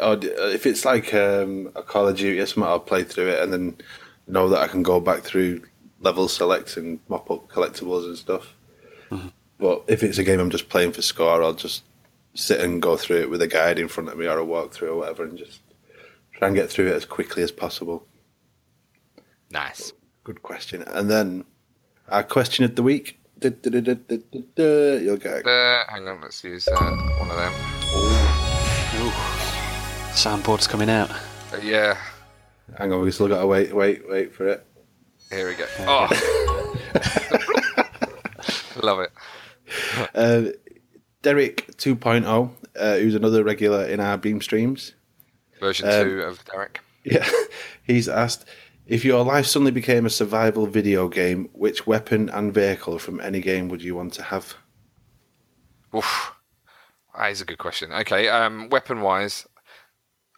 or 0.00 0.16
d- 0.16 0.26
if 0.28 0.66
it's 0.66 0.84
like 0.84 1.14
um, 1.14 1.70
a 1.76 1.82
Call 1.82 2.08
of 2.08 2.16
Duty 2.16 2.38
or 2.40 2.44
something, 2.46 2.64
I'll 2.64 2.80
play 2.80 3.04
through 3.04 3.28
it 3.28 3.40
and 3.40 3.52
then 3.52 3.78
know 4.26 4.48
that 4.48 4.58
I 4.60 4.66
can 4.66 4.82
go 4.82 5.00
back 5.00 5.22
through 5.22 5.62
level 6.00 6.28
select 6.28 6.76
and 6.76 6.98
mop 7.08 7.30
up 7.30 7.48
collectibles 7.48 8.04
and 8.04 8.18
stuff. 8.18 8.54
But 9.60 9.84
if 9.88 10.02
it's 10.02 10.18
a 10.18 10.24
game 10.24 10.40
I'm 10.40 10.50
just 10.50 10.68
playing 10.68 10.92
for 10.92 11.02
score, 11.02 11.42
I'll 11.42 11.52
just 11.52 11.82
sit 12.34 12.60
and 12.60 12.80
go 12.80 12.96
through 12.96 13.18
it 13.20 13.30
with 13.30 13.42
a 13.42 13.46
guide 13.46 13.78
in 13.78 13.88
front 13.88 14.08
of 14.08 14.16
me 14.16 14.26
or 14.26 14.38
a 14.38 14.44
walkthrough 14.44 14.88
or 14.88 14.96
whatever, 14.96 15.24
and 15.24 15.36
just 15.36 15.60
try 16.32 16.48
and 16.48 16.56
get 16.56 16.70
through 16.70 16.86
it 16.88 16.94
as 16.94 17.04
quickly 17.04 17.42
as 17.42 17.50
possible. 17.52 18.06
Nice. 19.50 19.92
Good 20.24 20.42
question. 20.42 20.82
And 20.82 21.10
then 21.10 21.44
our 22.08 22.22
question 22.22 22.64
of 22.64 22.74
the 22.76 22.82
week. 22.82 23.18
Du- 23.38 23.50
du- 23.50 23.80
du. 23.80 25.00
You'll 25.02 25.16
get. 25.16 25.46
Uh, 25.46 25.84
hang 25.88 26.06
on, 26.08 26.20
let's 26.20 26.44
use 26.44 26.68
uh, 26.68 26.74
one 27.18 27.30
of 27.30 27.36
them. 27.36 27.52
Ooh. 29.00 29.12
Soundboard's 30.12 30.66
coming 30.66 30.90
out. 30.90 31.10
Uh, 31.10 31.56
yeah, 31.62 31.96
Hang 32.78 32.92
on, 32.92 33.00
we 33.00 33.10
still 33.10 33.28
got 33.28 33.40
to 33.40 33.46
wait, 33.46 33.74
wait, 33.74 34.08
wait 34.08 34.32
for 34.34 34.46
it. 34.46 34.64
here 35.30 35.48
we 35.48 35.54
go. 35.54 35.64
Oh, 35.80 36.06
love 38.82 39.00
it. 39.00 39.10
Uh, 40.14 40.42
Derek 41.22 41.66
2.0, 41.76 42.50
uh, 42.78 42.96
who's 42.96 43.14
another 43.14 43.44
regular 43.44 43.84
in 43.84 44.00
our 44.00 44.16
Beam 44.16 44.40
streams. 44.40 44.94
Version 45.60 45.88
Um, 45.88 46.04
two 46.08 46.22
of 46.22 46.44
Derek. 46.46 46.80
Yeah, 47.04 47.28
he's 47.82 48.08
asked 48.08 48.46
if 48.86 49.04
your 49.04 49.22
life 49.24 49.46
suddenly 49.46 49.70
became 49.72 50.06
a 50.06 50.10
survival 50.10 50.66
video 50.66 51.08
game, 51.08 51.48
which 51.52 51.86
weapon 51.86 52.28
and 52.30 52.52
vehicle 52.54 52.98
from 52.98 53.20
any 53.20 53.40
game 53.40 53.68
would 53.68 53.82
you 53.82 53.94
want 53.94 54.14
to 54.14 54.22
have? 54.22 54.54
Oof. 55.94 56.32
That 57.16 57.30
is 57.30 57.40
a 57.40 57.44
good 57.44 57.58
question. 57.58 57.92
Okay, 57.92 58.28
um, 58.28 58.68
weapon 58.70 59.00
wise, 59.02 59.46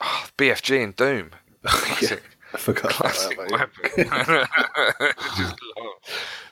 oh, 0.02 0.26
BFG 0.36 0.82
and 0.82 0.96
Doom. 0.96 1.30
Classic, 1.64 2.22
I 2.52 2.58
forgot 2.58 2.90
classic 2.90 3.38
that. 3.38 3.50
weapon. 3.52 5.14
Just 5.36 5.54
love, 5.78 5.94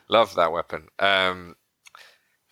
love 0.08 0.34
that 0.36 0.52
weapon. 0.52 0.86
Um, 1.00 1.56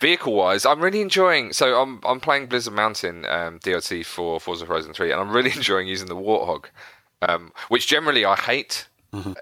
vehicle 0.00 0.34
wise, 0.34 0.64
I'm 0.64 0.80
really 0.80 1.00
enjoying. 1.00 1.52
So 1.52 1.80
I'm 1.80 2.00
I'm 2.04 2.20
playing 2.20 2.46
Blizzard 2.46 2.74
Mountain 2.74 3.24
um, 3.26 3.58
DLC 3.60 4.04
for 4.04 4.40
Forza 4.40 4.66
Horizon 4.66 4.92
3, 4.92 5.12
and 5.12 5.20
I'm 5.20 5.30
really 5.30 5.52
enjoying 5.56 5.88
using 5.88 6.08
the 6.08 6.16
Warthog, 6.16 6.66
um, 7.22 7.52
which 7.68 7.86
generally 7.86 8.24
I 8.24 8.36
hate 8.36 8.88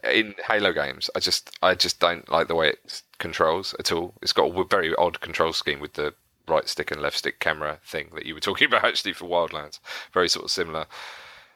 in 0.05 0.35
Halo 0.47 0.73
games. 0.73 1.11
I 1.17 1.21
just 1.21 1.51
I 1.63 1.75
just 1.75 2.01
don't 2.01 2.31
like 2.31 2.49
the 2.49 2.55
way 2.55 2.69
it 2.71 3.03
controls 3.19 3.75
at 3.79 3.93
all. 3.93 4.15
It's 4.23 4.33
got 4.33 4.55
a 4.55 4.65
very 4.65 4.95
odd 4.97 5.21
control 5.21 5.53
scheme 5.53 5.81
with 5.81 5.95
the 5.95 6.15
right 6.49 6.69
stick 6.69 6.93
and 6.93 7.03
left 7.03 7.19
stick 7.19 7.41
camera 7.41 7.79
thing 7.85 8.11
that 8.15 8.27
you 8.27 8.35
were 8.35 8.41
talking 8.41 8.67
about 8.69 8.85
actually 8.85 9.13
for 9.13 9.27
Wildlands. 9.27 9.81
Very 10.13 10.29
sort 10.29 10.45
of 10.45 10.51
similar 10.51 10.87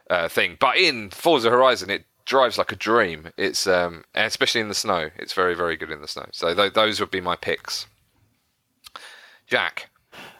uh, 0.09 0.29
thing. 0.29 0.57
But 0.59 0.77
in 0.77 1.11
Forza 1.11 1.51
Horizon, 1.51 1.91
it 1.91 2.05
drives 2.25 2.59
like 2.59 2.73
a 2.73 2.77
dream. 2.77 3.31
It's 3.37 3.67
um, 3.67 4.05
especially 4.15 4.61
in 4.61 4.69
the 4.69 4.75
snow. 4.75 5.11
It's 5.17 5.33
very 5.33 5.55
very 5.55 5.77
good 5.77 5.91
in 5.91 6.01
the 6.01 6.09
snow. 6.09 6.27
So 6.33 6.55
th- 6.55 6.75
those 6.75 7.01
would 7.01 7.11
be 7.11 7.21
my 7.21 7.37
picks. 7.37 7.87
Jack. 9.51 9.89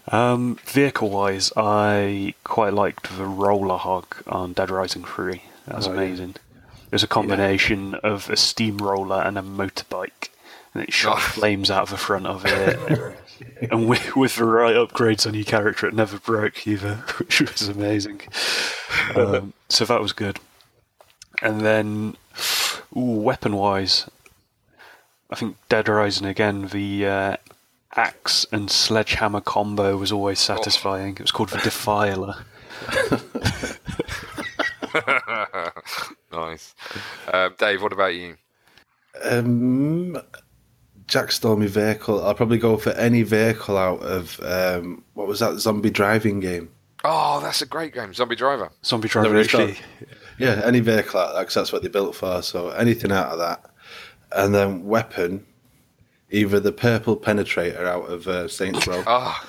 Um, 0.09 0.59
vehicle 0.65 1.11
wise, 1.11 1.53
I 1.57 2.35
quite 2.45 2.73
liked 2.73 3.17
the 3.17 3.27
roller 3.27 3.77
hog 3.77 4.07
on 4.27 4.53
Dead 4.53 4.71
Rising 4.71 5.05
3. 5.05 5.43
That 5.67 5.77
was 5.77 5.87
Oh, 5.89 5.93
yeah. 5.93 5.97
amazing. 6.01 6.31
It 6.31 6.93
was 6.93 7.03
a 7.03 7.09
combination 7.09 7.95
of 7.97 8.31
a 8.31 8.37
steamroller 8.37 9.21
and 9.23 9.37
a 9.39 9.43
motorbike, 9.43 10.29
and 10.75 10.83
it 10.83 10.93
shot 10.93 11.21
flames 11.35 11.71
out 11.71 11.83
of 11.83 11.91
the 11.91 11.97
front 11.97 12.27
of 12.27 12.45
it. 12.47 13.17
and 13.71 13.89
with, 13.89 14.17
with 14.17 14.37
the 14.37 14.45
right 14.45 14.75
upgrades 14.75 15.27
on 15.27 15.35
your 15.35 15.45
character, 15.45 15.87
it 15.87 15.95
never 15.95 16.19
broke 16.19 16.67
either, 16.67 16.95
which 17.19 17.41
was 17.41 17.69
amazing. 17.69 18.21
Um, 19.15 19.53
so 19.69 19.85
that 19.85 20.01
was 20.01 20.13
good. 20.13 20.39
And 21.43 21.61
then, 21.63 22.17
ooh, 22.97 23.21
weapon 23.21 23.55
wise, 23.57 24.09
I 25.31 25.37
think 25.37 25.57
Dead 25.69 25.89
Rising 25.89 26.27
again, 26.27 26.69
the 26.69 27.07
uh, 27.07 27.37
axe 27.97 28.47
and 28.53 28.71
sledgehammer 28.71 29.41
combo 29.41 29.97
was 29.97 30.13
always 30.13 30.39
satisfying. 30.39 31.15
It 31.15 31.21
was 31.21 31.33
called 31.33 31.49
the 31.51 31.59
Defiler. 31.59 32.45
nice. 36.33 36.75
Um, 37.33 37.55
Dave, 37.59 37.83
what 37.83 37.93
about 37.93 38.15
you? 38.15 38.37
Um, 39.25 40.21
Jack 41.07 41.33
stole 41.33 41.57
my 41.57 41.67
vehicle. 41.67 42.25
I'll 42.25 42.35
probably 42.35 42.59
go 42.59 42.77
for 42.77 42.91
any 42.91 43.23
vehicle 43.23 43.77
out 43.77 44.01
of 44.01 44.41
um, 44.43 45.05
what 45.15 45.27
was 45.27 45.41
that 45.41 45.59
zombie 45.59 45.91
driving 45.91 46.41
game? 46.41 46.71
Oh, 47.03 47.41
that's 47.41 47.63
a 47.63 47.67
great 47.67 47.95
game, 47.95 48.13
Zombie 48.13 48.37
Driver. 48.37 48.71
Zombie 48.85 49.09
Driver 49.09 49.33
Never 49.33 49.49
HD. 49.49 49.79
Yeah, 50.39 50.61
any 50.65 50.81
vehicle 50.81 51.19
out 51.19 51.31
of 51.31 51.37
that 51.37 51.45
'cause 51.47 51.55
that's 51.55 51.73
what 51.73 51.83
they 51.83 51.89
built 51.89 52.15
for. 52.15 52.43
So 52.43 52.69
anything 52.71 53.11
out 53.11 53.33
of 53.33 53.39
that, 53.39 53.65
and 54.33 54.55
then 54.55 54.85
weapon, 54.85 55.47
either 56.31 56.61
the 56.61 56.73
purple 56.73 57.17
penetrator 57.17 57.87
out 57.87 58.05
of 58.11 58.27
uh, 58.29 58.49
Saints 58.49 58.87
Row. 58.87 59.03
Oh, 59.07 59.41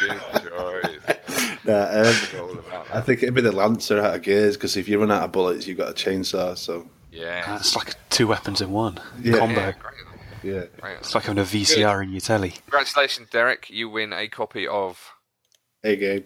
good 0.00 0.42
choice. 0.50 1.18
Nah, 1.64 2.02
um, 2.02 2.60
I 2.92 3.00
think 3.00 3.22
it'd 3.22 3.34
be 3.34 3.40
the 3.40 3.52
Lancer 3.52 4.00
out 4.00 4.16
of 4.16 4.22
gears 4.22 4.56
because 4.56 4.76
if 4.76 4.88
you 4.88 4.98
run 4.98 5.10
out 5.12 5.22
of 5.22 5.32
bullets, 5.32 5.66
you've 5.66 5.78
got 5.78 5.90
a 5.90 5.94
chainsaw. 5.94 6.56
So 6.58 6.88
Yeah. 7.12 7.44
That's 7.46 7.76
like 7.76 7.94
two 8.10 8.26
weapons 8.26 8.60
in 8.60 8.70
one 8.72 8.98
Yeah. 9.22 9.38
combo. 9.38 9.60
Yeah, 9.60 9.72
great. 9.72 9.94
yeah, 10.42 10.64
great. 10.80 10.96
It's 10.98 11.14
like 11.14 11.24
having 11.24 11.38
a 11.40 11.44
VCR 11.46 12.02
in 12.02 12.10
your 12.10 12.20
telly. 12.20 12.50
Congratulations, 12.66 13.28
Derek. 13.30 13.70
You 13.70 13.88
win 13.90 14.12
a 14.12 14.26
copy 14.28 14.66
of. 14.66 14.98
a 15.84 15.94
game. 15.96 16.24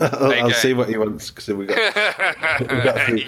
I'll, 0.00 0.32
A 0.32 0.40
I'll 0.42 0.50
see 0.52 0.72
what 0.74 0.88
he 0.88 0.96
wants 0.96 1.30
because 1.30 1.48
we 1.48 1.66
got 1.66 1.78
we 2.60 2.66
got 2.66 3.00
three. 3.06 3.26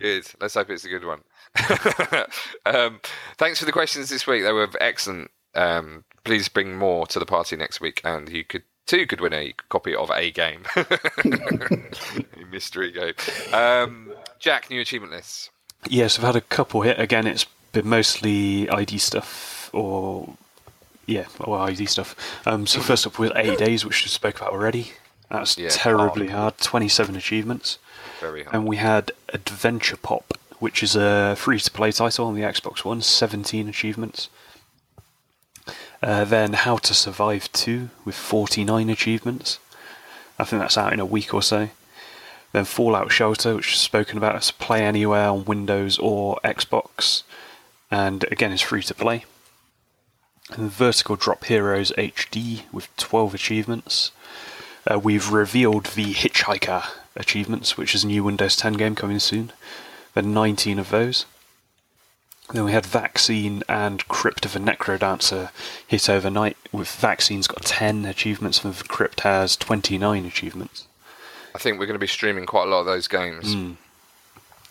Good. 0.00 0.26
Let's 0.40 0.54
hope 0.54 0.70
it's 0.70 0.84
a 0.84 0.88
good 0.88 1.04
one. 1.04 1.20
um, 2.66 3.00
thanks 3.38 3.58
for 3.58 3.64
the 3.64 3.72
questions 3.72 4.10
this 4.10 4.26
week. 4.26 4.42
They 4.42 4.52
were 4.52 4.68
excellent. 4.80 5.30
Um, 5.54 6.04
please 6.24 6.48
bring 6.48 6.76
more 6.76 7.06
to 7.08 7.18
the 7.18 7.26
party 7.26 7.56
next 7.56 7.80
week, 7.80 8.00
and 8.04 8.28
you 8.28 8.44
could 8.44 8.62
too 8.86 9.06
could 9.06 9.20
win 9.20 9.32
a 9.32 9.54
copy 9.68 9.94
of 9.94 10.10
a 10.10 10.30
game, 10.30 10.64
a 10.76 12.44
mystery 12.50 12.92
game. 12.92 13.14
Um, 13.52 14.12
Jack, 14.38 14.68
new 14.70 14.80
achievement 14.80 15.12
lists. 15.12 15.50
Yes, 15.88 16.18
I've 16.18 16.24
had 16.24 16.36
a 16.36 16.40
couple 16.40 16.82
hit. 16.82 16.98
Again, 16.98 17.26
it's 17.26 17.46
been 17.72 17.88
mostly 17.88 18.68
ID 18.68 18.98
stuff 18.98 19.70
or 19.72 20.34
yeah, 21.06 21.26
well, 21.38 21.60
ID 21.60 21.86
stuff. 21.86 22.16
Um, 22.46 22.66
so 22.66 22.80
first 22.80 23.06
up 23.06 23.18
with 23.18 23.32
eight 23.36 23.58
days, 23.58 23.84
which 23.84 24.02
we 24.04 24.08
spoke 24.08 24.36
about 24.38 24.52
already. 24.52 24.92
That's 25.30 25.56
Yeah, 25.58 25.68
terribly 25.70 26.28
hard. 26.28 26.58
Twenty-seven 26.58 27.16
achievements, 27.16 27.78
Very 28.20 28.44
hard. 28.44 28.54
and 28.54 28.66
we 28.66 28.76
had 28.76 29.12
Adventure 29.32 29.96
Pop, 29.96 30.34
which 30.58 30.82
is 30.82 30.96
a 30.96 31.34
free-to-play 31.36 31.92
title 31.92 32.26
on 32.26 32.34
the 32.34 32.42
Xbox 32.42 32.84
One. 32.84 33.02
Seventeen 33.02 33.68
achievements. 33.68 34.28
Uh, 36.02 36.24
then 36.24 36.52
How 36.52 36.76
to 36.76 36.92
Survive 36.92 37.50
2 37.52 37.88
with 38.04 38.14
49 38.14 38.90
achievements. 38.90 39.58
I 40.38 40.44
think 40.44 40.60
that's 40.60 40.76
out 40.76 40.92
in 40.92 41.00
a 41.00 41.06
week 41.06 41.32
or 41.32 41.42
so. 41.42 41.70
Then 42.52 42.64
Fallout 42.64 43.10
Shelter, 43.10 43.56
which 43.56 43.72
is 43.72 43.78
spoken 43.78 44.18
about 44.18 44.36
as 44.36 44.50
play 44.50 44.84
anywhere 44.84 45.28
on 45.28 45.44
Windows 45.44 45.98
or 45.98 46.38
Xbox, 46.44 47.22
and 47.90 48.24
again 48.30 48.52
is 48.52 48.60
free 48.60 48.82
to 48.82 48.94
play. 48.94 49.24
And 50.50 50.70
Vertical 50.70 51.16
Drop 51.16 51.44
Heroes 51.44 51.90
HD 51.96 52.62
with 52.70 52.94
12 52.96 53.34
achievements. 53.34 54.10
Uh, 54.86 54.98
we've 54.98 55.32
revealed 55.32 55.86
the 55.86 56.12
Hitchhiker 56.12 56.84
achievements, 57.16 57.78
which 57.78 57.94
is 57.94 58.04
a 58.04 58.08
new 58.08 58.22
Windows 58.22 58.56
10 58.56 58.74
game 58.74 58.94
coming 58.94 59.18
soon. 59.18 59.52
There 60.14 60.24
are 60.24 60.26
19 60.26 60.78
of 60.78 60.90
those. 60.90 61.26
Then 62.52 62.64
we 62.64 62.72
had 62.72 62.84
Vaccine 62.84 63.62
and 63.68 64.06
Crypt 64.06 64.44
of 64.44 64.54
a 64.54 64.58
Necrodancer 64.58 65.50
hit 65.86 66.10
overnight, 66.10 66.56
with 66.72 66.88
Vaccine's 66.88 67.46
got 67.46 67.62
10 67.62 68.04
achievements 68.04 68.62
and 68.64 68.76
Crypt 68.88 69.20
has 69.20 69.56
29 69.56 70.26
achievements. 70.26 70.86
I 71.54 71.58
think 71.58 71.78
we're 71.78 71.86
going 71.86 71.94
to 71.94 72.00
be 72.00 72.06
streaming 72.06 72.46
quite 72.46 72.66
a 72.66 72.70
lot 72.70 72.80
of 72.80 72.86
those 72.86 73.08
games. 73.08 73.54
Hmm. 73.54 73.72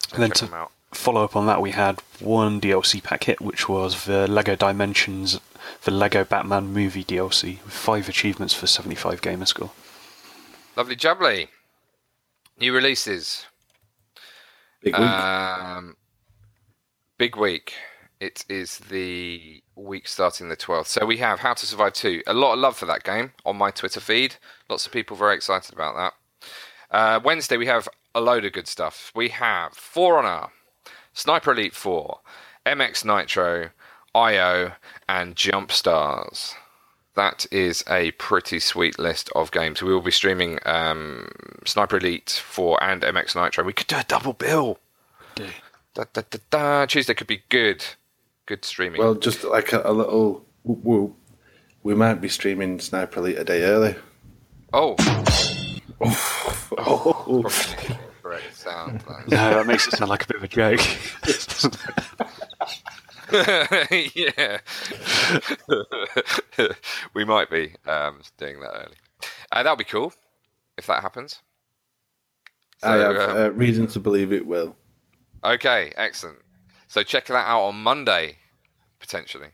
So 0.10 0.16
And 0.16 0.24
then 0.24 0.32
to 0.32 0.68
follow 0.92 1.24
up 1.24 1.36
on 1.36 1.48
that, 1.48 1.62
we 1.62 1.72
had 1.72 2.02
one 2.20 2.62
DLC 2.62 3.02
pack 3.02 3.24
hit, 3.24 3.42
which 3.42 3.68
was 3.68 4.06
the 4.06 4.28
Lego 4.28 4.56
Dimensions, 4.56 5.40
the 5.84 5.92
Lego 5.92 6.24
Batman 6.24 6.68
movie 6.68 7.04
DLC, 7.04 7.64
with 7.64 7.74
five 7.74 8.08
achievements 8.08 8.54
for 8.54 8.68
75 8.68 9.22
gamer 9.22 9.46
score. 9.46 9.72
Lovely 10.76 10.96
jubbly. 10.96 11.48
New 12.60 12.74
releases. 12.74 13.46
Big 14.84 14.98
week. 14.98 15.10
Um, 15.10 15.96
big 17.18 17.38
week. 17.38 17.74
It 18.20 18.44
is 18.50 18.80
the 18.80 19.64
week 19.76 20.08
starting 20.08 20.50
the 20.50 20.58
12th. 20.58 20.88
So 20.88 21.06
we 21.06 21.18
have 21.18 21.40
How 21.40 21.54
to 21.54 21.66
Survive 21.66 21.94
2. 21.94 22.24
A 22.28 22.34
lot 22.34 22.54
of 22.54 22.60
love 22.60 22.76
for 22.76 22.86
that 22.86 23.04
game 23.04 23.32
on 23.46 23.56
my 23.58 23.72
Twitter 23.72 24.02
feed. 24.02 24.36
Lots 24.70 24.86
of 24.86 24.92
people 24.92 25.16
very 25.16 25.36
excited 25.36 25.74
about 25.74 25.96
that. 25.96 26.14
Uh, 26.92 27.20
Wednesday, 27.24 27.56
we 27.56 27.66
have 27.66 27.88
a 28.14 28.20
load 28.20 28.44
of 28.44 28.52
good 28.52 28.68
stuff. 28.68 29.12
We 29.16 29.30
have 29.30 29.74
For 29.74 30.18
Honor, 30.18 30.50
Sniper 31.14 31.54
Elite 31.54 31.76
4, 31.76 32.20
MX 32.66 33.06
Nitro, 33.06 33.70
IO, 34.14 34.74
and 35.08 35.36
Jump 35.36 35.72
Stars. 35.72 36.56
That 37.16 37.46
is 37.52 37.84
a 37.88 38.12
pretty 38.12 38.60
sweet 38.60 38.98
list 38.98 39.30
of 39.36 39.52
games. 39.52 39.84
We 39.84 39.94
will 39.94 40.02
be 40.02 40.10
streaming 40.12 40.58
um, 40.66 41.30
Sniper 41.66 41.98
Elite 41.98 42.30
4 42.44 42.84
and 42.84 43.02
MX 43.04 43.36
Nitro. 43.36 43.64
We 43.64 43.74
could 43.74 43.88
do 43.88 43.98
a 43.98 44.04
double 44.08 44.34
bill. 44.34 44.80
Do. 45.36 45.46
Da, 45.94 46.06
da, 46.12 46.24
da, 46.30 46.40
da. 46.50 46.86
Tuesday 46.88 47.14
could 47.14 47.28
be 47.28 47.44
good. 47.50 47.86
Good 48.48 48.66
streaming. 48.66 49.00
well, 49.00 49.14
just 49.14 49.44
like 49.44 49.72
a, 49.74 49.82
a 49.86 49.94
little 49.94 50.44
whoop 50.64 50.80
whoop, 50.84 51.16
we 51.84 51.94
might 51.94 52.16
be 52.16 52.28
streaming 52.30 52.80
Sniper 52.80 53.20
Elite 53.20 53.38
a 53.38 53.44
day 53.44 53.64
early. 53.64 53.96
oh, 54.74 54.96
Oh, 56.78 57.46
probably 58.22 58.42
sound. 58.54 59.04
No, 59.28 59.38
that 59.54 59.68
makes 59.68 59.88
it 59.88 59.94
sound 59.94 60.10
like 60.10 60.24
a 60.24 60.28
bit 60.28 60.38
of 60.38 60.44
a 60.44 60.48
joke. 60.48 60.80
yeah, 64.16 64.60
we 67.14 67.26
might 67.26 67.50
be 67.50 67.76
um, 67.88 68.22
doing 68.38 68.60
that 68.60 68.72
early. 68.76 68.96
Uh, 69.52 69.64
that'll 69.64 69.76
be 69.76 69.84
cool 69.84 70.14
if 70.78 70.86
that 70.88 71.02
happens. 71.02 71.42
I 72.84 72.98
have 72.98 73.16
um, 73.16 73.38
uh, 73.38 73.50
reason 73.50 73.88
to 73.88 74.00
believe 74.00 74.32
it 74.34 74.46
will. 74.46 74.76
Okay, 75.44 75.94
excellent. 75.96 76.40
So 76.88 77.02
check 77.02 77.26
that 77.26 77.48
out 77.48 77.64
on 77.64 77.76
Monday, 77.76 78.38
potentially. 79.00 79.50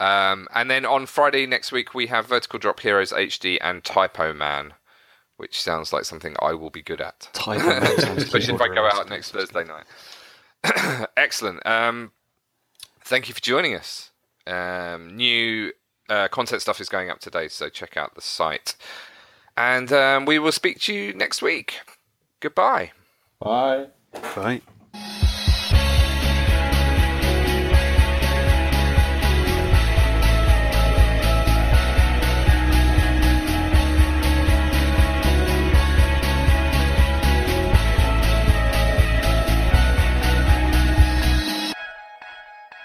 Um, 0.00 0.48
and 0.54 0.70
then 0.70 0.84
on 0.84 1.06
Friday 1.06 1.46
next 1.46 1.70
week, 1.70 1.94
we 1.94 2.06
have 2.08 2.26
Vertical 2.26 2.58
Drop 2.58 2.80
Heroes 2.80 3.12
HD 3.12 3.58
and 3.60 3.84
Typo 3.84 4.32
Man, 4.32 4.74
which 5.36 5.60
sounds 5.60 5.92
like 5.92 6.04
something 6.04 6.34
I 6.40 6.54
will 6.54 6.70
be 6.70 6.82
good 6.82 7.00
at. 7.00 7.28
Typo 7.32 7.66
Man 7.66 7.82
Especially 8.16 8.54
if 8.54 8.60
I 8.60 8.68
go 8.68 8.88
out 8.88 9.08
next 9.08 9.30
Thursday 9.30 9.64
night. 9.64 11.06
excellent. 11.16 11.64
Um, 11.66 12.12
thank 13.04 13.28
you 13.28 13.34
for 13.34 13.40
joining 13.40 13.74
us. 13.74 14.10
Um, 14.46 15.16
new 15.16 15.72
uh, 16.08 16.28
content 16.28 16.62
stuff 16.62 16.80
is 16.80 16.88
going 16.88 17.10
up 17.10 17.20
today, 17.20 17.48
so 17.48 17.68
check 17.68 17.96
out 17.96 18.14
the 18.14 18.20
site. 18.20 18.74
And 19.56 19.92
um, 19.92 20.24
we 20.24 20.38
will 20.38 20.52
speak 20.52 20.80
to 20.80 20.94
you 20.94 21.12
next 21.12 21.42
week. 21.42 21.80
Goodbye. 22.40 22.92
Bye. 23.40 23.86
Right. 24.36 24.62